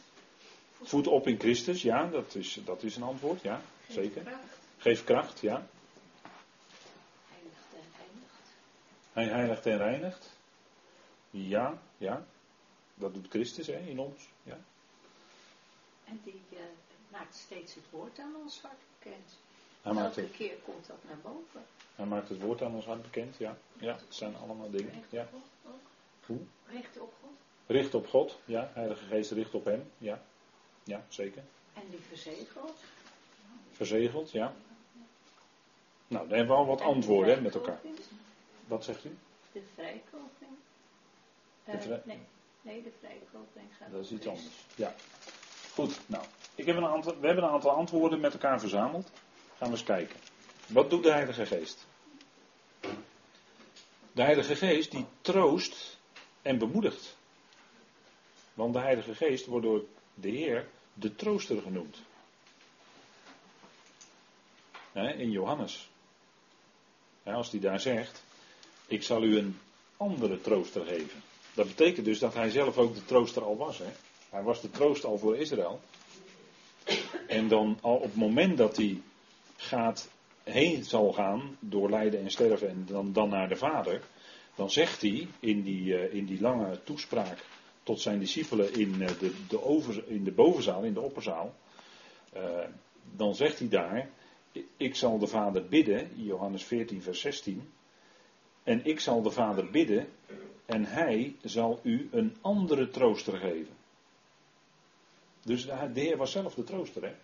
Voet 0.82 1.08
op 1.08 1.28
in 1.28 1.40
Christus, 1.40 1.82
ja, 1.82 2.08
dat 2.08 2.36
is, 2.36 2.60
dat 2.66 2.84
is 2.84 2.96
een 2.96 3.04
antwoord, 3.04 3.42
ja, 3.42 3.62
zeker. 3.90 4.40
Geef 4.78 5.04
kracht, 5.04 5.40
ja. 5.40 5.68
Heiligt 7.30 7.74
en 7.74 7.86
reinigt. 7.98 8.46
Hij 9.14 9.26
heiligt 9.26 9.66
en 9.66 9.78
reinigt. 9.78 10.30
Ja, 11.30 11.82
ja. 11.98 12.26
Dat 12.94 13.14
doet 13.14 13.28
Christus 13.30 13.68
hè, 13.68 13.78
in 13.78 14.00
ons, 14.00 14.30
ja. 14.44 14.60
En 16.06 16.22
die, 16.24 16.42
uh, 16.50 16.60
maakt 17.12 17.36
steeds 17.36 17.74
het 17.76 17.84
woord 17.90 18.20
aan 18.20 18.36
ons 18.44 18.62
hart 18.62 18.80
bekend. 19.00 19.30
Hij 19.82 19.94
maakt, 19.94 20.08
Elke 20.18 20.22
het, 20.22 20.32
keer 20.38 20.54
komt 20.66 20.88
dat 20.88 20.98
naar 21.08 21.18
boven. 21.24 21.66
hij 21.96 22.06
maakt 22.06 22.30
het 22.30 22.42
woord 22.42 22.62
aan 22.62 22.76
ons 22.76 22.86
hart 22.86 23.02
bekend, 23.02 23.38
ja. 23.38 23.58
Ja, 23.74 23.94
het 23.94 24.16
zijn 24.16 24.36
allemaal 24.36 24.70
dingen. 24.70 24.92
Richt 24.94 25.12
Ja. 25.12 25.22
op 25.22 25.30
God 25.32 25.74
ook. 25.74 25.80
Hoe? 26.26 26.40
Richt 26.66 27.00
op 27.00 27.14
God. 27.22 27.32
Richt 27.66 27.94
op 27.94 28.08
God, 28.08 28.38
ja. 28.46 28.72
Heilige 28.74 29.06
Geest 29.06 29.32
richt 29.32 29.54
op 29.54 29.66
hem, 29.66 29.92
ja. 29.98 30.22
Ja, 30.84 31.06
zeker. 31.08 31.44
En 31.74 31.84
die 31.90 32.00
verzegelt. 32.00 32.78
Verzegeld, 33.72 34.32
ja. 34.32 34.54
Nou, 36.08 36.28
dan 36.28 36.38
hebben 36.38 36.56
we 36.56 36.62
al 36.62 36.68
wat 36.68 36.80
En 36.80 36.86
de 36.88 36.94
antwoorden 36.94 37.36
hè, 37.36 37.42
met 37.42 37.56
elkaar. 37.56 37.80
Wat 38.68 38.84
zegt 38.84 39.06
u? 39.06 39.18
De 39.52 39.64
vrijkoping. 39.76 40.52
Eh, 41.64 42.06
nee, 42.06 42.20
nee, 42.62 42.84
de 42.84 42.92
vrijkoping 43.00 43.66
gaat 43.78 43.92
Dat 43.92 44.04
is 44.04 44.12
iets 44.12 44.28
anders. 44.28 44.66
Ja. 44.76 44.96
Nou. 46.06 46.24
Ik 46.56 46.66
heb 46.66 46.78
een 46.78 46.86
aantal, 46.86 47.20
we 47.20 47.26
hebben 47.26 47.44
een 47.44 47.50
aantal 47.50 47.72
antwoorden 47.72 48.20
met 48.20 48.34
elkaar 48.34 48.60
verzameld. 48.60 49.12
Gaan 49.58 49.68
we 49.68 49.74
eens 49.74 49.84
kijken. 49.84 50.20
Wat 50.68 50.90
doet 50.90 51.04
de 51.04 51.12
Heilige 51.12 51.46
Geest? 51.46 51.88
De 54.12 54.22
Heilige 54.22 54.56
Geest 54.56 54.92
die 54.92 55.06
troost 55.22 56.00
en 56.42 56.58
bemoedigt. 56.58 57.18
Want 58.54 58.74
de 58.74 58.80
Heilige 58.80 59.16
Geest 59.16 59.46
wordt 59.46 59.66
door 59.66 59.86
de 60.14 60.30
Heer 60.30 60.68
de 60.94 61.16
trooster 61.16 61.62
genoemd. 61.62 61.98
In 64.94 65.32
Johannes. 65.32 65.90
Als 67.24 67.52
hij 67.52 67.60
daar 67.60 67.80
zegt, 67.80 68.24
ik 68.88 69.04
zal 69.04 69.24
u 69.24 69.38
een 69.38 69.60
andere 69.98 70.42
trooster 70.42 70.86
geven. 70.86 71.24
Dat 71.54 71.68
betekent 71.68 72.06
dus 72.06 72.20
dat 72.20 72.34
hij 72.34 72.50
zelf 72.50 72.78
ook 72.78 72.96
de 72.96 73.06
trooster 73.06 73.44
al 73.44 73.58
was. 73.58 73.78
Hè? 73.78 73.92
Hij 74.32 74.44
was 74.44 74.62
de 74.62 74.70
troost 74.70 75.06
al 75.06 75.18
voor 75.18 75.38
Israël. 75.38 75.80
En 77.28 77.48
dan 77.48 77.78
al 77.82 77.96
op 77.96 78.04
het 78.04 78.16
moment 78.16 78.58
dat 78.58 78.78
hij 78.78 79.02
gaat, 79.56 80.10
heen 80.44 80.84
zal 80.84 81.14
gaan 81.14 81.58
door 81.60 81.90
lijden 81.90 82.20
en 82.20 82.32
sterven 82.32 82.70
en 82.70 82.86
dan, 82.86 83.14
dan 83.14 83.30
naar 83.30 83.50
de 83.50 83.56
Vader, 83.56 84.02
dan 84.56 84.70
zegt 84.70 85.02
hij 85.02 85.28
in 85.40 85.62
die, 85.62 85.98
eh, 85.98 86.14
in 86.14 86.26
die 86.26 86.42
lange 86.42 86.84
toespraak 86.84 87.46
tot 87.84 88.02
zijn 88.02 88.20
discipelen 88.20 88.74
in, 88.74 89.02
eh, 89.02 89.20
de, 89.20 89.34
de, 89.48 89.64
over, 89.64 90.04
in 90.08 90.24
de 90.24 90.32
bovenzaal, 90.32 90.84
in 90.84 90.94
de 90.94 91.02
opperzaal, 91.02 91.56
eh, 92.34 92.66
dan 93.16 93.36
zegt 93.36 93.60
hij 93.60 93.68
daar, 93.68 94.10
ik 94.78 94.96
zal 94.96 95.18
de 95.18 95.28
Vader 95.28 95.68
bidden, 95.68 96.10
Johannes 96.16 96.64
14, 96.64 97.02
vers 97.02 97.20
16, 97.20 97.72
en 98.64 98.86
ik 98.86 99.00
zal 99.00 99.22
de 99.22 99.32
Vader 99.32 99.70
bidden 99.70 100.08
en 100.66 100.86
hij 100.86 101.36
zal 101.42 101.80
u 101.84 102.10
een 102.12 102.36
andere 102.42 102.90
trooster 102.90 103.38
geven. 103.38 103.80
Dus 105.44 105.66
de 105.66 105.90
Heer 105.94 106.18
was 106.18 106.32
zelf 106.32 106.54
de 106.54 106.64
trooster, 106.64 107.04
hè? 107.04 107.16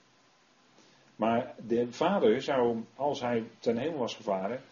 Maar 1.15 1.55
de 1.67 1.93
Vader 1.93 2.41
zou, 2.41 2.83
als 2.95 3.21
hij 3.21 3.49
ten 3.59 3.77
hemel 3.77 3.97
was 3.97 4.15
gevaren, 4.15 4.63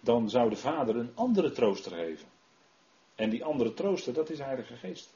dan 0.00 0.30
zou 0.30 0.50
de 0.50 0.56
Vader 0.56 0.96
een 0.96 1.12
andere 1.14 1.52
trooster 1.52 1.92
geven. 1.92 2.28
En 3.14 3.30
die 3.30 3.44
andere 3.44 3.74
trooster, 3.74 4.12
dat 4.12 4.30
is 4.30 4.36
de 4.36 4.44
Heilige 4.44 4.76
Geest. 4.76 5.14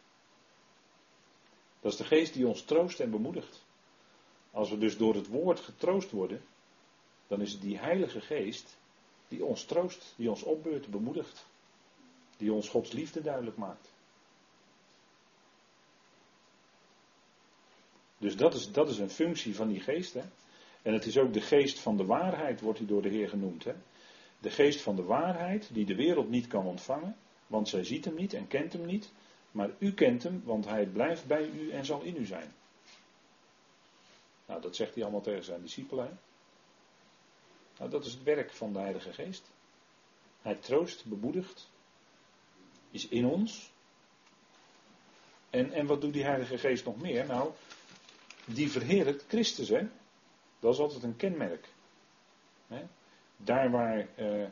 Dat 1.81 1.93
is 1.93 1.99
de 1.99 2.05
Geest 2.05 2.35
die 2.35 2.47
ons 2.47 2.63
troost 2.63 3.01
en 3.01 3.11
bemoedigt. 3.11 3.65
Als 4.51 4.71
we 4.71 4.79
dus 4.79 4.97
door 4.97 5.15
het 5.15 5.27
woord 5.27 5.61
getroost 5.61 6.11
worden, 6.11 6.43
dan 7.27 7.41
is 7.41 7.53
het 7.53 7.61
die 7.61 7.79
Heilige 7.79 8.21
Geest 8.21 8.77
die 9.29 9.45
ons 9.45 9.65
troost, 9.65 10.15
die 10.17 10.31
ons 10.31 10.43
opbeurt, 10.43 10.87
bemoedigt. 10.87 11.47
Die 12.37 12.53
ons 12.53 12.69
Gods 12.69 12.93
liefde 12.93 13.23
duidelijk 13.23 13.57
maakt. 13.57 13.93
Dus 18.19 18.37
dat 18.37 18.55
is, 18.55 18.73
dat 18.73 18.89
is 18.89 18.99
een 18.99 19.11
functie 19.11 19.55
van 19.55 19.69
die 19.69 19.81
geest. 19.81 20.15
Hè? 20.15 20.23
En 20.83 20.93
het 20.93 21.07
is 21.07 21.19
ook 21.19 21.33
de 21.33 21.41
geest 21.41 21.79
van 21.79 21.97
de 21.97 22.05
waarheid, 22.05 22.61
wordt 22.61 22.79
hij 22.79 22.89
door 22.89 23.03
de 23.03 23.09
Heer 23.09 23.29
genoemd. 23.29 23.65
Hè? 23.65 23.73
De 24.39 24.51
geest 24.51 24.81
van 24.81 24.97
de 24.97 25.05
waarheid, 25.05 25.69
die 25.73 25.87
de 25.87 25.95
wereld 25.95 26.29
niet 26.29 26.47
kan 26.47 26.67
ontvangen, 26.67 27.17
want 27.47 27.69
zij 27.69 27.85
ziet 27.85 28.05
hem 28.05 28.15
niet 28.15 28.33
en 28.33 28.47
kent 28.47 28.73
hem 28.73 28.87
niet. 28.87 29.13
Maar 29.51 29.71
u 29.79 29.93
kent 29.93 30.23
hem, 30.23 30.43
want 30.45 30.65
hij 30.65 30.87
blijft 30.87 31.27
bij 31.27 31.49
u 31.49 31.71
en 31.71 31.85
zal 31.85 32.03
in 32.03 32.17
u 32.17 32.25
zijn. 32.25 32.53
Nou, 34.47 34.61
dat 34.61 34.77
zegt 34.77 34.95
hij 34.95 35.03
allemaal 35.03 35.21
tegen 35.21 35.45
zijn 35.45 35.63
discipelen. 35.63 36.19
Nou, 37.79 37.91
dat 37.91 38.05
is 38.05 38.13
het 38.13 38.23
werk 38.23 38.53
van 38.53 38.73
de 38.73 38.79
Heilige 38.79 39.13
Geest. 39.13 39.51
Hij 40.43 40.55
troost, 40.55 41.05
bemoedigt, 41.05 41.71
is 42.91 43.09
in 43.09 43.27
ons. 43.27 43.73
En, 45.51 45.73
en 45.73 45.87
wat 45.87 46.01
doet 46.01 46.13
die 46.13 46.25
Heilige 46.25 46.59
Geest 46.59 46.85
nog 46.85 47.01
meer? 47.01 47.27
Nou, 47.27 47.53
die 48.55 48.71
verheerlijkt 48.71 49.25
Christus, 49.29 49.69
hè? 49.69 49.87
Dat 50.61 50.75
is 50.75 50.81
altijd 50.81 51.03
een 51.03 51.17
kenmerk. 51.17 51.69
Hè? 52.67 52.83
Daar 53.37 53.71
waar 53.71 54.09
eh, 54.15 54.47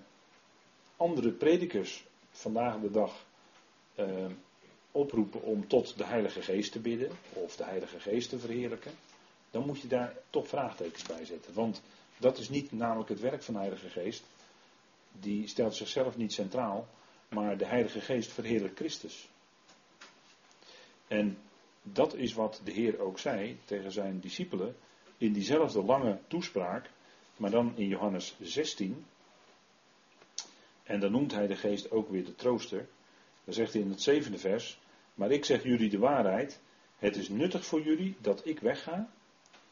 andere 0.96 1.30
predikers 1.30 2.04
vandaag 2.30 2.80
de 2.80 2.90
dag 2.90 3.24
eh, 3.94 4.26
oproepen 4.92 5.42
om 5.42 5.68
tot 5.68 5.98
de 5.98 6.04
Heilige 6.04 6.42
Geest 6.42 6.72
te 6.72 6.80
bidden, 6.80 7.10
of 7.32 7.56
de 7.56 7.64
Heilige 7.64 8.00
Geest 8.00 8.28
te 8.28 8.38
verheerlijken, 8.38 8.92
dan 9.50 9.66
moet 9.66 9.80
je 9.80 9.88
daar 9.88 10.16
toch 10.30 10.48
vraagtekens 10.48 11.02
bij 11.02 11.24
zetten. 11.24 11.54
Want 11.54 11.82
dat 12.18 12.38
is 12.38 12.48
niet 12.48 12.72
namelijk 12.72 13.08
het 13.08 13.20
werk 13.20 13.42
van 13.42 13.54
de 13.54 13.60
Heilige 13.60 13.88
Geest. 13.88 14.24
Die 15.12 15.48
stelt 15.48 15.74
zichzelf 15.74 16.16
niet 16.16 16.32
centraal, 16.32 16.86
maar 17.28 17.56
de 17.56 17.66
Heilige 17.66 18.00
Geest 18.00 18.32
verheerlijkt 18.32 18.76
Christus. 18.76 19.28
En 21.08 21.38
dat 21.92 22.14
is 22.14 22.32
wat 22.32 22.60
de 22.64 22.72
Heer 22.72 22.98
ook 22.98 23.18
zei 23.18 23.58
tegen 23.64 23.92
zijn 23.92 24.20
discipelen 24.20 24.76
in 25.18 25.32
diezelfde 25.32 25.82
lange 25.82 26.18
toespraak, 26.26 26.90
maar 27.36 27.50
dan 27.50 27.72
in 27.76 27.88
Johannes 27.88 28.36
16. 28.40 29.04
En 30.82 31.00
dan 31.00 31.12
noemt 31.12 31.32
hij 31.32 31.46
de 31.46 31.56
geest 31.56 31.90
ook 31.90 32.10
weer 32.10 32.24
de 32.24 32.34
trooster. 32.34 32.88
Dan 33.44 33.54
zegt 33.54 33.72
hij 33.72 33.82
in 33.82 33.90
het 33.90 34.02
zevende 34.02 34.38
vers, 34.38 34.78
maar 35.14 35.30
ik 35.30 35.44
zeg 35.44 35.62
jullie 35.62 35.90
de 35.90 35.98
waarheid, 35.98 36.60
het 36.98 37.16
is 37.16 37.28
nuttig 37.28 37.66
voor 37.66 37.82
jullie 37.82 38.16
dat 38.20 38.46
ik 38.46 38.60
wegga, 38.60 39.08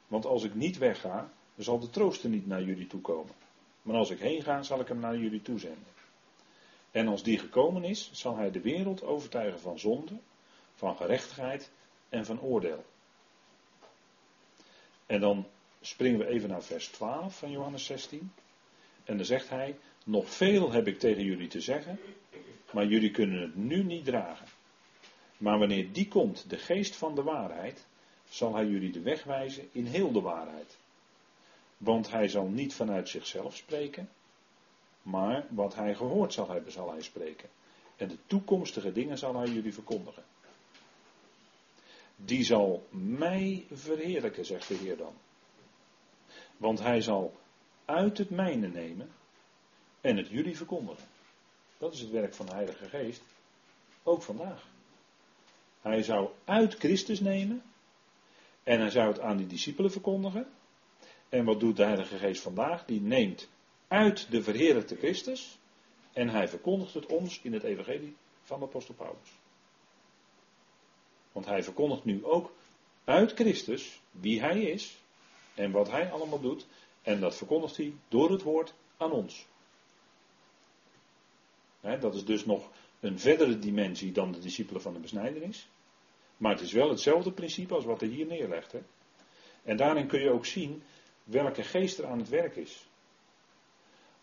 want 0.06 0.26
als 0.26 0.44
ik 0.44 0.54
niet 0.54 0.78
wegga, 0.78 1.32
zal 1.56 1.78
de 1.78 1.90
trooster 1.90 2.30
niet 2.30 2.46
naar 2.46 2.62
jullie 2.62 2.86
toe 2.86 3.00
komen. 3.00 3.34
Maar 3.82 3.96
als 3.96 4.10
ik 4.10 4.18
heen 4.18 4.42
ga, 4.42 4.62
zal 4.62 4.80
ik 4.80 4.88
hem 4.88 4.98
naar 4.98 5.18
jullie 5.18 5.42
toezenden. 5.42 5.92
En 6.90 7.08
als 7.08 7.22
die 7.22 7.38
gekomen 7.38 7.84
is, 7.84 8.10
zal 8.12 8.36
hij 8.36 8.50
de 8.50 8.60
wereld 8.60 9.02
overtuigen 9.02 9.60
van 9.60 9.78
zonde, 9.78 10.18
van 10.74 10.96
gerechtigheid 10.96 11.70
en 12.14 12.24
van 12.24 12.40
oordeel. 12.40 12.84
En 15.06 15.20
dan 15.20 15.46
springen 15.80 16.18
we 16.18 16.26
even 16.26 16.48
naar 16.48 16.62
vers 16.62 16.88
12 16.88 17.38
van 17.38 17.50
Johannes 17.50 17.84
16. 17.84 18.32
En 19.04 19.16
dan 19.16 19.26
zegt 19.26 19.48
hij: 19.48 19.76
Nog 20.04 20.30
veel 20.30 20.72
heb 20.72 20.86
ik 20.86 20.98
tegen 20.98 21.24
jullie 21.24 21.48
te 21.48 21.60
zeggen, 21.60 22.00
maar 22.70 22.86
jullie 22.86 23.10
kunnen 23.10 23.40
het 23.40 23.56
nu 23.56 23.82
niet 23.82 24.04
dragen. 24.04 24.46
Maar 25.36 25.58
wanneer 25.58 25.92
die 25.92 26.08
komt, 26.08 26.50
de 26.50 26.58
geest 26.58 26.96
van 26.96 27.14
de 27.14 27.22
waarheid, 27.22 27.86
zal 28.28 28.54
hij 28.54 28.66
jullie 28.66 28.92
de 28.92 29.00
weg 29.00 29.24
wijzen 29.24 29.68
in 29.72 29.86
heel 29.86 30.12
de 30.12 30.20
waarheid. 30.20 30.76
Want 31.76 32.10
hij 32.10 32.28
zal 32.28 32.46
niet 32.46 32.74
vanuit 32.74 33.08
zichzelf 33.08 33.56
spreken, 33.56 34.08
maar 35.02 35.46
wat 35.48 35.74
hij 35.74 35.94
gehoord 35.94 36.32
zal 36.32 36.50
hebben, 36.50 36.72
zal 36.72 36.90
hij 36.90 37.02
spreken. 37.02 37.48
En 37.96 38.08
de 38.08 38.18
toekomstige 38.26 38.92
dingen 38.92 39.18
zal 39.18 39.36
hij 39.36 39.48
jullie 39.48 39.74
verkondigen. 39.74 40.24
Die 42.16 42.44
zal 42.44 42.86
mij 42.90 43.66
verheerlijken, 43.72 44.44
zegt 44.44 44.68
de 44.68 44.74
Heer 44.74 44.96
dan. 44.96 45.14
Want 46.56 46.80
hij 46.80 47.00
zal 47.00 47.34
uit 47.84 48.18
het 48.18 48.30
mijne 48.30 48.68
nemen 48.68 49.12
en 50.00 50.16
het 50.16 50.28
jullie 50.28 50.56
verkondigen. 50.56 51.04
Dat 51.78 51.92
is 51.92 52.00
het 52.00 52.10
werk 52.10 52.34
van 52.34 52.46
de 52.46 52.52
Heilige 52.52 52.88
Geest, 52.88 53.22
ook 54.02 54.22
vandaag. 54.22 54.66
Hij 55.80 56.02
zou 56.02 56.28
uit 56.44 56.74
Christus 56.74 57.20
nemen 57.20 57.62
en 58.62 58.80
hij 58.80 58.90
zou 58.90 59.08
het 59.08 59.20
aan 59.20 59.36
die 59.36 59.46
discipelen 59.46 59.90
verkondigen. 59.90 60.46
En 61.28 61.44
wat 61.44 61.60
doet 61.60 61.76
de 61.76 61.84
Heilige 61.84 62.16
Geest 62.16 62.42
vandaag? 62.42 62.84
Die 62.84 63.00
neemt 63.00 63.48
uit 63.88 64.30
de 64.30 64.42
verheerlijkte 64.42 64.96
Christus 64.96 65.58
en 66.12 66.28
hij 66.28 66.48
verkondigt 66.48 66.94
het 66.94 67.06
ons 67.06 67.40
in 67.42 67.52
het 67.52 67.62
evangelie 67.62 68.16
van 68.42 68.58
de 68.58 68.64
apostel 68.64 68.94
Paulus. 68.94 69.30
Want 71.34 71.46
hij 71.46 71.62
verkondigt 71.62 72.04
nu 72.04 72.24
ook 72.24 72.52
uit 73.04 73.32
Christus 73.32 74.00
wie 74.10 74.40
hij 74.40 74.60
is 74.60 74.96
en 75.54 75.70
wat 75.70 75.90
hij 75.90 76.10
allemaal 76.10 76.40
doet. 76.40 76.66
En 77.02 77.20
dat 77.20 77.36
verkondigt 77.36 77.76
hij 77.76 77.94
door 78.08 78.30
het 78.30 78.42
woord 78.42 78.74
aan 78.96 79.12
ons. 79.12 79.46
Dat 81.80 82.14
is 82.14 82.24
dus 82.24 82.44
nog 82.44 82.70
een 83.00 83.18
verdere 83.18 83.58
dimensie 83.58 84.12
dan 84.12 84.32
de 84.32 84.38
discipelen 84.38 84.82
van 84.82 84.92
de 84.92 84.98
besnijdenis. 84.98 85.68
Maar 86.36 86.52
het 86.52 86.60
is 86.60 86.72
wel 86.72 86.88
hetzelfde 86.88 87.32
principe 87.32 87.74
als 87.74 87.84
wat 87.84 88.00
hij 88.00 88.08
hier 88.08 88.26
neerlegt. 88.26 88.74
En 89.62 89.76
daarin 89.76 90.06
kun 90.06 90.20
je 90.20 90.30
ook 90.30 90.46
zien 90.46 90.82
welke 91.24 91.62
geest 91.62 91.98
er 91.98 92.06
aan 92.06 92.18
het 92.18 92.28
werk 92.28 92.56
is. 92.56 92.86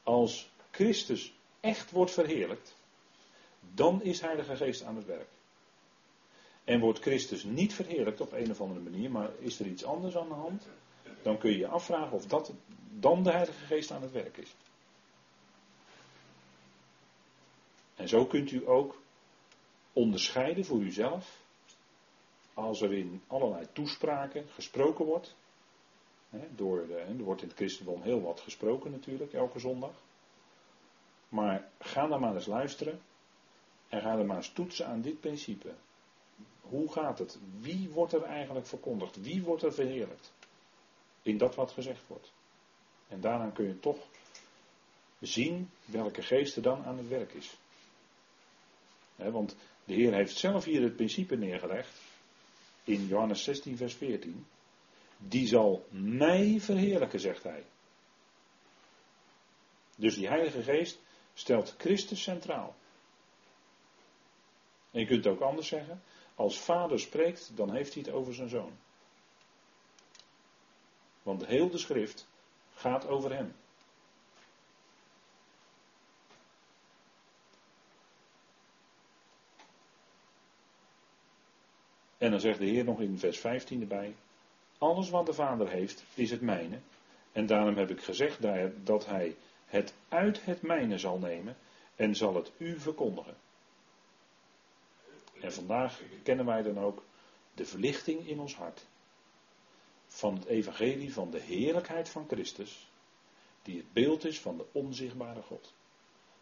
Als 0.04 0.50
Christus 0.72 1.34
echt 1.60 1.92
wordt 1.92 2.12
verheerlijkt, 2.12 2.76
dan 3.74 4.04
is 4.04 4.22
Heilige 4.22 4.56
Geest 4.56 4.84
aan 4.84 4.96
het 4.96 5.06
werk. 5.06 5.30
En 6.64 6.80
wordt 6.80 7.00
Christus 7.00 7.44
niet 7.44 7.74
verheerlijkt 7.74 8.22
op 8.22 8.32
een 8.32 8.52
of 8.52 8.62
andere 8.62 8.80
manier, 8.80 9.12
maar 9.12 9.30
is 9.40 9.60
er 9.60 9.66
iets 9.66 9.86
anders 9.86 10.18
aan 10.18 10.28
de 10.28 10.34
hand, 10.34 10.68
dan 11.22 11.38
kun 11.38 11.52
je 11.52 11.58
je 11.58 11.68
afvragen 11.68 12.12
of 12.12 12.26
dat 12.26 12.54
dan 13.00 13.24
de 13.24 13.32
Heilige 13.32 13.66
Geest 13.66 13.92
aan 13.92 14.02
het 14.02 14.12
werk 14.12 14.38
is. 14.38 14.56
En 17.96 18.08
zo 18.08 18.26
kunt 18.26 18.52
u 18.52 18.68
ook 18.68 19.02
onderscheiden 19.94 20.66
voor 20.66 20.80
uzelf 20.80 21.42
als 22.54 22.82
er 22.82 22.94
in 22.94 23.22
allerlei 23.28 23.68
toespraken 23.74 24.48
gesproken 24.48 25.06
wordt. 25.06 25.36
Hè, 26.30 26.48
door 26.56 26.88
de, 26.88 26.96
er 26.96 27.18
wordt 27.18 27.42
in 27.42 27.48
het 27.48 27.58
christendom 27.58 28.02
heel 28.02 28.22
wat 28.22 28.40
gesproken 28.40 28.92
natuurlijk, 28.92 29.34
elke 29.34 29.60
zondag. 29.60 29.94
Maar 31.30 31.70
ga 31.80 32.08
dan 32.08 32.20
maar 32.20 32.36
eens 32.36 32.46
luisteren 32.46 33.02
en 33.90 34.02
ga 34.02 34.18
er 34.18 34.26
maar 34.26 34.38
eens 34.38 34.54
toetsen 34.54 34.88
aan 34.88 35.02
dit 35.02 35.20
principe. 35.20 35.74
Hoe 36.62 36.92
gaat 36.92 37.20
het? 37.20 37.40
Wie 37.60 37.90
wordt 37.90 38.14
er 38.14 38.24
eigenlijk 38.24 38.68
verkondigd? 38.68 39.22
Wie 39.22 39.44
wordt 39.44 39.64
er 39.64 39.74
verheerlijkt? 39.74 40.32
In 41.22 41.38
dat 41.38 41.56
wat 41.56 41.72
gezegd 41.72 42.08
wordt. 42.08 42.32
En 43.08 43.22
daaraan 43.22 43.54
kun 43.54 43.68
je 43.68 43.80
toch 43.80 44.08
zien 45.20 45.70
welke 45.86 46.22
geest 46.22 46.56
er 46.56 46.62
dan 46.62 46.84
aan 46.84 46.98
het 46.98 47.08
werk 47.08 47.34
is. 47.34 47.58
want 49.16 49.56
de 49.86 49.94
Heer 49.94 50.14
heeft 50.14 50.38
zelf 50.38 50.66
hier 50.66 50.82
het 50.82 50.96
principe 50.96 51.36
neergelegd. 51.36 52.02
In 52.84 53.08
Johannes 53.08 53.44
16, 53.44 53.78
vers 53.78 53.94
14. 53.94 54.46
Die 55.18 55.48
zal 55.48 55.86
mij 55.90 56.60
verheerlijken, 56.60 57.20
zegt 57.20 57.44
hij. 57.44 57.64
Dus 59.96 60.16
die 60.16 60.28
Heilige 60.28 60.64
Geest 60.64 61.00
stelt 61.34 61.76
Christus 61.78 62.22
centraal. 62.22 62.76
En 64.92 65.00
je 65.00 65.06
kunt 65.06 65.24
het 65.24 65.34
ook 65.34 65.42
anders 65.42 65.68
zeggen. 65.68 66.02
Als 66.36 66.60
vader 66.60 67.00
spreekt, 67.00 67.52
dan 67.56 67.72
heeft 67.72 67.94
hij 67.94 68.04
het 68.04 68.12
over 68.12 68.34
zijn 68.34 68.50
zoon. 68.50 68.72
Want 71.24 71.46
heel 71.46 71.70
de 71.70 71.78
schrift 71.78 72.28
gaat 72.74 73.08
over 73.08 73.36
hem. 73.36 73.56
En 82.18 82.32
dan 82.32 82.40
zegt 82.40 82.60
de 82.60 82.66
Heer 82.66 82.84
nog 82.84 83.00
in 83.00 83.20
vers 83.20 83.40
15 83.40 83.82
erbij: 83.82 84.16
Alles 84.78 85.10
wat 85.10 85.26
de 85.26 85.34
Vader 85.34 85.70
heeft, 85.70 86.04
is 86.14 86.32
het 86.32 86.42
mijne. 86.42 86.80
En 87.32 87.46
daarom 87.46 87.76
heb 87.76 87.90
ik 87.90 88.04
gezegd 88.04 88.42
dat 88.86 89.06
hij 89.06 89.36
het 89.66 89.94
uit 90.10 90.46
het 90.46 90.62
mijne 90.62 90.98
zal 90.98 91.18
nemen 91.18 91.58
en 91.96 92.16
zal 92.16 92.36
het 92.36 92.52
u 92.58 92.80
verkondigen. 92.80 93.36
En 95.42 95.54
vandaag 95.54 96.02
kennen 96.24 96.46
wij 96.46 96.62
dan 96.62 96.80
ook 96.80 97.04
de 97.54 97.66
verlichting 97.66 98.28
in 98.28 98.40
ons 98.40 98.56
hart 98.56 98.86
van 100.08 100.36
het 100.36 100.46
evangelie 100.46 101.14
van 101.14 101.32
de 101.32 101.40
heerlijkheid 101.40 102.10
van 102.10 102.28
Christus, 102.28 102.90
die 103.62 103.78
het 103.78 103.94
beeld 103.94 104.26
is 104.26 104.40
van 104.40 104.58
de 104.58 104.66
onzichtbare 104.72 105.42
God. 105.42 105.74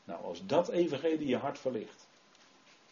Nou, 0.04 0.24
als 0.24 0.45
dat 0.45 0.70
evangelie 0.70 1.28
je 1.28 1.38
hart 1.38 1.60
verlicht, 1.60 2.08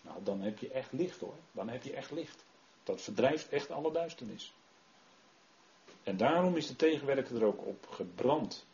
nou, 0.01 0.23
dan 0.23 0.41
heb 0.41 0.57
je 0.57 0.69
echt 0.69 0.91
licht 0.91 1.19
hoor. 1.19 1.35
Dan 1.51 1.69
heb 1.69 1.83
je 1.83 1.93
echt 1.93 2.11
licht. 2.11 2.45
Dat 2.83 3.01
verdrijft 3.01 3.49
echt 3.49 3.71
alle 3.71 3.91
duisternis. 3.91 4.53
En 6.03 6.17
daarom 6.17 6.55
is 6.55 6.67
de 6.67 6.75
tegenwerker 6.75 7.35
er 7.35 7.45
ook 7.45 7.65
op 7.65 7.87
gebrand. 7.89 8.65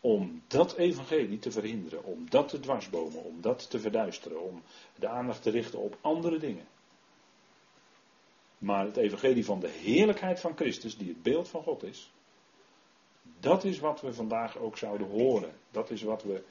Om 0.00 0.42
dat 0.46 0.76
evangelie 0.76 1.38
te 1.38 1.50
verhinderen, 1.50 2.04
om 2.04 2.30
dat 2.30 2.48
te 2.48 2.60
dwarsbomen, 2.60 3.24
om 3.24 3.40
dat 3.40 3.70
te 3.70 3.80
verduisteren, 3.80 4.42
om 4.42 4.62
de 4.94 5.08
aandacht 5.08 5.42
te 5.42 5.50
richten 5.50 5.78
op 5.78 5.98
andere 6.00 6.38
dingen. 6.38 6.66
Maar 8.58 8.84
het 8.84 8.96
evangelie 8.96 9.44
van 9.44 9.60
de 9.60 9.68
heerlijkheid 9.68 10.40
van 10.40 10.56
Christus, 10.56 10.96
die 10.96 11.08
het 11.08 11.22
beeld 11.22 11.48
van 11.48 11.62
God 11.62 11.82
is, 11.82 12.12
dat 13.40 13.64
is 13.64 13.78
wat 13.78 14.00
we 14.00 14.12
vandaag 14.12 14.58
ook 14.58 14.76
zouden 14.76 15.06
horen. 15.06 15.52
Dat 15.70 15.90
is 15.90 16.02
wat 16.02 16.22
we 16.22 16.44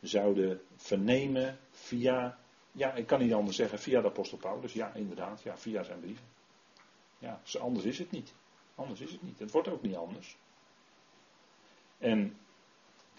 zouden 0.00 0.60
vernemen 0.76 1.58
via, 1.70 2.38
ja, 2.72 2.94
ik 2.94 3.06
kan 3.06 3.20
niet 3.20 3.32
anders 3.32 3.56
zeggen, 3.56 3.78
via 3.78 4.00
de 4.00 4.08
apostel 4.08 4.38
Paulus. 4.38 4.72
Ja, 4.72 4.94
inderdaad, 4.94 5.42
ja, 5.42 5.56
via 5.58 5.82
zijn 5.82 6.00
brieven. 6.00 6.24
Ja, 7.18 7.40
anders 7.60 7.84
is 7.84 7.98
het 7.98 8.10
niet. 8.10 8.32
Anders 8.74 9.00
is 9.00 9.12
het 9.12 9.22
niet. 9.22 9.38
Het 9.38 9.50
wordt 9.50 9.68
ook 9.68 9.82
niet 9.82 9.96
anders. 9.96 10.36
En 11.98 12.36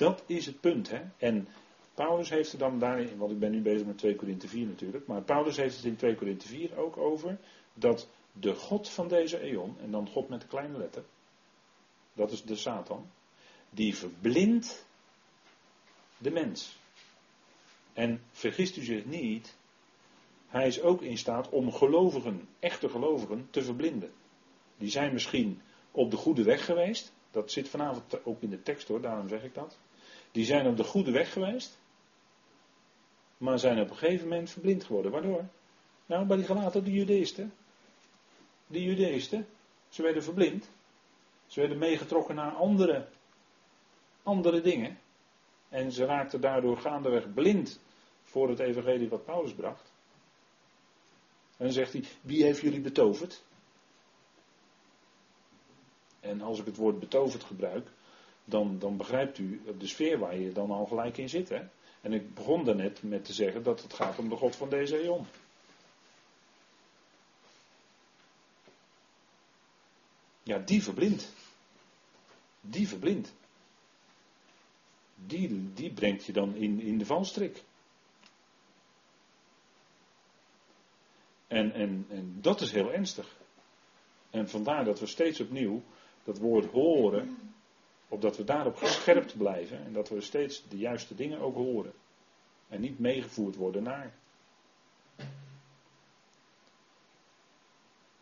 dat 0.02 0.24
is 0.26 0.46
het 0.46 0.60
punt, 0.60 0.90
hè. 0.90 1.02
En 1.18 1.48
Paulus 1.94 2.30
heeft 2.30 2.52
er 2.52 2.58
dan 2.58 2.80
daarin, 2.80 3.18
want 3.18 3.32
ik 3.32 3.40
ben 3.40 3.52
nu 3.52 3.62
bezig 3.62 3.88
met 3.88 3.98
2 3.98 4.16
Korinthe 4.16 4.48
4 4.48 4.68
natuurlijk, 4.68 5.08
maar 5.08 5.22
Paulus 5.22 5.58
heeft 5.58 5.76
het 5.76 5.86
in 5.86 5.96
2 5.96 6.16
Korinthe 6.16 6.48
4 6.48 6.78
ook 6.78 6.98
over 6.98 7.38
dat 7.74 8.08
de 8.32 8.54
God 8.56 8.90
van 8.90 9.08
deze 9.08 9.40
eon, 9.40 9.78
en 9.82 9.92
dan 9.92 10.10
God 10.10 10.30
met 10.30 10.42
de 10.42 10.48
kleine 10.48 10.78
letter, 10.78 11.04
dat 12.14 12.32
is 12.32 12.44
de 12.44 12.56
Satan, 12.56 13.10
die 13.70 13.96
verblindt 13.96 14.86
de 16.18 16.32
mens. 16.32 16.78
En 17.94 18.22
vergist 18.32 18.78
u 18.78 18.84
zich 18.84 19.06
niet, 19.06 19.56
hij 20.48 20.68
is 20.68 20.82
ook 20.82 21.02
in 21.02 21.18
staat 21.18 21.50
om 21.50 21.72
gelovigen, 21.72 22.48
echte 22.60 22.90
gelovigen, 22.90 23.48
te 23.50 23.64
verblinden. 23.64 24.12
Die 24.78 24.90
zijn 24.90 25.14
misschien 25.14 25.62
op 25.92 26.12
de 26.12 26.18
goede 26.18 26.44
weg 26.44 26.66
geweest, 26.66 27.14
dat 27.32 27.52
zit 27.52 27.70
vanavond 27.70 28.26
ook 28.26 28.42
in 28.42 28.50
de 28.50 28.64
tekst 28.64 28.88
hoor, 28.88 29.02
daarom 29.02 29.28
zeg 29.28 29.44
ik 29.44 29.54
dat. 29.54 29.78
Die 30.32 30.46
zijn 30.46 30.68
op 30.68 30.78
de 30.78 30.84
goede 30.84 31.12
weg 31.12 31.34
geweest, 31.34 31.80
maar 33.38 33.60
zijn 33.60 33.82
op 33.82 33.90
een 33.90 33.98
gegeven 33.98 34.28
moment 34.28 34.50
verblind 34.50 34.84
geworden. 34.84 35.12
Waardoor? 35.12 35.46
Nou, 36.06 36.26
bij 36.26 36.38
die 36.38 36.46
gelaten, 36.46 36.84
de 36.84 36.92
judeisten. 36.92 37.54
De 38.68 38.84
judeisten, 38.84 39.48
ze 39.90 40.02
werden 40.02 40.24
verblind. 40.24 40.70
Ze 41.48 41.60
werden 41.60 41.78
meegetrokken 41.78 42.36
naar 42.36 42.52
andere, 42.52 43.08
andere 44.24 44.62
dingen. 44.62 45.00
En 45.70 45.92
ze 45.92 46.06
raakten 46.06 46.42
daardoor 46.42 46.78
gaandeweg 46.78 47.34
blind 47.34 47.80
voor 48.24 48.50
het 48.50 48.60
evangelie 48.60 49.10
wat 49.10 49.26
Paulus 49.26 49.54
bracht. 49.54 49.92
En 51.58 51.66
dan 51.66 51.72
zegt 51.72 51.94
hij, 51.94 52.04
wie 52.22 52.44
heeft 52.44 52.62
jullie 52.62 52.82
betoverd? 52.82 53.44
En 56.20 56.42
als 56.42 56.60
ik 56.60 56.66
het 56.66 56.76
woord 56.76 57.00
betoverd 57.00 57.44
gebruik, 57.44 57.88
dan, 58.52 58.80
dan 58.80 58.98
begrijpt 58.98 59.38
u 59.38 59.62
de 59.78 59.88
sfeer 59.88 60.20
waar 60.20 60.38
je 60.38 60.52
dan 60.52 60.72
al 60.72 60.86
gelijk 60.86 61.18
in 61.18 61.30
zit. 61.30 61.50
Hè? 61.50 61.68
En 62.02 62.14
ik 62.14 62.34
begon 62.34 62.64
daarnet 62.64 63.04
met 63.04 63.26
te 63.26 63.34
zeggen 63.34 63.64
dat 63.64 63.82
het 63.82 63.94
gaat 63.94 64.20
om 64.20 64.30
de 64.30 64.36
God 64.36 64.56
van 64.56 64.70
deze 64.70 65.04
eeuw. 65.04 65.26
Ja, 70.44 70.58
die 70.58 70.84
verblindt. 70.84 71.34
Die 72.62 72.88
verblindt. 72.88 73.34
Die, 75.16 75.74
die 75.74 75.94
brengt 75.94 76.26
je 76.26 76.32
dan 76.32 76.56
in, 76.56 76.80
in 76.80 76.98
de 76.98 77.06
valstrik. 77.06 77.64
En, 81.48 81.74
en, 81.74 82.06
en 82.10 82.38
dat 82.42 82.62
is 82.62 82.72
heel 82.72 82.92
ernstig. 82.92 83.38
En 84.30 84.50
vandaar 84.50 84.86
dat 84.86 85.00
we 85.00 85.06
steeds 85.06 85.40
opnieuw 85.40 85.82
dat 86.24 86.38
woord 86.38 86.72
horen, 86.72 87.51
opdat 88.12 88.38
we 88.38 88.44
daarop 88.44 88.76
gescherpt 88.76 89.38
blijven 89.38 89.86
en 89.86 89.94
dat 89.94 90.10
we 90.10 90.22
steeds 90.22 90.64
de 90.70 90.78
juiste 90.78 91.16
dingen 91.16 91.40
ook 91.40 91.56
horen. 91.56 91.94
En 92.68 92.82
niet 92.82 93.00
meegevoerd 93.00 93.56
worden 93.56 93.84
naar. 93.84 94.14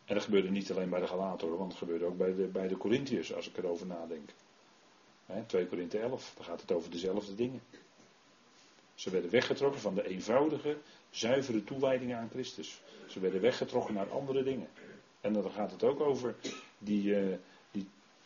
En 0.05 0.15
dat 0.15 0.23
gebeurde 0.23 0.49
niet 0.49 0.71
alleen 0.71 0.89
bij 0.89 0.99
de 0.99 1.07
Galaten 1.07 1.57
want 1.57 1.71
het 1.71 1.79
gebeurde 1.79 2.05
ook 2.05 2.17
bij 2.17 2.35
de, 2.35 2.47
bij 2.47 2.67
de 2.67 2.77
Corinthiërs, 2.77 3.33
als 3.33 3.49
ik 3.49 3.57
erover 3.57 3.85
nadenk. 3.85 4.29
He, 5.25 5.43
2 5.45 5.67
Korinthe 5.67 5.99
11, 5.99 6.33
daar 6.35 6.45
gaat 6.45 6.61
het 6.61 6.71
over 6.71 6.91
dezelfde 6.91 7.35
dingen. 7.35 7.61
Ze 8.95 9.09
werden 9.09 9.31
weggetrokken 9.31 9.81
van 9.81 9.95
de 9.95 10.07
eenvoudige, 10.07 10.77
zuivere 11.09 11.63
toewijding 11.63 12.13
aan 12.13 12.29
Christus. 12.31 12.81
Ze 13.07 13.19
werden 13.19 13.41
weggetrokken 13.41 13.93
naar 13.93 14.09
andere 14.09 14.43
dingen. 14.43 14.67
En 15.21 15.33
dan 15.33 15.51
gaat 15.51 15.71
het 15.71 15.83
ook 15.83 15.99
over 15.99 16.35
die, 16.77 17.13
die 17.13 17.39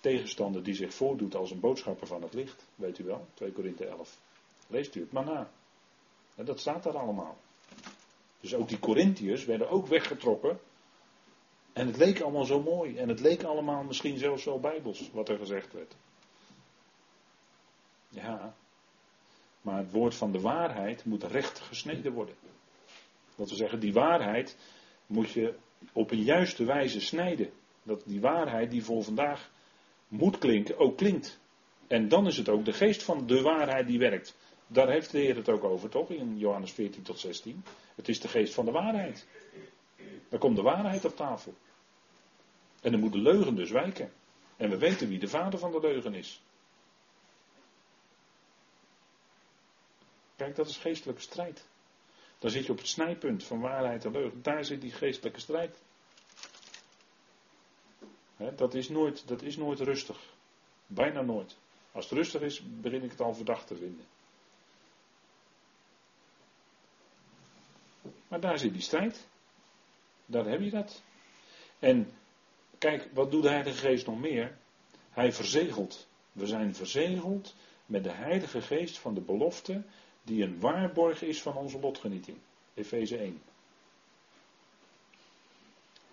tegenstander 0.04 0.64
die 0.64 0.74
zich 0.74 0.93
voordoet 0.93 1.36
als 1.36 1.51
een 1.51 1.60
boodschapper 1.60 2.08
van 2.08 2.22
het 2.22 2.34
licht. 2.34 2.66
Weet 2.76 2.99
u 2.99 3.04
wel, 3.04 3.28
2 3.34 3.51
Korinthe 3.51 3.86
11. 3.86 4.18
Leest 4.68 4.95
u 4.95 4.99
het 4.99 5.12
maar 5.12 5.26
na. 5.26 5.49
Dat 6.36 6.60
staat 6.60 6.84
daar 6.84 6.97
allemaal. 6.97 7.38
Dus 8.39 8.56
ook 8.56 8.70
die 8.70 8.80
Corinthiërs 8.80 9.45
werden 9.45 9.70
ook 9.70 9.88
weggetrokken. 9.88 10.60
En 11.74 11.88
het 11.88 11.97
leek 11.97 12.22
allemaal 12.22 12.45
zo 12.45 12.62
mooi. 12.62 12.97
En 12.97 13.10
het 13.10 13.20
leek 13.20 13.43
allemaal 13.43 13.84
misschien 13.84 14.18
zelfs 14.18 14.43
wel 14.43 14.60
bijbels, 14.60 15.10
wat 15.12 15.30
er 15.30 15.38
gezegd 15.38 15.74
werd. 15.74 15.95
Ja, 18.10 18.56
maar 19.62 19.78
het 19.78 19.91
woord 19.91 20.16
van 20.16 20.32
de 20.32 20.41
waarheid 20.41 21.06
moet 21.06 21.24
recht 21.24 21.60
gesneden 21.60 22.14
worden. 22.14 22.36
Dat 23.36 23.49
we 23.49 23.56
zeggen, 23.56 23.80
die 23.80 23.93
waarheid 23.93 24.58
moet 25.06 25.32
je 25.32 25.56
op 25.93 26.12
een 26.12 26.24
juiste 26.24 26.66
wijze 26.66 27.01
snijden. 27.01 27.51
Dat 27.84 28.01
die 28.06 28.22
waarheid 28.22 28.72
die 28.72 28.84
voor 28.84 29.04
vandaag 29.04 29.51
moet 30.14 30.38
klinken, 30.38 30.78
ook 30.78 30.97
klinkt. 30.97 31.39
En 31.88 32.07
dan 32.07 32.28
is 32.28 32.38
het 32.38 32.49
ook 32.49 32.66
de 32.66 32.74
geest 32.74 33.03
van 33.03 33.28
de 33.28 33.41
waarheid 33.41 33.88
die 33.88 33.99
werkt. 33.99 34.36
Daar 34.68 34.89
heeft 34.89 35.11
de 35.11 35.20
Heer 35.20 35.36
het 35.36 35.49
ook 35.49 35.64
over, 35.64 35.89
toch? 35.89 36.09
In 36.09 36.38
Johannes 36.38 36.72
14 36.72 37.03
tot 37.03 37.20
16. 37.20 37.64
Het 37.95 38.07
is 38.09 38.20
de 38.20 38.28
geest 38.28 38.53
van 38.53 38.66
de 38.66 38.72
waarheid. 38.72 39.28
Dan 40.30 40.39
komt 40.39 40.55
de 40.55 40.61
waarheid 40.61 41.05
op 41.05 41.16
tafel. 41.16 41.53
En 42.82 42.91
dan 42.91 42.99
moet 42.99 43.11
de 43.11 43.22
leugen 43.22 43.55
dus 43.55 43.72
wijken. 43.72 44.11
En 44.57 44.70
we 44.70 44.78
weten 44.78 45.07
wie 45.07 45.20
de 45.20 45.28
vader 45.28 45.59
van 45.59 45.72
de 45.72 45.80
leugen 45.80 46.14
is. 46.14 46.41
Kijk, 50.36 50.55
dat 50.55 50.68
is 50.68 50.78
geestelijke 50.78 51.22
strijd. 51.22 51.68
Dan 52.39 52.51
zit 52.51 52.66
je 52.66 52.72
op 52.72 52.78
het 52.78 52.88
snijpunt 52.88 53.43
van 53.43 53.59
waarheid 53.59 54.05
en 54.05 54.11
leugen. 54.11 54.41
Daar 54.41 54.66
zit 54.66 54.82
die 54.82 54.91
geestelijke 54.91 55.39
strijd. 55.39 55.82
Dat, 58.55 58.73
is 58.73 58.89
nooit, 58.89 59.27
dat 59.27 59.41
is 59.41 59.57
nooit 59.57 59.79
rustig. 59.79 60.17
Bijna 60.88 61.21
nooit. 61.21 61.55
Als 61.91 62.09
het 62.09 62.17
rustig 62.17 62.41
is, 62.41 62.61
begin 62.81 63.03
ik 63.03 63.11
het 63.11 63.21
al 63.21 63.34
verdacht 63.34 63.67
te 63.67 63.75
vinden. 63.75 64.05
Maar 68.27 68.39
daar 68.39 68.59
zit 68.59 68.73
die 68.73 68.81
strijd. 68.81 69.27
Daar 70.25 70.45
heb 70.45 70.61
je 70.61 70.69
dat. 70.69 71.01
En 71.79 72.11
kijk, 72.77 73.09
wat 73.13 73.31
doet 73.31 73.43
de 73.43 73.49
Heilige 73.49 73.77
Geest 73.88 74.05
nog 74.05 74.19
meer? 74.19 74.57
Hij 75.09 75.34
verzegelt. 75.34 76.07
We 76.31 76.45
zijn 76.45 76.75
verzegeld 76.75 77.55
met 77.86 78.03
de 78.03 78.11
Heilige 78.11 78.61
Geest 78.61 78.97
van 78.97 79.13
de 79.13 79.21
belofte 79.21 79.84
die 80.23 80.43
een 80.43 80.59
waarborg 80.59 81.21
is 81.21 81.41
van 81.41 81.55
onze 81.55 81.79
lotgenieting. 81.79 82.38
Efeze 82.73 83.17
1. 83.17 83.41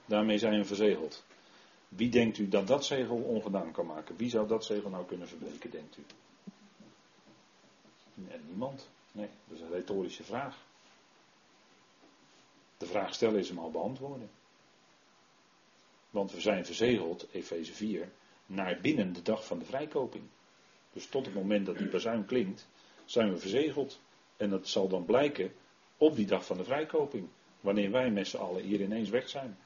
Daarmee 0.06 0.38
zijn 0.38 0.58
we 0.58 0.64
verzegeld. 0.64 1.24
Wie 1.90 2.10
denkt 2.10 2.38
u 2.38 2.48
dat 2.48 2.66
dat 2.66 2.84
zegel 2.84 3.16
ongedaan 3.16 3.72
kan 3.72 3.86
maken? 3.86 4.16
Wie 4.16 4.30
zou 4.30 4.48
dat 4.48 4.64
zegel 4.64 4.90
nou 4.90 5.06
kunnen 5.06 5.28
verbreken, 5.28 5.70
denkt 5.70 5.96
u? 5.96 6.04
Niemand. 8.46 8.88
Nee, 9.12 9.28
dat 9.48 9.56
is 9.56 9.62
een 9.62 9.70
retorische 9.70 10.24
vraag. 10.24 10.56
De 12.76 12.86
vraag 12.86 13.14
stellen 13.14 13.38
is 13.38 13.48
hem 13.48 13.58
al 13.58 13.70
beantwoorden. 13.70 14.30
Want 16.10 16.32
we 16.32 16.40
zijn 16.40 16.66
verzegeld, 16.66 17.26
Efeze 17.32 17.72
4, 17.72 18.08
naar 18.46 18.78
binnen 18.80 19.12
de 19.12 19.22
dag 19.22 19.46
van 19.46 19.58
de 19.58 19.64
vrijkoping. 19.64 20.24
Dus 20.92 21.06
tot 21.06 21.24
het 21.24 21.34
moment 21.34 21.66
dat 21.66 21.78
die 21.78 21.88
bazuin 21.88 22.24
klinkt, 22.24 22.68
zijn 23.04 23.32
we 23.32 23.38
verzegeld. 23.38 24.00
En 24.36 24.50
dat 24.50 24.68
zal 24.68 24.88
dan 24.88 25.04
blijken 25.04 25.52
op 25.96 26.16
die 26.16 26.26
dag 26.26 26.46
van 26.46 26.56
de 26.56 26.64
vrijkoping. 26.64 27.28
Wanneer 27.60 27.90
wij 27.90 28.10
met 28.10 28.28
z'n 28.28 28.36
allen 28.36 28.62
hier 28.62 28.80
ineens 28.80 29.08
weg 29.08 29.28
zijn. 29.28 29.58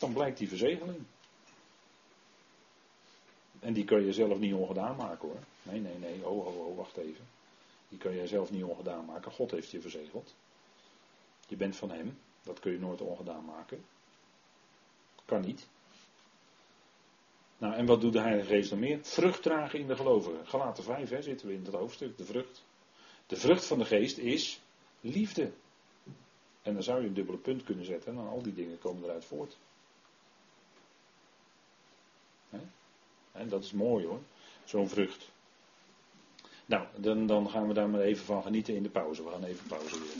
Dan 0.00 0.12
blijkt 0.12 0.38
die 0.38 0.48
verzegeling. 0.48 1.02
En 3.58 3.72
die 3.72 3.84
kun 3.84 4.04
je 4.04 4.12
zelf 4.12 4.38
niet 4.38 4.54
ongedaan 4.54 4.96
maken 4.96 5.28
hoor. 5.28 5.42
Nee, 5.62 5.80
nee, 5.80 5.98
nee. 5.98 6.26
Oh, 6.26 6.46
oh, 6.46 6.66
oh, 6.66 6.76
wacht 6.76 6.96
even. 6.96 7.24
Die 7.88 7.98
kun 7.98 8.14
je 8.14 8.26
zelf 8.26 8.50
niet 8.50 8.64
ongedaan 8.64 9.04
maken. 9.04 9.32
God 9.32 9.50
heeft 9.50 9.70
je 9.70 9.80
verzegeld. 9.80 10.34
Je 11.48 11.56
bent 11.56 11.76
van 11.76 11.90
Hem. 11.90 12.18
Dat 12.42 12.60
kun 12.60 12.72
je 12.72 12.78
nooit 12.78 13.00
ongedaan 13.00 13.44
maken. 13.44 13.84
Kan 15.24 15.40
niet. 15.40 15.66
Nou, 17.58 17.74
en 17.74 17.86
wat 17.86 18.00
doet 18.00 18.12
de 18.12 18.20
Heilige 18.20 18.46
Geest 18.46 18.70
dan 18.70 18.78
meer? 18.78 18.98
Vrucht 19.02 19.42
dragen 19.42 19.78
in 19.78 19.86
de 19.86 19.96
gelovigen. 19.96 20.46
Galaten 20.46 20.84
5, 20.84 21.10
hè, 21.10 21.22
zitten 21.22 21.46
we 21.46 21.54
in 21.54 21.64
dat 21.64 21.74
hoofdstuk, 21.74 22.18
de 22.18 22.24
vrucht. 22.24 22.64
De 23.26 23.36
vrucht 23.36 23.64
van 23.64 23.78
de 23.78 23.84
Geest 23.84 24.18
is 24.18 24.60
liefde. 25.00 25.52
En 26.62 26.74
dan 26.74 26.82
zou 26.82 27.00
je 27.00 27.06
een 27.06 27.14
dubbele 27.14 27.38
punt 27.38 27.64
kunnen 27.64 27.84
zetten 27.84 28.18
en 28.18 28.28
al 28.28 28.42
die 28.42 28.54
dingen 28.54 28.78
komen 28.78 29.04
eruit 29.04 29.24
voort. 29.24 29.56
En 33.32 33.48
dat 33.48 33.62
is 33.64 33.72
mooi 33.72 34.06
hoor, 34.06 34.20
zo'n 34.64 34.88
vrucht. 34.88 35.30
Nou, 36.66 36.86
dan, 36.96 37.26
dan 37.26 37.50
gaan 37.50 37.68
we 37.68 37.74
daar 37.74 37.88
maar 37.88 38.00
even 38.00 38.24
van 38.24 38.42
genieten 38.42 38.74
in 38.74 38.82
de 38.82 38.88
pauze. 38.88 39.24
We 39.24 39.30
gaan 39.30 39.44
even 39.44 39.66
pauze 39.66 39.98
weer. 39.98 40.12